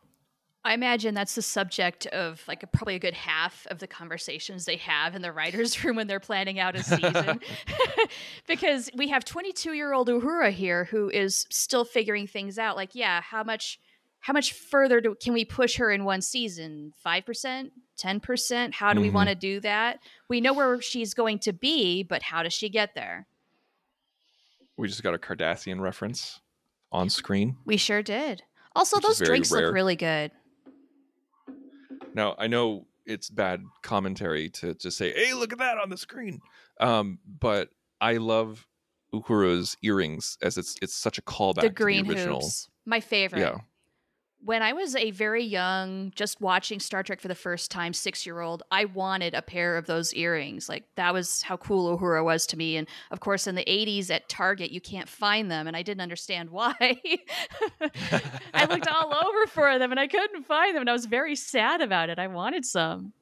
I 0.63 0.76
imagine 0.76 1.15
that's 1.15 1.34
the 1.34 1.41
subject 1.41 2.06
of 2.08 2.43
like 2.47 2.62
a, 2.62 2.67
probably 2.67 2.93
a 2.95 3.00
good 3.00 3.15
half 3.15 3.65
of 3.71 3.80
the 3.80 3.88
conversations 3.88 4.65
they 4.65 4.76
have 4.78 5.15
in 5.15 5.24
the 5.24 5.32
writers' 5.32 5.84
room 5.84 5.95
when 5.95 6.06
they're 6.08 6.19
planning 6.19 6.60
out 6.60 6.76
a 6.76 6.84
season. 6.84 7.39
because 8.47 8.89
we 8.95 9.08
have 9.08 9.26
22 9.26 9.74
year 9.74 9.91
old 9.93 10.08
Uhura 10.08 10.52
here 10.52 10.86
who 10.86 11.10
is 11.10 11.47
still 11.50 11.84
figuring 11.84 12.28
things 12.28 12.60
out. 12.60 12.76
Like, 12.76 12.93
yeah, 12.93 13.21
how 13.21 13.43
much 13.43 13.80
how 14.19 14.34
much 14.34 14.54
further 14.54 15.02
do, 15.02 15.15
can 15.19 15.34
we 15.34 15.43
push 15.43 15.78
her 15.78 15.89
in 15.89 16.04
one 16.06 16.21
season? 16.21 16.93
Five 16.95 17.26
percent, 17.26 17.71
ten 17.97 18.19
percent? 18.19 18.76
How 18.76 18.93
do 18.93 19.02
we 19.02 19.10
Mhm. 19.10 19.13
want 19.13 19.30
to 19.30 19.36
do 19.36 19.60
that? 19.62 19.97
We 20.30 20.41
know 20.41 20.54
where 20.54 20.80
she's 20.80 21.15
going 21.15 21.39
to 21.39 21.54
be, 21.54 22.04
but 22.04 22.21
how 22.21 22.43
does 22.43 22.54
she 22.54 22.69
get 22.69 22.93
there? 22.93 23.26
We 24.78 24.88
just 24.88 25.02
got 25.02 25.15
a 25.15 25.17
Cardassian 25.17 25.80
reference 25.80 26.39
on 26.91 27.10
screen. 27.10 27.58
We 27.65 27.78
sure 27.78 28.04
did. 28.04 28.43
Also, 28.76 28.97
Which 28.97 29.04
those 29.04 29.19
drinks 29.19 29.52
rare. 29.52 29.65
look 29.65 29.74
really 29.74 29.95
good. 29.95 30.32
Now 32.13 32.36
I 32.38 32.47
know 32.47 32.88
it's 33.06 33.30
bad 33.30 33.63
commentary 33.82 34.50
to 34.50 34.74
just 34.76 34.97
say, 34.97 35.12
"Hey, 35.13 35.34
look 35.34 35.54
at 35.54 35.60
that 35.60 35.78
on 35.78 35.89
the 35.89 35.97
screen," 35.97 36.39
um, 36.80 37.19
but 37.26 37.69
I 38.00 38.17
love 38.17 38.67
Uhura's 39.13 39.76
earrings 39.82 40.38
as 40.41 40.58
it's 40.58 40.76
it's 40.82 40.95
such 40.95 41.17
a 41.17 41.21
callback 41.21 41.62
the 41.62 41.69
green 41.69 42.04
to 42.06 42.13
the 42.13 42.19
original. 42.19 42.41
hoops, 42.41 42.69
my 42.86 43.00
favorite. 43.00 43.39
Yeah, 43.39 43.58
when 44.44 44.64
I 44.64 44.74
was 44.74 44.96
a 44.96 45.12
very 45.12 45.44
young, 45.44 46.12
just 46.16 46.42
watching 46.42 46.80
Star 46.80 47.04
Trek 47.04 47.22
for 47.22 47.28
the 47.28 47.36
first 47.36 47.70
time, 47.70 47.94
six 47.94 48.26
year 48.26 48.40
old, 48.40 48.64
I 48.72 48.86
wanted 48.86 49.34
a 49.36 49.42
pair 49.42 49.78
of 49.78 49.86
those 49.86 50.14
earrings. 50.14 50.68
Like 50.68 50.86
that 50.96 51.14
was 51.14 51.44
how 51.44 51.58
cool 51.58 51.96
Uhura 51.98 52.24
was 52.24 52.48
to 52.48 52.58
me. 52.58 52.76
And 52.78 52.88
of 53.12 53.20
course, 53.20 53.46
in 53.46 53.56
the 53.56 53.66
80s 53.66 54.10
at 54.10 54.30
Target, 54.30 54.72
you 54.72 54.82
can't 54.82 55.08
find 55.08 55.52
them. 55.52 55.68
And 55.68 55.78
I 55.78 55.84
didn't 55.84 56.02
understand 56.02 56.50
why. 56.52 56.74
I 58.54 58.66
looked 58.66 58.88
all 58.88 59.14
over 59.14 59.48
for 59.48 59.78
them 59.78 59.92
and 59.92 60.00
I 60.00 60.08
couldn't 60.08 60.44
find 60.44 60.76
them. 60.76 60.82
And 60.82 60.90
I 60.90 60.94
was 60.94 61.06
very 61.06 61.36
sad 61.36 61.82
about 61.82 62.10
it. 62.10 62.18
I 62.18 62.28
wanted 62.28 62.66
some. 62.66 63.14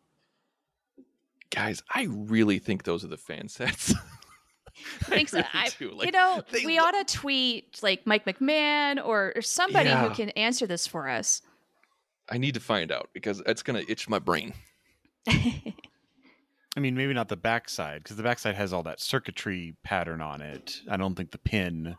guys, 1.50 1.84
I 1.94 2.04
really 2.10 2.60
think 2.60 2.84
those 2.84 3.04
are 3.04 3.08
the 3.08 3.18
fan 3.18 3.50
sets. 3.50 3.94
Thanks. 5.02 5.34
really 5.34 5.46
I, 5.54 5.70
do. 5.78 6.06
you 6.06 6.12
know, 6.12 6.44
they 6.52 6.66
we 6.66 6.78
look- 6.80 6.88
ought 6.88 7.06
to 7.08 7.18
tweet 7.18 7.80
like 7.84 8.06
Mike 8.08 8.26
McMahan 8.26 9.04
or, 9.04 9.34
or 9.36 9.42
somebody 9.42 9.90
Yeah. 9.90 10.08
who 10.08 10.16
can 10.16 10.30
answer 10.32 10.66
this 10.68 10.88
for 10.88 11.08
us. 11.10 11.42
I 12.30 12.38
need 12.38 12.54
to 12.54 12.60
find 12.60 12.92
out 12.92 13.10
because 13.14 13.42
it's 13.46 13.64
gonna 13.64 13.84
itch 13.88 14.08
my 14.08 14.20
brain. 14.20 14.54
I 15.28 16.80
mean, 16.80 16.96
maybe 16.96 17.14
not 17.14 17.28
the 17.28 17.36
backside 17.36 18.04
because 18.04 18.16
the 18.18 18.24
backside 18.24 18.56
has 18.56 18.72
all 18.72 18.84
that 18.84 19.00
circuitry 19.02 19.76
pattern 19.84 20.22
on 20.22 20.42
it. 20.42 20.82
I 20.90 20.98
don't 20.98 21.16
think 21.16 21.32
the 21.32 21.38
pin 21.40 21.98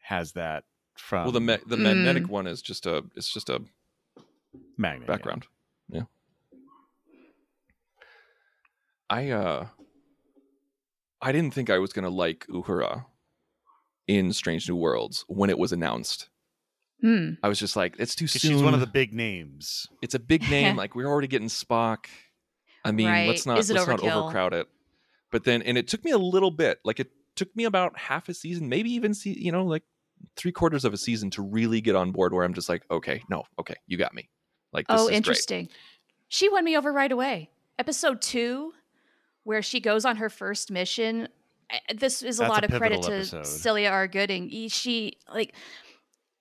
has 0.00 0.32
that 0.32 0.64
from 0.94 1.24
well, 1.24 1.32
the 1.32 1.40
ma- 1.40 1.58
the 1.66 1.76
Mm. 1.76 1.82
magnetic 1.82 2.28
one 2.28 2.46
is 2.46 2.62
just 2.62 2.86
a 2.86 3.04
it's 3.14 3.30
just 3.32 3.50
a 3.50 3.60
magnet 4.78 5.02
yeah. 5.08 5.14
background. 5.14 5.46
Yeah. 5.90 6.02
I 9.10 9.30
uh 9.30 9.66
I 11.20 11.32
didn't 11.32 11.54
think 11.54 11.70
I 11.70 11.78
was 11.78 11.92
gonna 11.92 12.10
like 12.10 12.46
Uhura 12.48 13.04
in 14.06 14.32
Strange 14.32 14.68
New 14.68 14.76
Worlds 14.76 15.24
when 15.28 15.50
it 15.50 15.58
was 15.58 15.72
announced. 15.72 16.28
Hmm. 17.00 17.32
I 17.42 17.48
was 17.48 17.58
just 17.58 17.76
like, 17.76 17.96
it's 17.98 18.14
too 18.14 18.24
'Cause 18.24 18.40
soon. 18.40 18.52
she's 18.52 18.62
one 18.62 18.72
of 18.74 18.80
the 18.80 18.86
big 18.86 19.12
names. 19.12 19.86
It's 20.02 20.14
a 20.14 20.18
big 20.18 20.42
name. 20.50 20.76
like 20.76 20.94
we're 20.94 21.06
already 21.06 21.28
getting 21.28 21.48
Spock. 21.48 22.06
I 22.84 22.92
mean, 22.92 23.06
Right. 23.08 23.28
let's 23.28 23.44
not 23.46 23.56
let's 23.56 23.68
not 23.70 24.00
overcrowd 24.02 24.54
it. 24.54 24.68
But 25.32 25.44
then, 25.44 25.60
and 25.62 25.76
it 25.76 25.88
took 25.88 26.04
me 26.04 26.12
a 26.12 26.18
little 26.18 26.50
bit. 26.52 26.78
Like 26.84 27.00
it 27.00 27.10
took 27.34 27.54
me 27.56 27.64
about 27.64 27.98
half 27.98 28.28
a 28.28 28.34
season, 28.34 28.68
maybe 28.68 28.90
even 28.92 29.12
see, 29.12 29.32
you 29.38 29.50
know, 29.52 29.64
like 29.64 29.82
three 30.36 30.52
quarters 30.52 30.84
of 30.84 30.94
a 30.94 30.96
season 30.96 31.30
to 31.32 31.42
really 31.42 31.80
get 31.80 31.96
on 31.96 32.12
board. 32.12 32.32
Where 32.32 32.44
I'm 32.44 32.54
just 32.54 32.68
like, 32.68 32.84
okay, 32.90 33.22
no, 33.28 33.44
okay, 33.58 33.74
you 33.86 33.98
got 33.98 34.14
me. 34.14 34.30
Like, 34.72 34.86
this 34.86 34.98
Oh, 35.00 35.02
is 35.04 35.08
great. 35.08 35.16
interesting. 35.16 35.68
She 36.28 36.48
won 36.48 36.64
me 36.64 36.76
over 36.76 36.92
right 36.92 37.10
away. 37.12 37.50
Episode 37.78 38.22
two, 38.22 38.72
where 39.46 39.62
she 39.62 39.78
goes 39.78 40.04
on 40.04 40.16
her 40.16 40.28
first 40.28 40.72
mission. 40.72 41.28
This 41.94 42.20
is 42.20 42.40
a 42.40 42.42
That's 42.42 42.50
lot 42.50 42.64
a 42.64 42.66
of 42.66 42.80
credit 42.80 43.02
to 43.02 43.12
episode. 43.14 43.46
Celia 43.46 43.90
R. 43.90 44.08
Gooding. 44.08 44.68
She 44.68 45.18
like, 45.32 45.54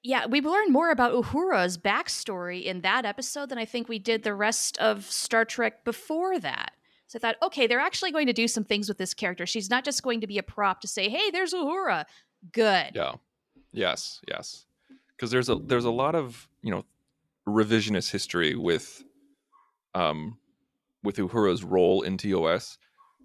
yeah, 0.01 0.25
we 0.25 0.41
learned 0.41 0.73
more 0.73 0.89
about 0.89 1.13
Uhura's 1.13 1.77
backstory 1.77 2.63
in 2.63 2.81
that 2.81 3.05
episode 3.05 3.49
than 3.49 3.59
I 3.59 3.65
think 3.65 3.87
we 3.87 3.99
did 3.99 4.23
the 4.23 4.33
rest 4.33 4.79
of 4.79 5.05
Star 5.05 5.45
Trek 5.45 5.85
before 5.85 6.39
that. 6.39 6.71
So 7.05 7.17
I 7.17 7.19
thought, 7.19 7.35
okay, 7.43 7.67
they're 7.67 7.79
actually 7.79 8.11
going 8.11 8.25
to 8.25 8.33
do 8.33 8.47
some 8.47 8.63
things 8.63 8.87
with 8.87 8.97
this 8.97 9.13
character. 9.13 9.45
She's 9.45 9.69
not 9.69 9.85
just 9.85 10.01
going 10.01 10.21
to 10.21 10.27
be 10.27 10.39
a 10.39 10.43
prop 10.43 10.81
to 10.81 10.87
say, 10.87 11.07
"Hey, 11.07 11.29
there's 11.29 11.53
Uhura." 11.53 12.05
Good. 12.51 12.91
Yeah. 12.95 13.13
Yes. 13.71 14.19
Yes. 14.27 14.65
Because 15.15 15.29
there's 15.29 15.49
a 15.49 15.55
there's 15.55 15.85
a 15.85 15.91
lot 15.91 16.15
of 16.15 16.49
you 16.63 16.71
know 16.71 16.85
revisionist 17.47 18.09
history 18.11 18.55
with 18.55 19.03
um 19.93 20.39
with 21.03 21.17
Uhura's 21.17 21.63
role 21.63 22.01
in 22.01 22.17
TOS. 22.17 22.79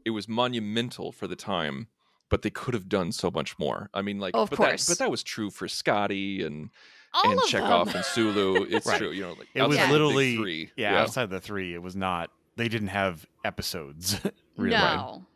It 0.04 0.10
was 0.10 0.28
monumental 0.28 1.12
for 1.12 1.26
the 1.26 1.36
time, 1.36 1.88
but 2.28 2.42
they 2.42 2.50
could 2.50 2.74
have 2.74 2.88
done 2.88 3.12
so 3.12 3.30
much 3.30 3.58
more. 3.58 3.90
I 3.94 4.02
mean, 4.02 4.18
like, 4.18 4.34
Of 4.34 4.50
but 4.50 4.56
course. 4.56 4.86
that, 4.86 4.92
but 4.92 4.98
that 4.98 5.10
was 5.10 5.22
true 5.22 5.50
for 5.50 5.68
Scotty 5.68 6.42
and 6.42 6.70
All 7.12 7.30
and 7.32 7.40
Chekov 7.42 7.86
them. 7.86 7.96
and 7.96 8.04
Sulu. 8.04 8.66
It's 8.70 8.86
Right. 8.86 8.98
true. 8.98 9.10
You 9.10 9.22
know, 9.22 9.32
like 9.32 9.48
It 9.54 9.62
was 9.62 9.76
outside 9.76 9.88
the 9.88 9.92
literally 9.92 10.36
three. 10.36 10.70
Yeah, 10.76 11.00
outside 11.00 11.24
of 11.24 11.30
the 11.30 11.40
three, 11.40 11.74
it 11.74 11.82
was 11.82 11.96
not. 11.96 12.30
They 12.56 12.68
didn't 12.68 12.88
have 12.88 13.26
episodes. 13.44 14.20
really. 14.56 14.76
no. 14.76 15.26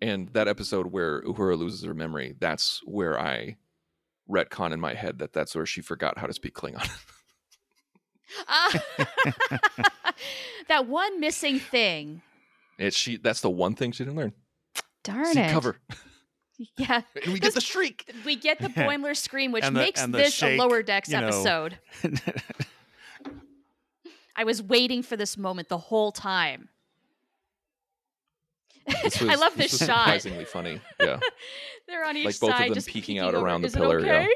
And 0.00 0.28
that 0.30 0.48
episode 0.48 0.86
where 0.88 1.22
Uhura 1.22 1.56
loses 1.56 1.84
her 1.84 1.94
memory, 1.94 2.34
that's 2.40 2.80
where 2.84 3.20
I 3.20 3.56
retcon 4.28 4.72
in 4.72 4.80
my 4.80 4.94
head 4.94 5.18
that 5.20 5.32
that's 5.32 5.54
where 5.54 5.66
she 5.66 5.80
forgot 5.80 6.18
how 6.18 6.26
to 6.26 6.32
speak 6.32 6.54
Klingon. 6.54 6.88
Ah. 8.48 8.82
that 10.68 10.86
one 10.86 11.20
missing 11.20 11.58
thing. 11.58 12.22
it's 12.78 12.96
she. 12.96 13.16
That's 13.16 13.40
the 13.40 13.50
one 13.50 13.74
thing 13.74 13.92
she 13.92 14.04
didn't 14.04 14.16
learn. 14.16 14.32
Darn 15.04 15.26
See 15.32 15.40
it. 15.40 15.50
cover, 15.50 15.78
Yeah. 16.76 17.02
and 17.24 17.32
we 17.32 17.40
get 17.40 17.54
the 17.54 17.60
shriek. 17.60 18.08
We 18.24 18.36
get 18.36 18.58
the 18.60 18.68
Boimler 18.68 19.16
scream, 19.16 19.50
which 19.52 19.64
the- 19.64 19.70
makes 19.72 20.04
this 20.06 20.32
shake, 20.34 20.58
a 20.58 20.62
lower 20.62 20.82
decks 20.82 21.08
you 21.08 21.20
know. 21.20 21.26
episode. 21.28 21.78
I 24.36 24.44
was 24.44 24.62
waiting 24.62 25.02
for 25.02 25.16
this 25.16 25.36
moment 25.36 25.68
the 25.68 25.78
whole 25.78 26.12
time. 26.12 26.68
This 29.02 29.20
I 29.22 29.34
love 29.36 29.54
this 29.56 29.72
this 29.72 29.80
was 29.80 29.88
shot. 29.88 29.98
Surprisingly 30.04 30.44
funny. 30.44 30.80
Yeah. 30.98 31.18
They're 31.86 32.04
on 32.04 32.16
each 32.16 32.24
Like 32.24 32.40
both 32.40 32.50
of 32.50 32.56
side, 32.56 32.68
them 32.70 32.74
just 32.74 32.86
peeking 32.88 33.02
peeking 33.02 33.18
out 33.20 33.34
over. 33.34 33.44
around 33.44 33.60
the 33.62 33.66
Is 33.68 33.74
it 33.76 33.78
pillar, 33.78 34.00
yeah. 34.00 34.26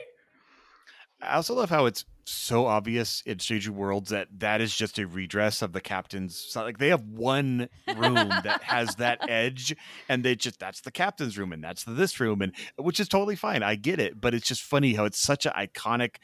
I 1.22 1.36
also 1.36 1.54
love 1.54 1.70
how 1.70 1.86
it's 1.86 2.04
so 2.28 2.66
obvious 2.66 3.22
in 3.24 3.38
Stranger 3.38 3.72
Worlds 3.72 4.10
that 4.10 4.28
that 4.38 4.60
is 4.60 4.74
just 4.74 4.98
a 4.98 5.06
redress 5.06 5.62
of 5.62 5.72
the 5.72 5.80
captain's. 5.80 6.52
Like 6.54 6.78
they 6.78 6.88
have 6.88 7.02
one 7.02 7.68
room 7.96 8.14
that 8.14 8.62
has 8.64 8.96
that 8.96 9.20
edge, 9.28 9.74
and 10.08 10.24
they 10.24 10.34
just 10.34 10.58
that's 10.58 10.80
the 10.80 10.90
captain's 10.90 11.38
room, 11.38 11.52
and 11.52 11.62
that's 11.62 11.84
the 11.84 11.92
this 11.92 12.18
room, 12.20 12.42
and 12.42 12.52
which 12.76 13.00
is 13.00 13.08
totally 13.08 13.36
fine. 13.36 13.62
I 13.62 13.76
get 13.76 14.00
it, 14.00 14.20
but 14.20 14.34
it's 14.34 14.48
just 14.48 14.62
funny 14.62 14.94
how 14.94 15.04
it's 15.04 15.18
such 15.18 15.46
an 15.46 15.52
iconic 15.56 16.16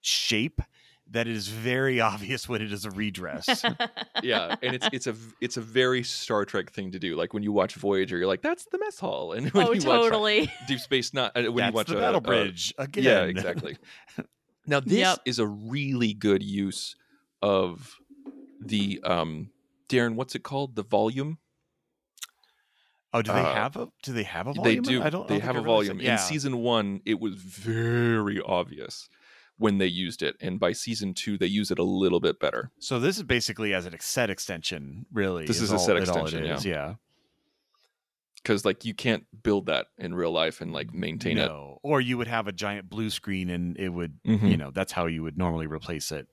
shape 0.00 0.60
that 1.10 1.28
it 1.28 1.36
is 1.36 1.48
very 1.48 2.00
obvious 2.00 2.48
when 2.48 2.62
it 2.62 2.72
is 2.72 2.84
a 2.84 2.90
redress. 2.90 3.64
yeah 4.22 4.56
and 4.62 4.74
it's 4.74 4.88
it's 4.92 5.06
a 5.06 5.14
it's 5.40 5.56
a 5.56 5.60
very 5.60 6.02
star 6.02 6.44
trek 6.44 6.70
thing 6.70 6.92
to 6.92 6.98
do 6.98 7.16
like 7.16 7.34
when 7.34 7.42
you 7.42 7.52
watch 7.52 7.74
voyager 7.74 8.16
you're 8.16 8.26
like 8.26 8.42
that's 8.42 8.64
the 8.66 8.78
mess 8.78 8.98
hall 8.98 9.32
and 9.32 9.50
when 9.52 9.66
oh, 9.66 9.72
you 9.72 9.80
totally. 9.80 10.40
watch 10.40 10.50
deep 10.68 10.80
space 10.80 11.12
not 11.12 11.36
uh, 11.36 11.42
when 11.42 11.56
that's 11.56 11.72
you 11.72 11.76
watch 11.76 11.86
the 11.88 11.98
a- 11.98 12.00
battle 12.00 12.18
a- 12.18 12.22
bridge 12.22 12.72
again. 12.78 13.04
yeah 13.04 13.22
exactly 13.22 13.76
now 14.66 14.80
this 14.80 14.98
Yep. 14.98 15.18
is 15.26 15.38
a 15.38 15.46
really 15.46 16.12
good 16.14 16.42
use 16.42 16.96
of 17.42 17.96
the 18.60 19.00
um 19.04 19.50
darren 19.88 20.14
what's 20.14 20.34
it 20.34 20.42
called 20.42 20.74
the 20.76 20.82
volume 20.82 21.38
Oh, 23.16 23.22
do 23.22 23.30
they 23.32 23.38
Uh, 23.38 23.54
have 23.54 23.76
a? 23.76 23.88
Do 24.02 24.12
they 24.12 24.24
have 24.24 24.48
a 24.48 24.52
volume? 24.54 24.82
they 24.82 24.90
do 24.90 25.00
I 25.00 25.08
don't. 25.08 25.26
I 25.26 25.28
they 25.28 25.34
don't 25.38 25.42
have 25.46 25.56
a 25.56 25.58
think 25.60 25.66
I 25.66 25.68
realized 25.70 25.88
volume. 25.88 26.00
Yeah. 26.00 26.12
in 26.14 26.18
season 26.18 26.58
one 26.58 27.00
it 27.04 27.20
was 27.20 27.34
very 27.36 28.40
obvious 28.40 29.08
when 29.56 29.78
they 29.78 29.86
used 29.86 30.20
it 30.20 30.34
and 30.40 30.58
by 30.58 30.72
season 30.72 31.14
two 31.14 31.38
they 31.38 31.46
use 31.46 31.70
it 31.70 31.78
a 31.78 31.84
little 31.84 32.18
bit 32.18 32.40
better 32.40 32.72
So 32.80 32.98
this 32.98 33.16
is 33.16 33.22
basically 33.22 33.72
as 33.72 33.86
a 33.86 33.92
set 34.00 34.30
extension, 34.30 35.06
really. 35.12 35.46
This 35.46 35.60
is 35.60 35.70
a 35.70 35.74
all- 35.74 35.78
set 35.78 35.96
it 35.96 36.08
all 36.08 36.16
it 36.18 36.22
extension, 36.34 36.44
yeah. 36.44 36.58
yeah. 36.64 36.94
Because 38.44 38.64
like 38.64 38.84
you 38.84 38.94
can't 38.94 39.24
build 39.42 39.66
that 39.66 39.86
in 39.98 40.14
real 40.14 40.30
life 40.30 40.60
and 40.60 40.72
like 40.72 40.94
maintain 40.94 41.38
it 41.38 41.46
no. 41.46 41.78
Or 41.82 42.00
you 42.00 42.16
would 42.18 42.28
have 42.28 42.46
a 42.46 42.52
giant 42.52 42.88
blue 42.90 43.10
screen 43.10 43.48
and 43.50 43.76
it 43.78 43.88
would, 43.88 44.18
Mhm. 44.26 44.50
you 44.50 44.56
know, 44.58 44.70
that's 44.70 44.92
how 44.92 45.06
you 45.06 45.22
would 45.24 45.36
normally 45.38 45.66
replace 45.66 46.12
it. 46.12 46.28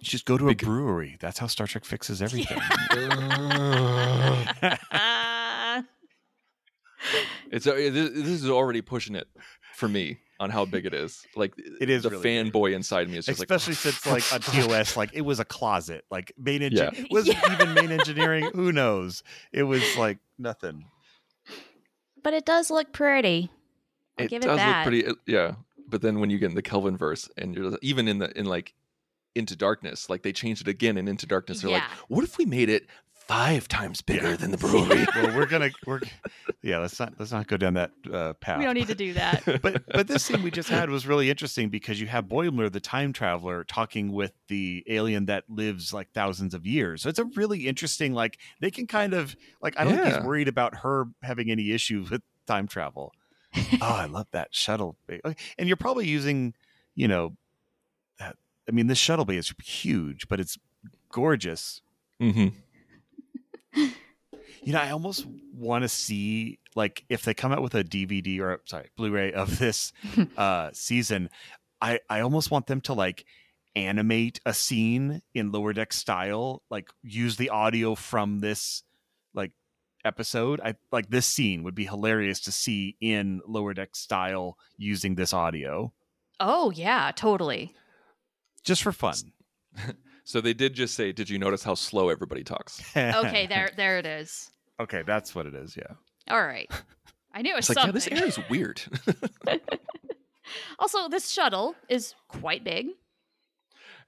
You 0.00 0.04
just 0.04 0.24
go 0.24 0.38
to 0.38 0.48
a 0.48 0.54
Beca- 0.54 0.64
brewery. 0.64 1.16
That's 1.20 1.38
how 1.38 1.46
Star 1.48 1.66
Trek 1.66 1.84
fixes 1.84 2.22
everything. 2.26 2.56
Ah. 4.92 5.84
It's 7.50 7.66
uh, 7.66 7.72
this, 7.74 8.10
this 8.10 8.28
is 8.28 8.48
already 8.50 8.80
pushing 8.82 9.16
it 9.16 9.26
for 9.74 9.88
me 9.88 10.18
on 10.40 10.50
how 10.50 10.64
big 10.64 10.86
it 10.86 10.94
is. 10.94 11.24
Like 11.36 11.54
It 11.80 11.88
is 11.90 12.02
the 12.02 12.10
really 12.10 12.22
big. 12.22 12.52
fanboy 12.52 12.72
inside 12.74 13.08
me 13.08 13.18
is 13.18 13.26
just 13.26 13.38
Especially 13.40 13.72
like 13.74 13.78
since 13.78 14.06
like 14.32 14.32
on 14.32 14.40
TOS, 14.40 14.96
like 14.96 15.10
it 15.12 15.20
was 15.20 15.38
a 15.38 15.44
closet. 15.44 16.04
Like 16.10 16.32
main 16.36 16.62
engine 16.62 16.90
Yeah. 16.96 17.04
was 17.10 17.28
it 17.28 17.36
Yeah. 17.36 17.52
even 17.52 17.74
main 17.74 17.92
engineering? 17.92 18.50
Who 18.54 18.72
knows? 18.72 19.22
It 19.52 19.62
was 19.64 19.82
like 19.96 20.18
nothing. 20.38 20.86
but 22.22 22.34
it 22.34 22.44
does 22.44 22.70
look 22.70 22.92
pretty. 22.92 23.50
I'll 24.18 24.26
it 24.26 24.28
give 24.30 24.42
does 24.42 24.54
it 24.54 24.56
that. 24.56 24.78
look 24.78 24.92
pretty. 24.92 25.06
uh, 25.06 25.14
Yeah, 25.26 25.54
but 25.88 26.02
then 26.02 26.20
when 26.20 26.30
you 26.30 26.38
get 26.38 26.50
in 26.50 26.54
the 26.56 26.62
Kelvin 26.62 26.96
verse 26.96 27.28
and 27.36 27.54
you're 27.54 27.76
even 27.82 28.08
in 28.08 28.18
the 28.18 28.36
in 28.38 28.46
like 28.46 28.74
into 29.34 29.54
darkness, 29.56 30.10
like 30.10 30.22
they 30.22 30.32
changed 30.32 30.62
it 30.62 30.68
again 30.68 30.96
in 30.98 31.06
into 31.06 31.26
darkness. 31.26 31.60
They're 31.62 31.70
like, 31.70 31.82
what 32.08 32.24
if 32.24 32.36
we 32.38 32.44
made 32.46 32.68
it 32.68 32.86
five 33.30 33.68
times 33.68 34.00
bigger 34.02 34.30
Yeah. 34.30 34.36
than 34.36 34.50
the 34.50 34.56
brewery? 34.64 35.06
well, 35.14 35.36
we're 35.36 35.46
gonna 35.46 35.70
we're 35.86 36.00
yeah. 36.62 36.78
Let's 36.78 36.98
not 36.98 37.14
let's 37.18 37.30
not 37.30 37.46
go 37.46 37.56
down 37.56 37.74
that 37.74 37.92
uh, 38.12 38.32
path. 38.34 38.58
We 38.58 38.64
don't 38.64 38.74
need 38.74 38.88
to 38.88 38.94
do 38.94 39.12
that. 39.14 39.44
but 39.62 39.84
but 39.86 40.08
this 40.08 40.24
scene 40.24 40.42
we 40.42 40.50
just 40.50 40.68
had 40.68 40.90
was 40.90 41.06
really 41.06 41.30
interesting 41.30 41.68
because 41.68 42.00
you 42.00 42.08
have 42.08 42.24
Boimler, 42.26 42.70
the 42.72 42.80
time 42.80 43.12
traveler, 43.12 43.62
talking 43.64 44.12
with 44.12 44.32
the 44.48 44.82
alien 44.88 45.26
that 45.26 45.44
lives 45.48 45.92
like 45.92 46.10
thousands 46.12 46.54
of 46.54 46.66
years. 46.66 47.02
So 47.02 47.08
it's 47.08 47.18
a 47.20 47.24
really 47.24 47.68
interesting. 47.68 48.12
Like 48.14 48.38
they 48.60 48.70
can 48.70 48.86
kind 48.88 49.14
of 49.14 49.36
like 49.62 49.78
I 49.78 49.84
don't 49.84 49.94
think 49.96 50.14
he's 50.16 50.24
worried 50.24 50.48
about 50.48 50.76
her 50.78 51.06
having 51.22 51.50
any 51.50 51.70
issues 51.70 52.10
with 52.10 52.22
time 52.46 52.66
travel. 52.66 53.12
oh, 53.56 53.62
I 53.80 54.06
love 54.06 54.26
that 54.32 54.48
shuttle. 54.50 54.96
bay. 55.06 55.20
And 55.58 55.68
you're 55.68 55.76
probably 55.76 56.06
using, 56.08 56.54
you 56.94 57.06
know, 57.08 57.36
that. 58.18 58.36
I 58.68 58.72
mean, 58.72 58.86
this 58.86 58.98
shuttle 58.98 59.24
bay 59.24 59.36
is 59.36 59.52
huge, 59.64 60.28
but 60.28 60.38
it's 60.40 60.58
gorgeous. 61.10 61.80
hmm 62.20 62.48
You 63.74 64.74
know, 64.74 64.80
I 64.80 64.90
almost 64.90 65.26
want 65.54 65.82
to 65.82 65.88
see 65.88 66.58
like 66.76 67.04
if 67.08 67.22
they 67.22 67.34
come 67.34 67.52
out 67.52 67.62
with 67.62 67.74
a 67.74 67.82
DVD 67.84 68.40
or 68.40 68.60
sorry, 68.66 68.90
Blu-ray 68.96 69.32
of 69.32 69.58
this 69.58 69.92
uh 70.36 70.70
season, 70.72 71.30
I 71.80 72.00
I 72.08 72.20
almost 72.20 72.50
want 72.50 72.66
them 72.66 72.80
to 72.82 72.92
like 72.92 73.24
animate 73.74 74.40
a 74.44 74.52
scene 74.52 75.22
in 75.34 75.52
lower 75.52 75.72
deck 75.72 75.92
style, 75.92 76.62
like 76.70 76.90
use 77.02 77.36
the 77.36 77.50
audio 77.50 77.94
from 77.94 78.40
this 78.40 78.82
like 79.32 79.52
episode. 80.04 80.60
I 80.62 80.74
like 80.92 81.08
this 81.08 81.26
scene 81.26 81.62
would 81.62 81.74
be 81.74 81.86
hilarious 81.86 82.40
to 82.40 82.52
see 82.52 82.96
in 83.00 83.40
lower 83.46 83.72
deck 83.72 83.96
style 83.96 84.56
using 84.76 85.14
this 85.14 85.32
audio 85.32 85.92
oh 86.40 86.70
yeah, 86.70 87.12
totally. 87.14 87.74
just 88.64 88.82
for 88.82 88.92
fun. 88.92 89.14
So 90.30 90.40
they 90.40 90.54
did 90.54 90.74
just 90.74 90.94
say, 90.94 91.10
"Did 91.10 91.28
you 91.28 91.38
notice 91.40 91.64
how 91.64 91.74
slow 91.74 92.08
everybody 92.08 92.44
talks?" 92.44 92.80
Okay, 92.96 93.46
there 93.48 93.70
there 93.76 93.98
it 93.98 94.06
is. 94.06 94.48
Okay, 94.78 95.02
that's 95.04 95.34
what 95.34 95.44
it 95.46 95.54
is. 95.54 95.76
Yeah. 95.76 95.94
All 96.32 96.44
right. 96.46 96.70
I 97.34 97.42
knew 97.42 97.52
it 97.52 97.56
was 97.56 97.68
It's 97.68 97.76
like, 97.76 97.76
yeah, 97.86 97.92
something. 97.92 98.14
this 98.14 98.22
air 98.22 98.26
is 98.28 98.38
weird. 98.48 98.80
also, 100.78 101.08
this 101.08 101.30
shuttle 101.30 101.74
is 101.88 102.14
quite 102.28 102.64
big. 102.64 102.86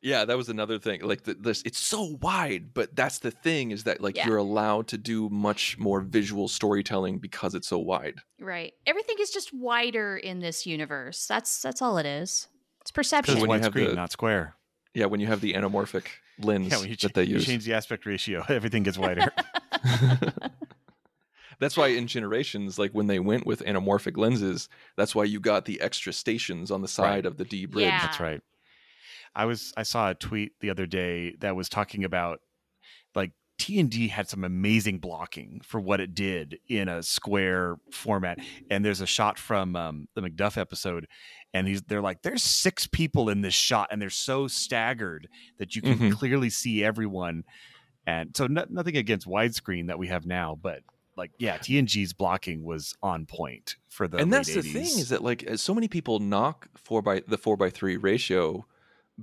yeah, 0.00 0.24
that 0.24 0.36
was 0.36 0.48
another 0.48 0.78
thing. 0.78 1.02
Like 1.02 1.22
the, 1.24 1.34
this, 1.34 1.62
it's 1.64 1.78
so 1.78 2.16
wide, 2.20 2.74
but 2.74 2.94
that's 2.96 3.18
the 3.20 3.30
thing 3.30 3.70
is 3.70 3.84
that 3.84 4.00
like 4.00 4.16
Yeah. 4.16 4.26
you're 4.26 4.36
allowed 4.38 4.88
to 4.88 4.98
do 4.98 5.28
much 5.28 5.78
more 5.78 6.00
visual 6.00 6.48
storytelling 6.48 7.18
because 7.18 7.54
it's 7.54 7.68
so 7.68 7.78
wide. 7.78 8.16
Right. 8.40 8.72
Everything 8.86 9.16
is 9.20 9.30
just 9.30 9.52
wider 9.54 10.16
in 10.16 10.40
this 10.40 10.66
universe. 10.66 11.26
That's 11.26 11.60
that's 11.62 11.80
all 11.82 11.98
it 11.98 12.06
is. 12.06 12.48
It's 12.80 12.90
perception. 12.90 13.40
when 13.40 13.50
you 13.50 13.56
it's 13.56 13.64
have 13.66 13.74
widescreen, 13.74 13.90
the- 13.90 13.94
not 13.96 14.10
square. 14.12 14.54
Yeah, 14.94 15.06
when 15.06 15.20
you 15.20 15.26
have 15.26 15.40
the 15.40 15.54
anamorphic 15.54 16.06
lens 16.38 16.70
Yeah, 16.70 16.78
when 16.80 16.90
you, 16.90 16.96
that 16.96 17.14
they 17.14 17.24
ch- 17.26 17.28
you 17.30 17.40
change 17.40 17.64
the 17.64 17.74
aspect 17.74 18.04
ratio, 18.06 18.44
everything 18.48 18.82
gets 18.82 18.98
wider. 18.98 19.32
That's 21.60 21.76
why 21.76 21.88
in 21.88 22.06
Generations, 22.08 22.78
like 22.78 22.90
when 22.92 23.06
they 23.06 23.20
went 23.20 23.46
with 23.46 23.60
anamorphic 23.64 24.16
lenses, 24.16 24.68
that's 24.96 25.14
why 25.14 25.24
you 25.24 25.38
got 25.38 25.64
the 25.64 25.80
extra 25.80 26.12
stations 26.12 26.70
on 26.72 26.82
the 26.82 26.88
side 26.88 27.08
Right. 27.08 27.26
of 27.26 27.36
the 27.36 27.44
D 27.44 27.66
bridge. 27.66 27.84
Yeah. 27.86 28.00
That's 28.00 28.18
right. 28.18 28.40
I 29.34 29.44
was 29.44 29.72
I 29.76 29.84
saw 29.84 30.10
a 30.10 30.14
tweet 30.14 30.52
the 30.60 30.70
other 30.70 30.86
day 30.86 31.36
that 31.40 31.54
was 31.54 31.68
talking 31.68 32.04
about 32.04 32.40
like 33.14 33.30
TNG 33.62 34.08
had 34.10 34.28
some 34.28 34.42
amazing 34.44 34.98
blocking 34.98 35.60
for 35.64 35.80
what 35.80 36.00
it 36.00 36.14
did 36.14 36.58
in 36.68 36.88
a 36.88 37.02
square 37.02 37.76
format. 37.92 38.38
And 38.70 38.84
there's 38.84 39.00
a 39.00 39.06
shot 39.06 39.38
from 39.38 39.76
um, 39.76 40.08
the 40.14 40.20
Macduff 40.22 40.56
episode, 40.58 41.06
and 41.54 41.68
he's 41.68 41.82
they're 41.82 42.00
like, 42.02 42.22
there's 42.22 42.42
six 42.42 42.86
people 42.88 43.28
in 43.28 43.40
this 43.42 43.54
shot, 43.54 43.88
and 43.92 44.02
they're 44.02 44.10
so 44.10 44.48
staggered 44.48 45.28
that 45.58 45.76
you 45.76 45.82
can 45.82 45.98
Mhm. 45.98 46.12
clearly 46.12 46.50
see 46.50 46.82
everyone. 46.84 47.44
And 48.06 48.36
so 48.36 48.48
no, 48.48 48.64
nothing 48.68 48.96
against 48.96 49.28
widescreen 49.28 49.86
that 49.86 49.98
we 49.98 50.08
have 50.08 50.26
now, 50.26 50.58
but 50.60 50.80
like 51.16 51.30
yeah, 51.38 51.58
TNG's 51.58 52.12
blocking 52.14 52.64
was 52.64 52.96
on 53.02 53.26
point 53.26 53.76
for 53.88 54.08
the 54.08 54.16
and 54.16 54.30
late 54.30 54.38
that's 54.38 54.54
the 54.54 54.62
thing 54.62 54.82
is 54.98 55.10
that 55.10 55.22
like 55.22 55.48
uh, 55.48 55.56
so 55.56 55.72
many 55.74 55.86
people 55.86 56.18
knock 56.18 56.68
four 56.76 57.00
by 57.02 57.22
the 57.28 57.38
four 57.38 57.56
by 57.56 57.70
three 57.70 57.96
ratio, 57.96 58.66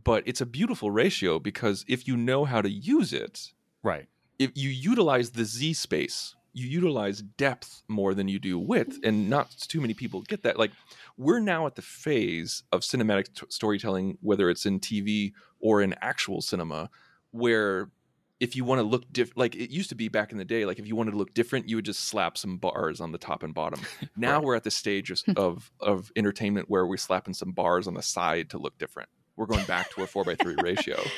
but 0.02 0.24
it's 0.26 0.40
a 0.40 0.46
beautiful 0.46 0.92
ratio 0.92 1.40
because 1.40 1.84
if 1.90 2.08
you 2.08 2.16
know 2.16 2.46
how 2.46 2.62
to 2.62 2.70
use 2.70 3.12
it, 3.12 3.52
right. 3.84 4.08
If 4.40 4.52
you 4.56 4.70
utilize 4.70 5.32
the 5.32 5.46
Z 5.46 5.74
space, 5.74 6.36
you 6.54 6.68
utilize 6.68 7.22
depth 7.22 7.84
more 7.88 8.14
than 8.14 8.28
you 8.28 8.40
do 8.40 8.58
width, 8.58 8.98
and 9.04 9.22
mm-hmm. 9.22 9.30
not 9.30 9.52
too 9.52 9.82
many 9.82 9.94
people 9.94 10.22
get 10.22 10.44
that. 10.44 10.58
Like 10.58 10.72
we're 11.18 11.40
now 11.40 11.68
at 11.68 11.76
the 11.76 11.82
phase 11.82 12.64
of 12.72 12.82
cinematic 12.82 13.34
t- 13.34 13.46
storytelling, 13.50 14.18
whether 14.22 14.50
it's 14.50 14.66
in 14.66 14.80
TV 14.80 15.34
or 15.60 15.82
in 15.82 15.94
actual 16.02 16.42
cinema, 16.42 16.90
where 17.32 17.92
if 18.40 18.56
you 18.56 18.64
want 18.64 18.80
to 18.80 18.84
look 18.84 19.12
different, 19.12 19.38
like 19.38 19.56
it 19.56 19.70
used 19.70 19.90
to 19.90 19.96
be 19.96 20.08
back 20.08 20.32
in 20.32 20.38
the 20.38 20.46
day, 20.46 20.66
like 20.66 20.80
if 20.80 20.88
you 20.88 20.96
wanted 20.96 21.12
to 21.12 21.18
look 21.18 21.34
different, 21.34 21.68
you 21.68 21.76
would 21.76 21.86
just 21.86 22.06
slap 22.08 22.38
some 22.38 22.58
bars 22.58 23.02
on 23.02 23.12
the 23.12 23.18
top 23.18 23.44
and 23.44 23.54
bottom. 23.54 23.82
Now 24.16 24.38
Right. 24.38 24.44
we're 24.44 24.56
at 24.56 24.64
the 24.64 24.72
stage 24.72 25.12
of, 25.12 25.22
of 25.38 25.72
of 25.82 26.12
entertainment 26.16 26.70
where 26.70 26.86
we're 26.88 26.98
slapping 26.98 27.34
some 27.34 27.52
bars 27.52 27.88
on 27.88 27.94
the 27.94 28.02
side 28.02 28.50
to 28.52 28.58
look 28.58 28.78
different. 28.78 29.10
We're 29.36 29.46
going 29.46 29.66
back 29.66 29.92
to 29.92 30.04
a 30.04 30.08
four 30.08 30.24
by 30.24 30.36
three 30.36 30.56
ratio 30.62 31.02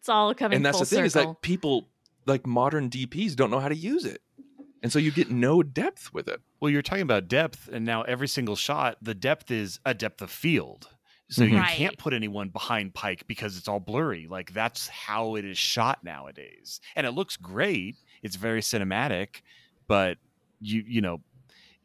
It's 0.00 0.08
all 0.08 0.32
coming 0.34 0.56
and 0.56 0.64
that's 0.64 0.78
the 0.78 0.86
thing 0.86 1.04
is 1.04 1.12
that 1.14 1.42
people 1.42 1.88
like 2.28 2.46
modern 2.46 2.90
DPs 2.90 3.34
don't 3.34 3.50
know 3.50 3.60
how 3.60 3.68
to 3.68 3.76
use 3.76 4.04
it. 4.04 4.20
and 4.82 4.92
so 4.92 4.98
you 5.00 5.10
get 5.10 5.30
no 5.30 5.62
depth 5.62 6.12
with 6.14 6.28
it. 6.28 6.40
Well, 6.60 6.70
you're 6.70 6.82
talking 6.82 7.02
about 7.02 7.26
depth, 7.28 7.68
and 7.72 7.84
now 7.84 8.02
every 8.02 8.28
single 8.28 8.54
shot, 8.56 8.96
the 9.02 9.14
depth 9.14 9.50
is 9.50 9.80
a 9.84 9.94
depth 9.94 10.22
of 10.22 10.30
field. 10.30 10.88
So 11.30 11.42
mm-hmm. 11.42 11.54
you 11.54 11.60
Right. 11.60 11.76
can't 11.76 11.98
put 11.98 12.14
anyone 12.14 12.48
behind 12.50 12.94
Pike 12.94 13.24
because 13.26 13.58
it's 13.58 13.68
all 13.68 13.80
blurry. 13.80 14.26
Like 14.30 14.52
that's 14.52 14.86
how 14.88 15.34
it 15.34 15.44
is 15.44 15.58
shot 15.58 16.04
nowadays. 16.04 16.80
And 16.96 17.06
it 17.06 17.10
looks 17.12 17.36
great. 17.36 17.96
It's 18.22 18.36
very 18.36 18.60
cinematic, 18.60 19.42
but 19.88 20.16
you 20.60 20.82
you 20.86 21.00
know, 21.00 21.20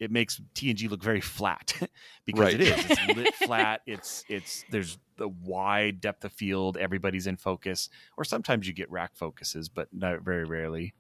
it 0.03 0.11
makes 0.11 0.41
TNG 0.55 0.89
look 0.89 1.01
very 1.03 1.21
flat 1.21 1.73
because 2.25 2.39
Right. 2.53 2.53
it 2.55 2.61
is. 2.61 2.85
It's 2.89 3.17
lit 3.17 3.35
flat. 3.45 3.81
It's 3.85 4.23
it's 4.29 4.65
there's 4.69 4.97
the 5.17 5.29
wide 5.29 6.01
depth 6.01 6.25
of 6.25 6.33
field. 6.33 6.77
Everybody's 6.77 7.27
in 7.27 7.37
focus, 7.37 7.89
or 8.17 8.23
sometimes 8.23 8.67
you 8.67 8.73
get 8.73 8.91
rack 8.91 9.15
focuses, 9.15 9.69
but 9.69 9.87
not 9.93 10.21
very 10.21 10.43
rarely. 10.43 10.93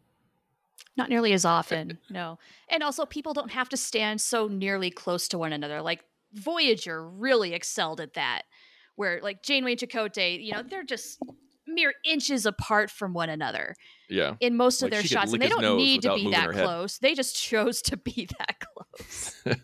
Not 0.95 1.09
nearly 1.09 1.33
as 1.33 1.43
often, 1.43 1.97
no. 2.09 2.37
And 2.69 2.83
also, 2.83 3.05
people 3.05 3.33
don't 3.33 3.51
have 3.51 3.69
to 3.69 3.77
stand 3.77 4.21
so 4.21 4.47
nearly 4.47 4.91
close 4.91 5.27
to 5.29 5.37
one 5.39 5.51
another. 5.51 5.81
Like 5.81 6.03
Voyager 6.33 7.07
really 7.07 7.53
excelled 7.53 7.99
at 7.99 8.13
that, 8.13 8.43
where 8.95 9.19
like 9.21 9.41
Janeway 9.43 9.71
and 9.71 9.79
Chakotay, 9.81 10.43
you 10.43 10.51
know, 10.53 10.61
they're 10.61 10.83
just 10.83 11.19
mere 11.67 11.93
inches 12.05 12.45
apart 12.45 12.89
from 12.91 13.13
one 13.13 13.29
another 13.29 13.75
Yeah. 14.09 14.35
in 14.39 14.55
most 14.57 14.81
of 14.81 14.87
Like, 14.87 14.91
their 14.91 15.03
shots, 15.03 15.33
and 15.33 15.41
they 15.41 15.47
don't 15.49 15.77
need 15.77 16.01
to 16.03 16.15
be 16.15 16.29
that 16.31 16.51
close. 16.51 16.97
They 16.97 17.13
just 17.15 17.35
chose 17.41 17.81
to 17.83 17.97
be 17.97 18.27
that 18.39 18.59
close. 18.59 19.43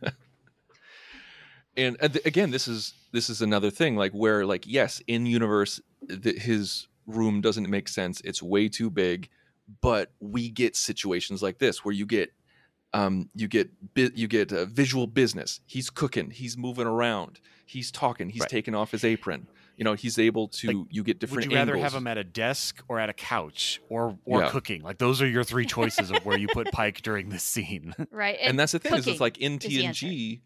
and 1.77 1.97
uh, 2.01 2.09
again 2.25 2.49
this 2.51 2.67
is 2.67 2.93
this 3.11 3.29
is 3.29 3.41
another 3.41 3.69
thing 3.69 3.95
like 3.95 4.11
where 4.11 4.45
like 4.45 4.65
yes 4.65 5.01
in 5.07 5.25
universe 5.25 5.79
his 6.23 6.87
room 7.05 7.41
doesn't 7.41 7.69
make 7.69 7.87
sense 7.87 8.21
it's 8.23 8.41
way 8.41 8.67
too 8.67 8.89
big 8.89 9.29
but 9.81 10.11
we 10.19 10.49
get 10.49 10.75
situations 10.75 11.41
like 11.43 11.59
this 11.59 11.85
where 11.85 11.93
you 11.93 12.05
get 12.05 12.31
um 12.93 13.29
you 13.35 13.47
get 13.47 13.69
you 13.95 14.27
get 14.27 14.51
uh, 14.51 14.65
visual 14.65 15.05
business 15.07 15.61
he's 15.67 15.89
cooking 15.89 16.31
he's 16.31 16.57
moving 16.57 16.87
around 16.87 17.39
he's 17.65 17.91
talking 17.91 18.29
he's 18.29 18.41
Right. 18.41 18.49
taking 18.49 18.73
off 18.75 18.91
his 18.91 19.03
apron 19.03 19.47
you 19.79 19.85
know 19.85 19.93
he's 19.95 20.19
able 20.19 20.49
to 20.49 20.67
Like, 20.67 20.87
you 20.91 21.03
get 21.03 21.19
different 21.19 21.45
Would 21.45 21.51
you 21.53 21.57
rather 21.57 21.73
angles. 21.73 21.93
have 21.93 21.99
him 22.01 22.05
at 22.05 22.17
a 22.19 22.23
desk 22.23 22.83
or 22.87 22.99
at 22.99 23.09
a 23.09 23.13
couch 23.13 23.81
or 23.89 24.19
or 24.25 24.41
Yeah. 24.41 24.49
cooking? 24.49 24.81
Like 24.83 24.97
those 24.99 25.21
are 25.21 25.27
your 25.27 25.43
three 25.45 25.65
choices 25.65 26.11
of 26.11 26.23
where 26.25 26.37
you 26.37 26.47
put 26.49 26.71
Pike 26.71 27.01
during 27.09 27.29
this 27.29 27.43
scene. 27.43 27.95
right. 28.11 28.37
and 28.43 28.59
that's 28.59 28.73
the 28.73 28.79
thing 28.79 28.93
is 28.95 29.07
it's 29.07 29.19
like 29.21 29.37
in 29.39 29.53
is 29.53 29.59
the 29.59 29.85
answer. 29.85 30.05
TNG, 30.05 30.41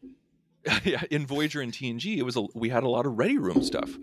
yeah, 0.86 1.02
in 1.12 1.26
Voyager 1.26 1.60
and 1.62 1.74
TNG, 1.74 2.18
it 2.18 2.24
was 2.24 2.38
a, 2.38 2.44
we 2.56 2.70
had 2.70 2.84
a 2.84 2.90
lot 2.90 3.06
of 3.06 3.18
ready 3.18 3.38
room 3.38 3.62
stuff. 3.64 3.98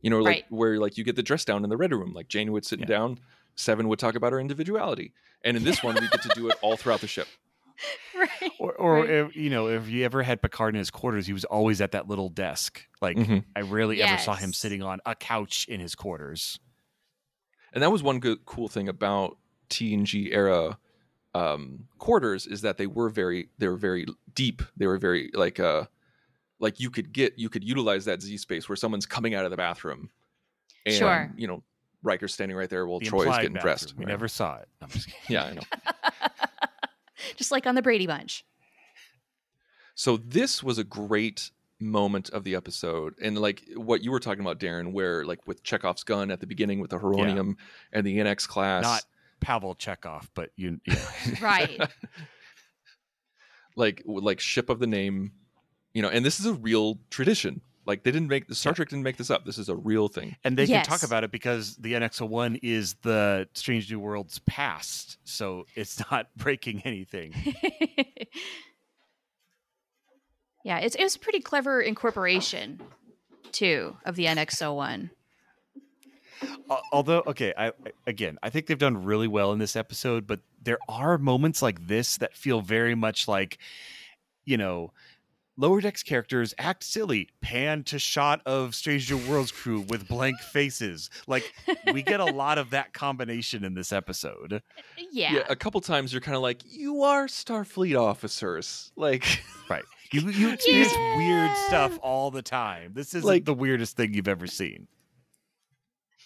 You 0.00 0.10
know, 0.10 0.20
like 0.20 0.26
Right. 0.26 0.44
where 0.48 0.78
like 0.78 0.96
you 0.96 1.02
get 1.04 1.16
the 1.16 1.22
dress 1.24 1.44
down 1.44 1.64
in 1.64 1.70
the 1.70 1.76
ready 1.76 1.94
room, 1.96 2.12
like 2.14 2.28
Jane 2.28 2.52
would 2.52 2.64
sit 2.64 2.78
Yeah. 2.80 2.86
down, 2.86 3.18
Seven 3.56 3.88
would 3.88 3.98
talk 3.98 4.14
about 4.14 4.32
her 4.32 4.38
individuality, 4.38 5.12
and 5.44 5.56
in 5.56 5.64
this 5.64 5.82
one 5.82 5.96
we 5.96 6.06
get 6.08 6.22
to 6.22 6.30
do 6.36 6.48
it 6.48 6.56
all 6.62 6.76
throughout 6.76 7.00
the 7.00 7.08
ship. 7.08 7.26
right. 8.16 8.50
Or, 8.58 8.72
or 8.74 8.94
Right. 9.00 9.10
if, 9.10 9.36
you 9.36 9.50
know, 9.50 9.68
if 9.68 9.88
you 9.88 10.04
ever 10.04 10.22
had 10.22 10.42
Picard 10.42 10.74
in 10.74 10.78
his 10.78 10.90
quarters, 10.90 11.26
he 11.26 11.32
was 11.32 11.44
always 11.44 11.80
at 11.80 11.92
that 11.92 12.08
little 12.08 12.28
desk. 12.28 12.82
Like 13.00 13.16
Mhm. 13.16 13.44
I 13.54 13.60
rarely 13.60 14.02
ever 14.02 14.18
saw 14.20 14.34
him 14.34 14.52
sitting 14.52 14.82
on 14.82 15.00
a 15.06 15.14
couch 15.14 15.66
in 15.68 15.80
his 15.80 15.94
quarters. 15.94 16.58
And 17.72 17.82
that 17.82 17.90
was 17.92 18.02
one 18.02 18.18
good 18.18 18.44
cool 18.46 18.68
thing 18.68 18.88
about 18.88 19.36
TNG 19.70 20.32
era 20.32 20.78
um, 21.34 21.84
quarters 21.98 22.46
is 22.46 22.62
that 22.62 22.78
they 22.78 22.86
were 22.86 23.10
very 23.10 23.50
they 23.58 23.68
were 23.68 23.76
very 23.76 24.06
deep. 24.34 24.62
They 24.76 24.86
were 24.86 24.96
very 24.98 25.30
like 25.34 25.60
uh 25.60 25.84
like 26.58 26.80
you 26.80 26.90
could 26.90 27.12
get 27.12 27.38
you 27.38 27.48
could 27.50 27.62
utilize 27.62 28.06
that 28.06 28.22
Z 28.22 28.38
space 28.38 28.68
where 28.68 28.76
someone's 28.76 29.06
coming 29.06 29.34
out 29.34 29.44
of 29.44 29.50
the 29.50 29.56
bathroom, 29.56 30.10
and 30.86 30.94
Sure. 30.94 31.32
you 31.36 31.46
know 31.46 31.62
Riker's 32.02 32.32
standing 32.32 32.56
right 32.56 32.70
there 32.70 32.86
while 32.86 32.98
The 32.98 33.06
Troi's 33.06 33.24
implied 33.26 33.42
getting 33.42 33.52
bathroom. 33.54 33.62
dressed. 33.70 33.94
We 33.96 34.04
right? 34.06 34.10
never 34.10 34.26
saw 34.26 34.56
it. 34.56 34.68
I'm 34.80 34.88
just 34.88 35.06
kidding. 35.26 35.34
Yeah, 35.34 35.44
I 35.44 35.52
know. 35.52 35.62
Just 37.36 37.50
like 37.50 37.66
on 37.66 37.74
the 37.74 37.82
Brady 37.82 38.06
Bunch. 38.06 38.44
So 39.94 40.16
this 40.16 40.62
was 40.62 40.78
a 40.78 40.84
great 40.84 41.50
moment 41.80 42.30
of 42.30 42.44
the 42.44 42.54
episode, 42.54 43.14
and 43.22 43.36
like 43.38 43.62
what 43.74 44.02
you 44.02 44.10
were 44.10 44.20
talking 44.20 44.40
about, 44.40 44.58
Darren, 44.60 44.92
where 44.92 45.24
like 45.24 45.46
with 45.46 45.62
Chekhov's 45.62 46.04
gun 46.04 46.30
at 46.30 46.40
the 46.40 46.46
beginning 46.46 46.80
with 46.80 46.90
the 46.90 46.98
Heronium 46.98 47.56
and 47.92 48.06
the 48.06 48.18
NX 48.18 48.46
class, 48.46 48.82
Not 48.82 49.04
Pavel 49.40 49.74
Chekov, 49.74 50.28
but 50.34 50.50
you. 50.56 50.80
Yeah. 50.86 50.94
Right. 51.40 51.80
like 53.76 54.02
like 54.06 54.40
ship 54.40 54.70
of 54.70 54.78
the 54.78 54.86
name, 54.86 55.32
you 55.94 56.02
know, 56.02 56.08
and 56.08 56.24
this 56.24 56.38
is 56.40 56.46
a 56.46 56.54
real 56.54 56.98
tradition. 57.10 57.60
Like 57.88 58.04
they 58.04 58.10
didn't 58.12 58.28
make 58.28 58.46
the 58.46 58.54
Star 58.54 58.70
Yeah. 58.70 58.74
Trek 58.74 58.88
didn't 58.90 59.02
make 59.02 59.16
this 59.16 59.30
up. 59.30 59.44
This 59.46 59.56
is 59.58 59.68
a 59.70 59.74
real 59.74 60.06
thing. 60.08 60.36
And 60.44 60.56
they 60.58 60.66
can 60.66 60.84
talk 60.84 61.02
about 61.02 61.24
it 61.24 61.32
because 61.32 61.74
the 61.76 61.94
NX-01 61.94 62.60
is 62.62 62.94
the 63.02 63.48
Strange 63.54 63.90
New 63.90 63.98
Worlds 63.98 64.38
past, 64.40 65.16
so 65.24 65.64
it's 65.74 65.98
not 66.12 66.28
breaking 66.36 66.82
anything. 66.84 67.32
yeah, 70.64 70.78
it's 70.78 70.94
it 70.94 71.02
was 71.02 71.16
a 71.16 71.18
pretty 71.18 71.40
clever 71.40 71.80
incorporation 71.80 72.80
too 73.52 73.96
of 74.04 74.16
the 74.16 74.26
NX01. 74.26 75.10
Although, 76.92 77.22
okay, 77.26 77.52
I 77.56 77.68
I- 77.68 77.72
again, 78.06 78.38
I 78.42 78.50
think 78.50 78.66
they've 78.66 78.78
done 78.78 79.02
really 79.04 79.28
well 79.28 79.52
in 79.52 79.58
this 79.58 79.74
episode, 79.76 80.26
but 80.26 80.40
there 80.62 80.78
are 80.88 81.18
moments 81.18 81.62
like 81.62 81.86
this 81.86 82.18
that 82.18 82.36
feel 82.36 82.60
very 82.60 82.94
much 82.94 83.26
like, 83.26 83.58
you 84.44 84.56
know, 84.56 84.92
lower 85.58 85.80
decks 85.82 86.02
characters 86.02 86.54
act 86.58 86.82
silly. 86.84 87.28
Pan 87.42 87.82
to 87.84 87.98
shot 87.98 88.40
of 88.46 88.74
Stranger 88.74 89.16
Worlds 89.16 89.52
crew 89.52 89.80
with 89.88 90.08
blank 90.08 90.38
faces. 90.40 91.10
Like 91.26 91.52
we 91.92 92.00
get 92.02 92.20
a 92.20 92.24
lot 92.32 92.56
of 92.56 92.70
that 92.70 92.94
combination 92.94 93.64
in 93.64 93.74
this 93.74 93.92
episode. 93.92 94.52
Uh, 94.54 95.02
yeah. 95.12 95.42
a 95.50 95.56
couple 95.56 95.80
times 95.82 96.12
you're 96.12 96.20
kind 96.22 96.36
of 96.36 96.42
like, 96.42 96.62
you 96.64 97.02
are 97.02 97.26
Starfleet 97.26 98.00
officers. 98.00 98.90
Like, 98.96 99.42
Right. 99.68 99.84
You 100.12 100.22
you 100.30 100.48
experience 100.54 100.94
weird 101.16 101.50
stuff 101.66 101.98
all 102.02 102.30
the 102.30 102.40
time. 102.40 102.92
This 102.94 103.12
is 103.14 103.24
Like- 103.24 103.34
like 103.34 103.44
the 103.44 103.52
weirdest 103.54 103.96
thing 103.96 104.14
you've 104.14 104.28
ever 104.28 104.46
seen. 104.46 104.86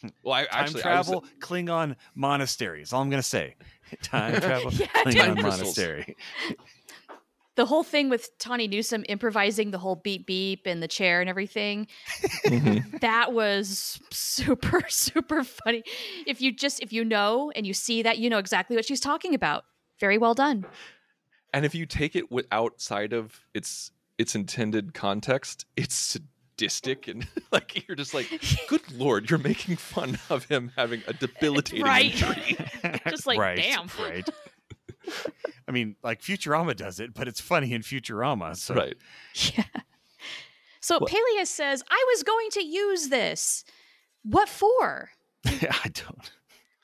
well, 0.23 0.35
I 0.35 0.45
Time 0.45 0.49
actually 0.65 0.83
I 0.85 0.99
was- 0.99 1.07
travel, 1.09 1.25
Klingon 1.41 1.97
monastery. 2.15 2.83
Is 2.83 2.93
all 2.93 3.03
I'm 3.03 3.11
gonna 3.11 3.23
say. 3.23 3.57
Time 4.03 4.41
travel, 4.41 4.73
Yeah, 4.73 4.87
Klingon 4.87 5.15
time 5.17 5.35
crystals. 5.37 5.59
monastery. 5.61 6.17
The 7.55 7.67
whole 7.67 7.83
thing 7.83 8.09
with 8.09 8.31
Tawny 8.39 8.67
Newsome 8.67 9.05
improvising 9.09 9.73
the 9.73 9.79
whole 9.79 9.97
beep 9.97 10.27
beep 10.27 10.67
and 10.67 10.83
the 10.83 10.89
chair 10.89 11.21
and 11.21 11.29
everything, 11.29 11.87
Mhm. 12.47 13.01
that 13.01 13.33
was 13.33 14.01
super, 14.11 14.83
super 14.89 15.45
funny. 15.45 15.83
If 16.27 16.41
you 16.41 16.51
just 16.53 16.81
if 16.81 16.93
you 16.93 17.05
know 17.05 17.53
and 17.55 17.67
you 17.67 17.75
see 17.75 18.03
that, 18.03 18.19
you 18.19 18.31
know 18.31 18.39
exactly 18.39 18.75
what 18.77 18.87
she's 18.87 19.01
talking 19.01 19.35
about. 19.35 19.65
Very 20.01 20.17
well 20.19 20.35
done. 20.35 20.65
and 21.53 21.67
if 21.67 21.75
you 21.75 21.85
take 21.85 22.17
it 22.17 22.31
with 22.33 22.47
outside 22.51 23.13
of 23.13 23.39
its 23.53 23.91
its 24.19 24.35
intended 24.35 24.95
context, 24.95 25.67
it's 25.77 25.95
sadistic 25.95 27.07
and 27.09 27.27
like 27.53 27.87
you're 27.87 27.97
just 27.97 28.15
like, 28.15 28.29
good 28.69 28.81
lord, 28.93 29.29
you're 29.29 29.39
making 29.39 29.77
fun 29.77 30.19
of 30.31 30.45
him 30.47 30.71
having 30.77 31.03
a 31.07 31.13
debilitating 31.13 31.85
Right. 31.85 32.13
injury. 32.15 32.57
Just 33.11 33.27
like, 33.27 33.39
right, 33.39 33.57
damn. 33.59 33.89
right. 33.99 34.29
I 35.69 35.73
mean, 35.73 35.97
like 36.03 36.21
Futurama 36.21 36.77
does 36.77 37.01
it, 37.01 37.15
but 37.15 37.29
it's 37.29 37.41
funny 37.41 37.73
in 37.73 37.83
Futurama. 37.83 38.57
So 38.57 38.75
Right. 38.75 38.97
Yeah. 39.55 39.65
So 40.81 40.99
Well- 41.01 41.09
Pelia 41.09 41.47
says, 41.47 41.83
I 41.91 42.05
was 42.15 42.23
going 42.25 42.51
to 42.53 42.63
use 42.65 43.09
this. 43.09 43.65
What 44.25 44.49
for? 44.49 45.11
I 45.47 45.91
don't. 45.95 46.31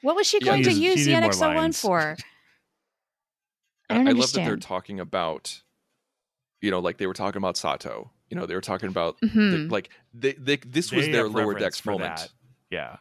What 0.03 0.14
was 0.16 0.27
she 0.27 0.39
Yeah, 0.41 0.53
going 0.53 0.62
to 0.64 0.71
use 0.73 1.05
the 1.05 1.14
needed 1.14 1.31
NX01 1.31 1.81
for? 1.81 2.16
I 3.91 3.95
I, 3.95 3.97
don't 3.99 4.09
I 4.09 4.12
love 4.12 4.33
that 4.33 4.45
they're 4.45 4.57
talking 4.57 5.01
about, 5.01 5.62
you 6.61 6.71
know, 6.71 6.79
like 6.79 6.99
they 6.99 7.07
were 7.07 7.14
talking 7.14 7.39
about 7.39 7.57
Sato. 7.57 8.11
You 8.31 8.37
know, 8.37 8.45
they 8.47 8.55
were 8.55 8.61
talking 8.61 8.89
about 8.91 9.19
the, 9.21 9.27
Mhm. 9.29 9.71
like 9.71 9.89
they, 10.12 10.35
they 10.35 10.57
this 10.57 10.93
was 10.93 11.07
They 11.07 11.12
their 11.12 11.29
lower 11.29 11.47
reverence 11.55 11.61
decks 11.62 11.81
for 11.81 11.93
moment. 11.93 12.16
that. 12.16 12.31
Yeah. 12.71 12.97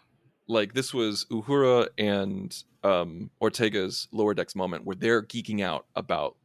Like 0.48 0.74
this 0.74 0.94
was 0.94 1.26
Uhura 1.30 1.90
and 1.98 2.56
um, 2.84 3.30
Ortegas' 3.42 4.08
lower 4.12 4.34
decks 4.34 4.56
moment 4.56 4.86
where 4.86 4.96
they're 4.96 5.22
geeking 5.22 5.62
out 5.62 5.86
about 5.96 6.36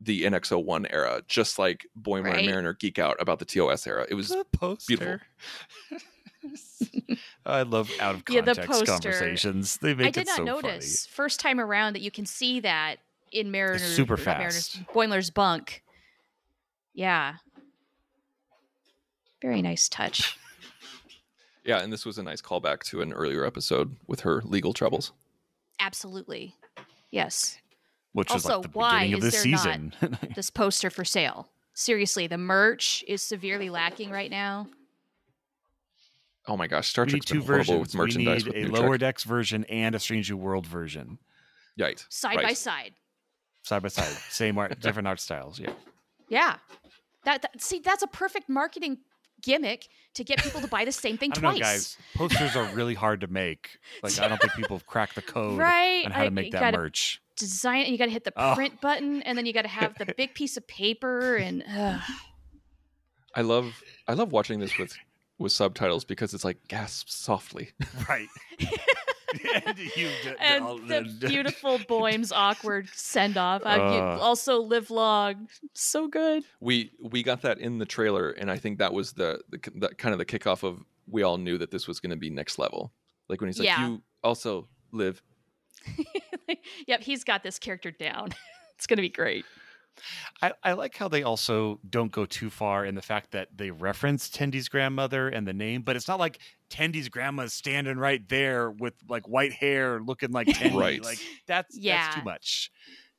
the 0.00 0.22
NX01 0.24 0.86
era, 0.90 1.22
just 1.26 1.58
like 1.58 1.86
Boimler 2.00 2.24
Right. 2.24 2.38
and 2.38 2.46
Mariner 2.46 2.74
geek 2.74 2.98
out 2.98 3.16
about 3.20 3.38
the 3.38 3.44
TOS 3.44 3.86
era. 3.86 4.06
It 4.08 4.14
was 4.14 4.28
The 4.28 4.44
poster. 4.52 5.22
I 7.46 7.62
love 7.62 7.90
out 8.00 8.14
of 8.16 8.22
Yeah, 8.28 8.42
the 8.42 8.54
context 8.54 8.86
conversations. 8.86 9.78
They 9.78 9.94
make 9.94 10.16
it 10.16 10.28
so 10.28 10.30
much. 10.32 10.40
I 10.40 10.44
did 10.44 10.46
not 10.46 10.62
so 10.62 10.68
notice 10.68 11.06
first 11.06 11.40
time 11.40 11.58
around 11.58 11.94
that 11.94 12.02
you 12.02 12.10
can 12.10 12.26
see 12.26 12.60
that 12.60 12.96
in 13.32 13.50
Mariner's 13.50 13.82
super 13.82 14.16
not 14.16 14.26
Mariner's, 14.26 14.68
fast. 14.68 14.86
Boimler's 14.94 15.30
bunk. 15.30 15.82
Yeah. 16.94 17.34
Very 19.42 19.62
nice 19.62 19.88
touch. 19.88 20.36
Yeah, 21.68 21.80
and 21.82 21.92
this 21.92 22.06
was 22.06 22.16
a 22.16 22.22
nice 22.22 22.40
callback 22.40 22.82
to 22.84 23.02
an 23.02 23.12
earlier 23.12 23.44
episode 23.44 23.94
with 24.06 24.20
her 24.20 24.40
legal 24.44 24.72
troubles. 24.72 25.12
Absolutely. 25.78 26.54
Yes. 27.10 27.58
Which 28.12 28.32
was 28.32 28.44
Also, 28.46 28.60
like 28.62 28.72
the 28.72 28.78
why 28.78 29.00
beginning 29.04 29.14
of 29.14 29.24
is 29.24 29.32
this 29.34 29.46
not- 29.46 29.60
season. 29.60 30.18
This 30.34 30.50
poster 30.50 30.88
for 30.90 31.04
sale. 31.04 31.48
Seriously, 31.74 32.26
the 32.26 32.38
merch 32.38 33.04
is 33.06 33.22
severely 33.22 33.68
lacking 33.70 34.10
right 34.10 34.30
now. 34.30 34.66
Oh 36.46 36.56
my 36.56 36.66
gosh, 36.66 36.88
Star 36.88 37.04
we 37.04 37.10
Trek's 37.12 37.26
been 37.30 37.40
two 37.42 37.46
horrible 37.46 37.64
versions. 37.64 37.80
with 37.80 37.94
merchandise 37.94 38.44
we 38.44 38.50
with 38.50 38.56
need 38.56 38.64
a 38.64 38.68
New 38.68 38.74
lower 38.74 38.88
Trek. 38.88 39.00
decks 39.00 39.24
version 39.24 39.64
and 39.64 39.94
a 39.94 39.98
Strange 40.00 40.30
New 40.30 40.38
World 40.38 40.66
version. 40.66 41.18
Right. 41.78 42.04
Side 42.08 42.36
right. 42.36 42.46
by 42.46 42.52
side. 42.54 42.94
side 43.62 43.82
by 43.82 43.88
side, 43.88 44.06
same 44.30 44.56
art, 44.58 44.80
different 44.80 45.06
art 45.06 45.20
styles. 45.20 45.60
Yeah. 45.60 45.72
Yeah. 46.28 46.56
That, 47.24 47.42
that 47.42 47.60
see, 47.60 47.80
that's 47.80 48.02
a 48.02 48.06
perfect 48.06 48.48
marketing 48.48 48.98
gimmick 49.42 49.88
to 50.14 50.24
get 50.24 50.42
people 50.42 50.60
to 50.60 50.68
buy 50.68 50.84
the 50.84 50.92
same 50.92 51.16
thing 51.18 51.30
I 51.36 51.40
don't 51.40 51.42
twice. 51.42 51.58
know, 51.58 51.64
guys. 51.64 51.96
Posters 52.14 52.56
are 52.56 52.64
really 52.74 52.94
hard 53.04 53.20
to 53.22 53.26
make. 53.28 53.78
Like, 54.02 54.18
I 54.20 54.28
don't 54.28 54.40
think 54.40 54.54
people 54.54 54.76
have 54.76 54.86
cracked 54.86 55.14
the 55.14 55.22
code 55.22 55.58
Right. 55.58 56.04
on 56.06 56.12
how 56.12 56.22
I- 56.22 56.24
to 56.26 56.30
make 56.30 56.46
you 56.46 56.50
that 56.52 56.60
gotta 56.60 56.78
merch. 56.78 57.20
Design 57.36 57.82
it. 57.82 57.88
You 57.88 57.98
got 57.98 58.06
to 58.06 58.10
hit 58.10 58.24
the 58.24 58.32
Oh. 58.36 58.54
print 58.56 58.80
button, 58.80 59.22
and 59.22 59.38
then 59.38 59.46
you 59.46 59.52
got 59.52 59.62
to 59.62 59.68
have 59.68 59.96
the 59.96 60.12
big 60.16 60.34
piece 60.34 60.56
of 60.56 60.66
paper. 60.66 61.36
And 61.36 61.62
ugh. 61.72 62.00
I 63.34 63.42
love 63.42 63.80
I 64.08 64.14
love 64.14 64.32
watching 64.32 64.58
this 64.58 64.76
with 64.76 64.96
with 65.38 65.52
subtitles 65.52 66.04
because 66.04 66.34
it's 66.34 66.44
like 66.44 66.58
gasp 66.66 67.08
softly. 67.08 67.70
Right. 68.08 68.26
and 69.66 69.78
you, 69.78 70.08
d- 70.22 70.34
and 70.38 70.64
all- 70.64 70.78
the 70.78 71.02
beautiful 71.28 71.78
Boim's 71.78 72.32
awkward 72.32 72.88
send 72.94 73.36
off. 73.36 73.62
Uh, 73.64 73.70
you 73.76 74.22
also 74.22 74.60
live 74.60 74.90
long. 74.90 75.48
So 75.74 76.08
good. 76.08 76.44
we 76.60 76.92
we 77.02 77.22
got 77.22 77.42
that 77.42 77.58
in 77.58 77.78
the 77.78 77.86
trailer, 77.86 78.30
and 78.30 78.50
I 78.50 78.56
think 78.58 78.78
that 78.78 78.92
was 78.92 79.12
the, 79.12 79.40
the, 79.50 79.58
the 79.74 79.88
kind 79.90 80.12
of 80.12 80.18
the 80.18 80.24
kickoff 80.24 80.62
of 80.62 80.82
we 81.06 81.22
all 81.22 81.38
knew 81.38 81.58
that 81.58 81.70
this 81.70 81.86
was 81.86 82.00
going 82.00 82.10
to 82.10 82.16
be 82.16 82.30
next 82.30 82.58
level. 82.58 82.92
Like 83.28 83.40
when 83.40 83.48
he's 83.48 83.58
like, 83.58 83.66
Yeah. 83.66 83.88
"You 83.88 84.02
also 84.22 84.68
live." 84.92 85.22
yep, 86.86 87.02
he's 87.02 87.24
got 87.24 87.42
this 87.42 87.58
character 87.58 87.90
down. 87.90 88.28
it's 88.76 88.86
gonna 88.86 89.02
be 89.02 89.08
great. 89.08 89.44
I, 90.40 90.52
I 90.62 90.72
like 90.74 90.96
how 90.96 91.08
they 91.08 91.24
also 91.24 91.80
don't 91.88 92.12
go 92.12 92.24
too 92.24 92.50
far 92.50 92.84
in 92.84 92.94
the 92.94 93.02
fact 93.02 93.32
that 93.32 93.48
they 93.56 93.70
reference 93.72 94.28
Tendi's 94.30 94.68
grandmother 94.68 95.28
and 95.28 95.46
the 95.46 95.52
name, 95.52 95.82
but 95.82 95.96
it's 95.96 96.06
not 96.06 96.20
like 96.20 96.38
Tendi's 96.70 97.08
grandma's 97.08 97.52
standing 97.54 97.96
right 97.98 98.26
there 98.28 98.70
with 98.70 98.94
like 99.08 99.26
white 99.28 99.52
hair 99.52 100.00
looking 100.00 100.32
like 100.32 100.46
Tendi. 100.48 100.74
Right. 100.78 101.02
Like 101.02 101.18
that's 101.46 101.74
that's 101.74 101.76
Yeah. 101.76 102.10
too 102.14 102.22
much. 102.24 102.70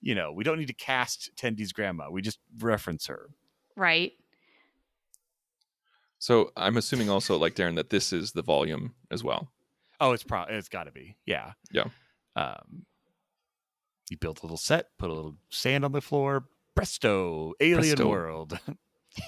You 0.02 0.16
know, 0.16 0.32
we 0.32 0.44
don't 0.44 0.58
need 0.60 0.68
to 0.68 0.74
cast 0.74 1.32
Tendi's 1.36 1.74
grandma. 1.74 2.10
We 2.10 2.22
just 2.22 2.40
reference 2.60 3.08
her. 3.08 3.30
Right. 3.76 4.14
So 6.20 6.52
I'm 6.58 6.78
assuming 6.78 7.10
also 7.10 7.38
like 7.38 7.56
Darren 7.56 7.76
that 7.76 7.90
this 7.90 8.12
is 8.14 8.32
the 8.34 8.42
volume 8.42 8.94
as 9.12 9.24
well. 9.24 9.52
Oh, 10.02 10.12
it's 10.12 10.24
probably 10.24 10.56
it's 10.56 10.70
gotta 10.70 10.92
be. 10.92 11.16
Yeah. 11.26 11.54
Yeah. 11.72 11.86
Um 12.36 12.86
you 14.10 14.18
build 14.18 14.40
a 14.40 14.42
little 14.42 14.58
set, 14.58 14.88
put 14.98 15.10
a 15.10 15.14
little 15.14 15.36
sand 15.50 15.86
on 15.86 15.92
the 15.92 16.02
floor, 16.02 16.46
presto, 16.76 17.54
alien 17.60 17.78
Presto. 17.96 18.10
world. 18.10 18.60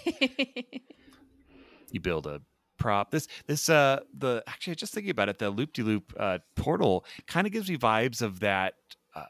you 1.91 1.99
build 1.99 2.25
a 2.27 2.41
prop. 2.81 3.11
This 3.11 3.27
this 3.47 3.69
uh 3.69 3.99
the 4.17 4.43
actually 4.47 4.75
just 4.75 4.93
thinking 4.93 5.11
about 5.11 5.29
it, 5.29 5.39
the 5.39 5.49
loop 5.49 5.73
de 5.73 5.83
loop 5.83 6.13
uh 6.19 6.39
portal 6.55 7.05
kind 7.27 7.45
of 7.47 7.53
gives 7.53 7.69
me 7.69 7.77
vibes 7.77 8.21
of 8.21 8.39
that 8.41 8.73
uh, 9.15 9.25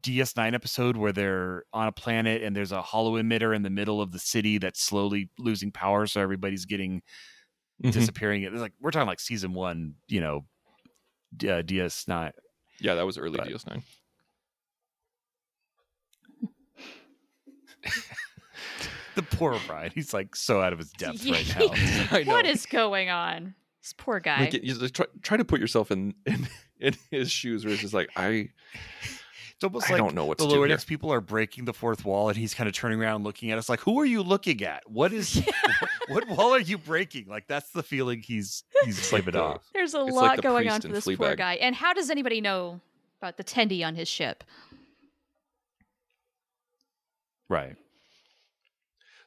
DS9 0.00 0.54
episode 0.54 0.96
where 0.96 1.12
they're 1.12 1.64
on 1.72 1.86
a 1.88 1.92
planet 1.92 2.42
and 2.42 2.56
there's 2.56 2.72
a 2.72 2.80
holo 2.82 3.20
emitter 3.22 3.54
in 3.54 3.62
the 3.62 3.70
middle 3.70 4.00
of 4.00 4.10
the 4.12 4.18
city 4.18 4.56
that's 4.58 4.82
slowly 4.82 5.28
losing 5.38 5.70
power, 5.70 6.06
so 6.06 6.20
everybody's 6.20 6.64
getting 6.64 7.02
Mhm. 7.84 7.92
disappearing. 7.92 8.42
It's 8.42 8.54
like 8.56 8.72
we're 8.80 8.90
talking 8.90 9.06
like 9.06 9.20
season 9.20 9.52
one, 9.52 9.96
you 10.08 10.20
know, 10.22 10.46
uh, 11.44 11.60
DS9. 11.62 12.32
Yeah, 12.80 12.94
that 12.94 13.04
was 13.04 13.18
early 13.18 13.36
But- 13.36 13.48
DS9. 13.48 13.82
The 19.16 19.22
poor 19.22 19.58
Brian, 19.66 19.90
he's 19.94 20.14
like 20.14 20.36
so 20.36 20.60
out 20.60 20.72
of 20.72 20.78
his 20.78 20.90
depth 20.92 21.26
right 21.26 21.54
now. 21.58 21.68
I 22.16 22.22
what 22.24 22.46
is 22.46 22.64
going 22.66 23.10
on? 23.10 23.54
This 23.82 23.94
poor 23.96 24.20
guy. 24.20 24.40
Like, 24.40 24.52
you 24.62 24.88
try, 24.88 25.06
try 25.22 25.36
to 25.36 25.44
put 25.44 25.58
yourself 25.60 25.90
in, 25.90 26.14
in 26.26 26.46
in 26.80 26.94
his 27.10 27.30
shoes, 27.30 27.64
where 27.64 27.72
it's 27.72 27.82
just 27.82 27.94
like 27.94 28.10
I 28.14 28.50
It's 29.54 29.64
almost 29.64 29.88
I 29.88 29.94
like 29.94 30.02
don't 30.02 30.14
know 30.14 30.26
what 30.26 30.36
the 30.38 30.44
to 30.44 30.50
do 30.50 30.56
lower 30.56 30.68
decks 30.68 30.84
people 30.84 31.10
are 31.12 31.22
breaking 31.22 31.64
the 31.64 31.72
fourth 31.72 32.04
wall, 32.04 32.28
and 32.28 32.36
he's 32.36 32.52
kind 32.52 32.68
of 32.68 32.74
turning 32.74 33.00
around, 33.00 33.24
looking 33.24 33.50
at 33.50 33.58
us 33.58 33.68
like, 33.68 33.80
"Who 33.80 33.98
are 34.00 34.04
you 34.04 34.22
looking 34.22 34.62
at? 34.62 34.82
What 34.86 35.12
is 35.14 35.42
what 36.08 36.28
wall 36.28 36.52
are 36.52 36.60
you 36.60 36.76
breaking?" 36.76 37.26
Like 37.26 37.46
that's 37.46 37.70
the 37.70 37.82
feeling 37.82 38.20
he's 38.20 38.64
he's 38.84 39.12
like 39.12 39.24
giving 39.24 39.40
the- 39.40 39.42
off. 39.46 39.66
There's 39.72 39.94
a 39.94 40.02
It's 40.04 40.14
lot 40.14 40.22
like 40.22 40.36
the 40.36 40.42
going 40.42 40.68
on 40.68 40.82
for 40.82 40.88
in 40.88 40.92
this 40.92 41.04
poor 41.16 41.34
guy. 41.34 41.54
And 41.54 41.74
how 41.74 41.94
does 41.94 42.10
anybody 42.10 42.42
know 42.42 42.80
about 43.22 43.38
the 43.38 43.44
Tendi 43.44 43.82
on 43.86 43.94
his 43.94 44.08
ship? 44.08 44.44
Right. 47.48 47.76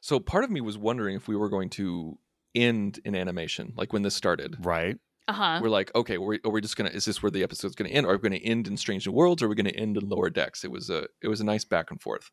So 0.00 0.18
part 0.20 0.44
of 0.44 0.50
me 0.50 0.60
was 0.60 0.78
wondering 0.78 1.16
if 1.16 1.28
we 1.28 1.36
were 1.36 1.48
going 1.48 1.70
to 1.70 2.18
end 2.54 3.00
in 3.04 3.14
animation, 3.14 3.72
like 3.76 3.92
when 3.92 4.02
this 4.02 4.14
started. 4.14 4.56
Right. 4.64 4.96
Uh 5.28 5.32
huh. 5.32 5.60
We're 5.62 5.68
like, 5.68 5.94
okay, 5.94 6.18
we're, 6.18 6.38
we 6.44 6.60
just 6.60 6.76
gonna? 6.76 6.90
Is 6.90 7.04
this 7.04 7.22
where 7.22 7.30
the 7.30 7.42
episode's 7.42 7.74
gonna 7.76 7.90
end? 7.90 8.06
Or 8.06 8.14
are 8.14 8.16
we 8.16 8.22
gonna 8.28 8.36
end 8.42 8.66
in 8.66 8.76
Strange 8.76 9.06
New 9.06 9.12
Worlds? 9.12 9.42
Or 9.42 9.46
are 9.46 9.48
we 9.48 9.54
gonna 9.54 9.70
end 9.70 9.96
in 9.96 10.08
Lower 10.08 10.30
Decks? 10.30 10.64
It 10.64 10.70
was 10.70 10.90
a 10.90 11.06
it 11.22 11.28
was 11.28 11.40
a 11.40 11.44
nice 11.44 11.64
back 11.64 11.90
and 11.90 12.00
forth. 12.00 12.30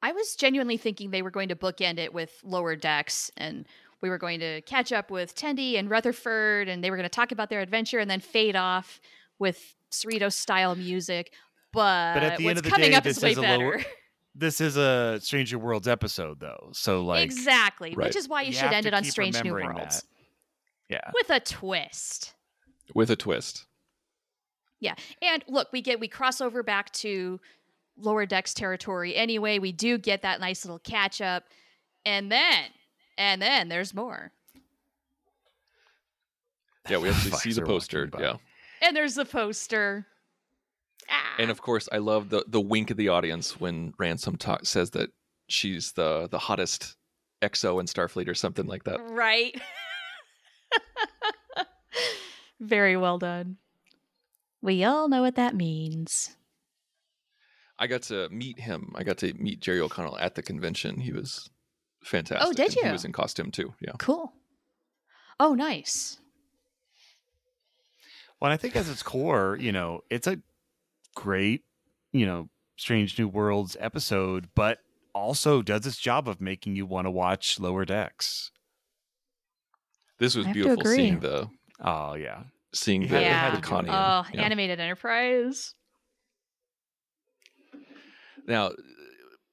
I 0.00 0.12
was 0.12 0.36
genuinely 0.36 0.76
thinking 0.76 1.10
they 1.10 1.22
were 1.22 1.30
going 1.32 1.48
to 1.48 1.56
bookend 1.56 1.98
it 1.98 2.14
with 2.14 2.30
lower 2.44 2.76
decks 2.76 3.32
and 3.36 3.66
we 4.00 4.08
were 4.08 4.16
going 4.18 4.38
to 4.38 4.60
catch 4.62 4.92
up 4.92 5.10
with 5.10 5.34
Tendi 5.34 5.76
and 5.76 5.90
Rutherford 5.90 6.68
and 6.68 6.84
they 6.84 6.90
were 6.92 6.96
going 6.96 7.02
to 7.08 7.14
talk 7.14 7.32
about 7.32 7.50
their 7.50 7.60
adventure 7.60 7.98
and 7.98 8.08
then 8.08 8.20
fade 8.20 8.54
off 8.54 9.00
with 9.40 9.74
Cerritos 9.90 10.34
style 10.34 10.76
music. 10.76 11.32
But, 11.72 12.14
But 12.14 12.22
at 12.22 12.38
the 12.38 12.44
what's 12.44 12.50
end 12.50 12.58
of 12.58 12.64
the 12.64 12.70
coming 12.70 12.90
day, 12.90 12.96
up 12.96 13.02
this 13.02 13.16
is 13.16 13.22
way 13.24 13.32
is 13.32 13.38
a 13.38 13.42
better. 13.42 13.64
lower- 13.64 13.80
This 14.38 14.60
is 14.60 14.76
a 14.76 15.18
Stranger 15.20 15.58
Worlds 15.58 15.88
episode, 15.88 16.38
though, 16.38 16.70
so 16.72 17.02
like 17.02 17.24
exactly, 17.24 17.94
Right. 17.96 18.06
which 18.06 18.16
is 18.16 18.28
why 18.28 18.42
you, 18.42 18.48
you 18.48 18.52
should 18.54 18.72
end 18.72 18.86
it 18.86 18.94
on 18.94 19.02
keep 19.02 19.10
Strange 19.10 19.34
New 19.42 19.52
remembering 19.52 19.78
Worlds 19.78 20.04
yeah, 20.88 21.10
with 21.12 21.28
a 21.30 21.40
twist. 21.40 22.34
with 22.94 23.10
a 23.10 23.16
twist. 23.16 23.66
Yeah. 24.80 24.94
And 25.20 25.44
look, 25.48 25.68
we 25.72 25.82
get 25.82 25.98
we 25.98 26.06
cross 26.06 26.40
over 26.40 26.62
back 26.62 26.92
to 26.92 27.40
lower 27.96 28.26
decks 28.26 28.54
territory 28.54 29.16
anyway. 29.16 29.58
We 29.58 29.72
do 29.72 29.98
get 29.98 30.22
that 30.22 30.38
nice 30.40 30.64
little 30.64 30.78
catch 30.78 31.20
up. 31.20 31.44
And 32.06 32.30
then 32.30 32.66
and 33.16 33.42
then 33.42 33.68
there's 33.68 33.92
more. 33.92 34.30
Yeah, 36.88 36.98
we 36.98 37.08
actually 37.10 37.32
see 37.32 37.52
the 37.52 37.62
poster. 37.62 38.08
Yeah, 38.18 38.36
And 38.82 38.94
there's 38.96 39.16
the 39.16 39.24
poster. 39.24 40.06
Ah. 41.10 41.34
and 41.38 41.50
of 41.50 41.60
course, 41.62 41.88
I 41.92 41.98
love 41.98 42.28
the 42.30 42.44
the 42.46 42.60
wink 42.60 42.90
of 42.90 42.96
the 42.96 43.08
audience 43.08 43.58
when 43.60 43.92
Ransom 43.98 44.36
ta- 44.36 44.58
says 44.62 44.90
that 44.90 45.10
she's 45.48 45.92
the 45.92 46.28
the 46.30 46.38
hottest 46.38 46.96
XO 47.42 47.80
in 47.80 47.86
Starfleet 47.86 48.28
or 48.28 48.34
something 48.34 48.66
like 48.66 48.84
that. 48.84 49.00
right. 49.00 49.60
Very 52.60 52.96
well 52.96 53.18
done. 53.18 53.56
We 54.60 54.82
all 54.84 55.08
know 55.08 55.22
what 55.22 55.36
that 55.36 55.54
means. 55.54 56.36
I 57.78 57.86
got 57.86 58.02
to 58.04 58.28
meet 58.30 58.58
him. 58.58 58.92
I 58.96 59.04
got 59.04 59.18
to 59.18 59.32
meet 59.34 59.60
Jerry 59.60 59.80
O'Connell 59.80 60.18
at 60.18 60.34
the 60.34 60.42
convention. 60.42 60.98
He 60.98 61.12
was 61.12 61.48
fantastic. 62.02 62.48
Oh, 62.48 62.52
did 62.52 62.76
and 62.76 62.86
He 62.86 62.92
was 62.92 63.04
in 63.04 63.12
costume 63.12 63.52
too. 63.52 63.74
Yeah. 63.80 63.92
Cool. 63.98 64.32
Oh, 65.38 65.54
nice. 65.54 66.18
Well, 68.40 68.50
I 68.50 68.56
think 68.56 68.74
as 68.74 68.88
its 68.88 69.02
core, 69.04 69.56
you 69.60 69.70
know, 69.70 70.02
it's 70.10 70.26
a 70.26 70.40
great, 71.22 71.64
you 72.12 72.24
know, 72.26 72.48
Strange 72.76 73.18
New 73.18 73.26
Worlds 73.28 73.76
episode, 73.80 74.48
but 74.54 74.78
also 75.14 75.62
does 75.62 75.84
its 75.86 75.96
job 75.98 76.28
of 76.28 76.40
making 76.40 76.76
you 76.76 76.86
want 76.86 77.06
to 77.06 77.10
watch 77.10 77.58
Lower 77.58 77.84
Decks. 77.84 78.50
This 80.18 80.36
was 80.36 80.46
I 80.46 80.48
have 80.48 80.54
to 80.56 80.62
beautiful 80.62 80.84
seeing 80.84 81.20
the 81.20 81.48
Oh 81.80 82.14
yeah, 82.14 82.42
seeing 82.72 83.06
the, 83.08 83.20
yeah. 83.20 83.54
the 83.54 83.60
Connie. 83.60 83.88
it. 83.88 83.92
Oh, 83.92 84.24
yeah. 84.32 84.42
animated 84.42 84.78
enterprise. 84.80 85.74
Now, 88.46 88.72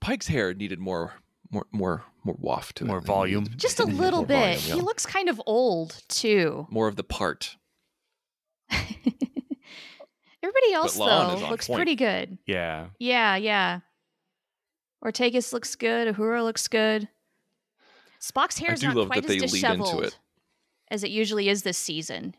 Pike's 0.01 0.27
hair 0.27 0.53
needed 0.53 0.79
more 0.79 1.13
more 1.51 1.65
more 1.71 2.03
more 2.23 2.35
waft 2.39 2.77
to 2.77 2.85
More 2.85 2.97
it. 2.97 3.03
It 3.03 3.07
volume. 3.07 3.47
Just 3.55 3.79
a 3.79 3.85
little 3.85 4.23
bit. 4.23 4.59
volume, 4.59 4.77
He 4.79 4.81
looks 4.81 5.05
kind 5.05 5.29
of 5.29 5.41
old 5.45 6.01
too. 6.07 6.67
more 6.69 6.87
of 6.87 6.95
the 6.95 7.03
part. 7.03 7.57
Everybody 10.45 10.73
else 10.73 10.93
though 10.95 11.47
looks 11.49 11.67
point. 11.67 11.77
pretty 11.77 11.95
good. 11.95 12.37
yeah. 12.45 12.87
Yeah, 12.99 13.35
yeah. 13.35 13.79
Ortegas 15.03 15.53
looks 15.53 15.75
good. 15.75 16.15
Uhura 16.15 16.43
looks 16.43 16.67
good. 16.67 17.07
Spock's 18.21 18.57
hair 18.57 18.73
is 18.73 18.81
not 18.83 18.95
love 18.95 19.07
quite 19.07 19.23
that 19.23 19.25
as 19.25 19.27
they 19.29 19.33
lead 19.39 19.43
into 19.43 19.55
disheveled 19.55 20.03
it. 20.05 20.17
as 20.89 21.03
it 21.03 21.11
usually 21.11 21.47
is 21.49 21.63
this 21.63 21.77
season. 21.77 22.35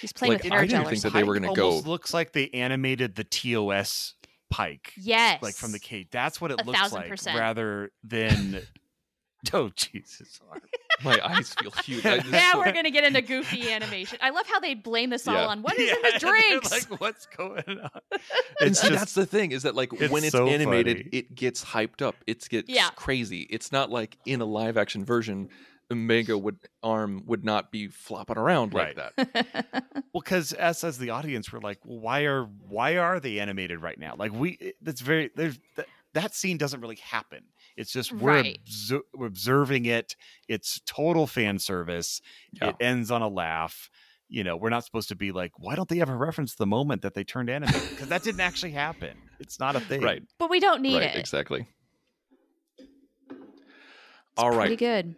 He's 0.00 0.12
playing 0.12 0.34
Like, 0.34 0.44
with 0.44 0.52
I 0.52 0.56
hair 0.56 0.66
didn't 0.66 0.86
think 0.88 1.02
that 1.02 1.12
they 1.12 1.22
were 1.24 1.38
gonna 1.38 1.54
go- 1.54 1.78
looks 1.80 2.14
like 2.14 2.32
they 2.32 2.48
animated 2.50 3.14
the 3.16 3.24
TOS 3.24 4.14
Pike, 4.50 4.92
Yes, 4.96 5.42
like 5.42 5.54
from 5.54 5.72
the 5.72 5.78
Cage. 5.78 6.08
That's 6.10 6.40
what 6.40 6.50
it 6.50 6.60
A 6.60 6.64
looks 6.64 6.92
like, 6.92 7.08
percent. 7.08 7.38
rather 7.38 7.90
than. 8.04 8.60
oh 9.52 9.70
Jesus! 9.74 10.40
My 11.04 11.18
eyes 11.24 11.54
feel 11.54 11.70
huge. 11.84 12.04
I 12.06 12.16
Now 12.30 12.52
we're 12.58 12.72
gonna 12.72 12.90
get 12.90 13.04
into 13.04 13.22
goofy 13.22 13.70
animation. 13.70 14.18
I 14.22 14.30
love 14.30 14.46
how 14.46 14.60
they 14.60 14.74
blame 14.74 15.10
this 15.10 15.26
all 15.28 15.34
Yeah. 15.34 15.46
on 15.46 15.62
what 15.62 15.78
is 15.78 15.90
in 15.90 15.96
the 16.02 16.18
they're 16.20 16.30
drinks. 16.50 16.70
like, 16.90 17.00
what's 17.00 17.26
going 17.26 17.62
on? 17.80 17.90
and 18.60 18.76
see, 18.76 18.88
just 18.88 18.98
that's 19.00 19.14
the 19.14 19.26
thing 19.26 19.52
is 19.52 19.62
that 19.64 19.74
like 19.74 19.92
it's 19.94 20.12
when 20.12 20.22
it's 20.24 20.32
so 20.32 20.46
animated, 20.46 20.98
funny. 20.98 21.08
it 21.12 21.34
gets 21.34 21.64
hyped 21.64 22.02
up. 22.02 22.16
It 22.26 22.48
gets 22.48 22.68
Yeah. 22.68 22.90
crazy. 22.96 23.42
It's 23.50 23.72
not 23.72 23.90
like 23.90 24.16
in 24.26 24.40
a 24.40 24.44
live 24.44 24.76
action 24.76 25.04
version, 25.04 25.48
Omega 25.90 26.38
would 26.38 26.56
arm 26.82 27.22
would 27.26 27.44
not 27.44 27.70
be 27.70 27.88
flopping 27.88 28.38
around 28.38 28.72
like 28.72 28.96
that. 28.96 29.12
Well, 30.12 30.22
because 30.22 30.52
us 30.54 30.84
as 30.84 30.98
the 30.98 31.10
audience, 31.10 31.52
we're 31.52 31.60
like, 31.60 31.78
well, 31.84 31.98
why 31.98 32.22
are 32.22 32.44
why 32.68 32.96
are 32.96 33.20
they 33.20 33.40
animated 33.40 33.82
right 33.82 33.98
now? 33.98 34.14
Like 34.16 34.32
we, 34.32 34.72
that's 34.80 35.00
very 35.00 35.30
there's. 35.36 35.58
That, 35.76 35.86
that 36.14 36.34
scene 36.34 36.58
doesn't 36.58 36.82
really 36.82 36.96
happen. 37.02 37.42
It's 37.76 37.92
just 37.92 38.12
we're, 38.12 38.30
Right. 38.42 38.58
obser- 38.66 39.02
we're 39.14 39.26
observing 39.26 39.86
it. 39.86 40.16
It's 40.48 40.80
total 40.86 41.26
fan 41.26 41.58
service. 41.58 42.20
Yeah. 42.52 42.68
It 42.70 42.76
ends 42.80 43.10
on 43.10 43.22
a 43.22 43.28
laugh. 43.28 43.90
You 44.28 44.44
know, 44.44 44.56
we're 44.56 44.70
not 44.70 44.84
supposed 44.84 45.08
to 45.08 45.14
be 45.16 45.30
like, 45.32 45.52
why 45.58 45.74
don't 45.74 45.88
they 45.88 46.00
ever 46.00 46.16
reference 46.16 46.54
the 46.54 46.66
moment 46.66 47.02
that 47.02 47.14
they 47.14 47.24
turned 47.24 47.50
anime? 47.50 47.70
Because 47.90 48.08
that 48.08 48.22
didn't 48.22 48.40
actually 48.40 48.72
happen. 48.72 49.16
It's 49.40 49.60
not 49.60 49.76
a 49.76 49.80
thing. 49.80 50.00
Right. 50.00 50.22
But 50.38 50.48
we 50.50 50.58
don't 50.60 50.80
need 50.80 50.98
right. 50.98 51.14
it. 51.14 51.18
Exactly. 51.18 51.66
It's 52.78 52.88
All 54.38 54.50
right. 54.50 54.60
Pretty 54.68 54.76
good. 54.76 55.16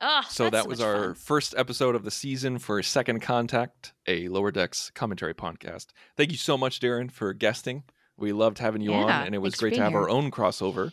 Oh, 0.00 0.20
So 0.28 0.50
that 0.50 0.66
was 0.66 0.80
our 0.80 1.14
first 1.14 1.54
episode 1.56 1.94
of 1.94 2.04
the 2.04 2.10
season 2.10 2.58
for 2.58 2.82
Second 2.82 3.20
Contact, 3.22 3.94
a 4.06 4.28
Lower 4.28 4.50
Decks 4.50 4.90
commentary 4.94 5.32
podcast. 5.32 5.86
Thank 6.16 6.32
you 6.32 6.36
so 6.36 6.58
much, 6.58 6.80
Darren, 6.80 7.10
for 7.10 7.32
guesting. 7.32 7.84
We 8.18 8.32
loved 8.32 8.58
having 8.58 8.82
you 8.82 8.92
on, 8.92 9.08
and 9.10 9.34
it 9.34 9.38
was 9.38 9.54
great 9.54 9.70
to 9.70 9.76
being 9.76 9.82
have 9.84 9.94
our 9.94 10.10
own 10.10 10.30
crossover 10.30 10.92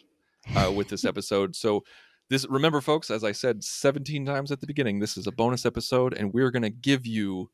uh, 0.56 0.72
with 0.72 0.90
this 0.90 1.06
episode. 1.06 1.56
So, 1.56 1.84
this 2.30 2.48
remember, 2.50 2.82
folks, 2.82 3.12
as 3.12 3.24
I 3.24 3.32
said 3.34 3.64
17 3.64 4.26
times 4.26 4.52
at 4.52 4.62
the 4.62 4.68
beginning, 4.68 5.00
this 5.00 5.18
is 5.18 5.28
a 5.28 5.32
bonus 5.32 5.66
episode, 5.66 6.14
and 6.14 6.34
we're 6.34 6.52
going 6.52 6.64
to 6.64 6.70
give 6.70 7.06
you 7.06 7.50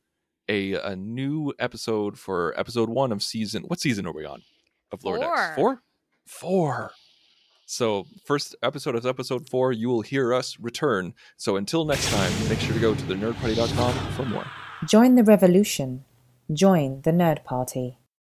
a, 0.47 0.73
a 0.73 0.95
new 0.95 1.53
episode 1.59 2.17
for 2.17 2.57
episode 2.57 2.89
one 2.89 3.11
of 3.11 3.23
season. 3.23 3.63
What 3.63 3.79
season 3.79 4.05
are 4.05 4.13
we 4.13 4.25
on? 4.25 4.41
Of 4.91 5.03
Lower 5.03 5.19
Decks? 5.19 5.55
Four. 5.55 5.55
Four? 5.55 5.81
Four. 6.25 6.91
So, 7.65 8.07
first 8.25 8.55
episode 8.63 8.95
of 8.95 9.05
episode 9.05 9.47
four, 9.47 9.71
you 9.71 9.89
will 9.89 10.01
hear 10.01 10.33
us 10.33 10.59
return. 10.59 11.13
So, 11.37 11.55
until 11.55 11.85
next 11.85 12.09
time, 12.09 12.31
make 12.49 12.59
sure 12.59 12.73
to 12.73 12.79
go 12.79 12.95
to 12.95 13.03
thenerdparty.com 13.03 13.93
for 14.13 14.25
more. 14.25 14.45
Join 14.87 15.13
the 15.13 15.23
revolution. 15.23 16.03
Join 16.51 17.01
the 17.01 17.11
Nerd 17.11 17.43
Party. 17.43 17.98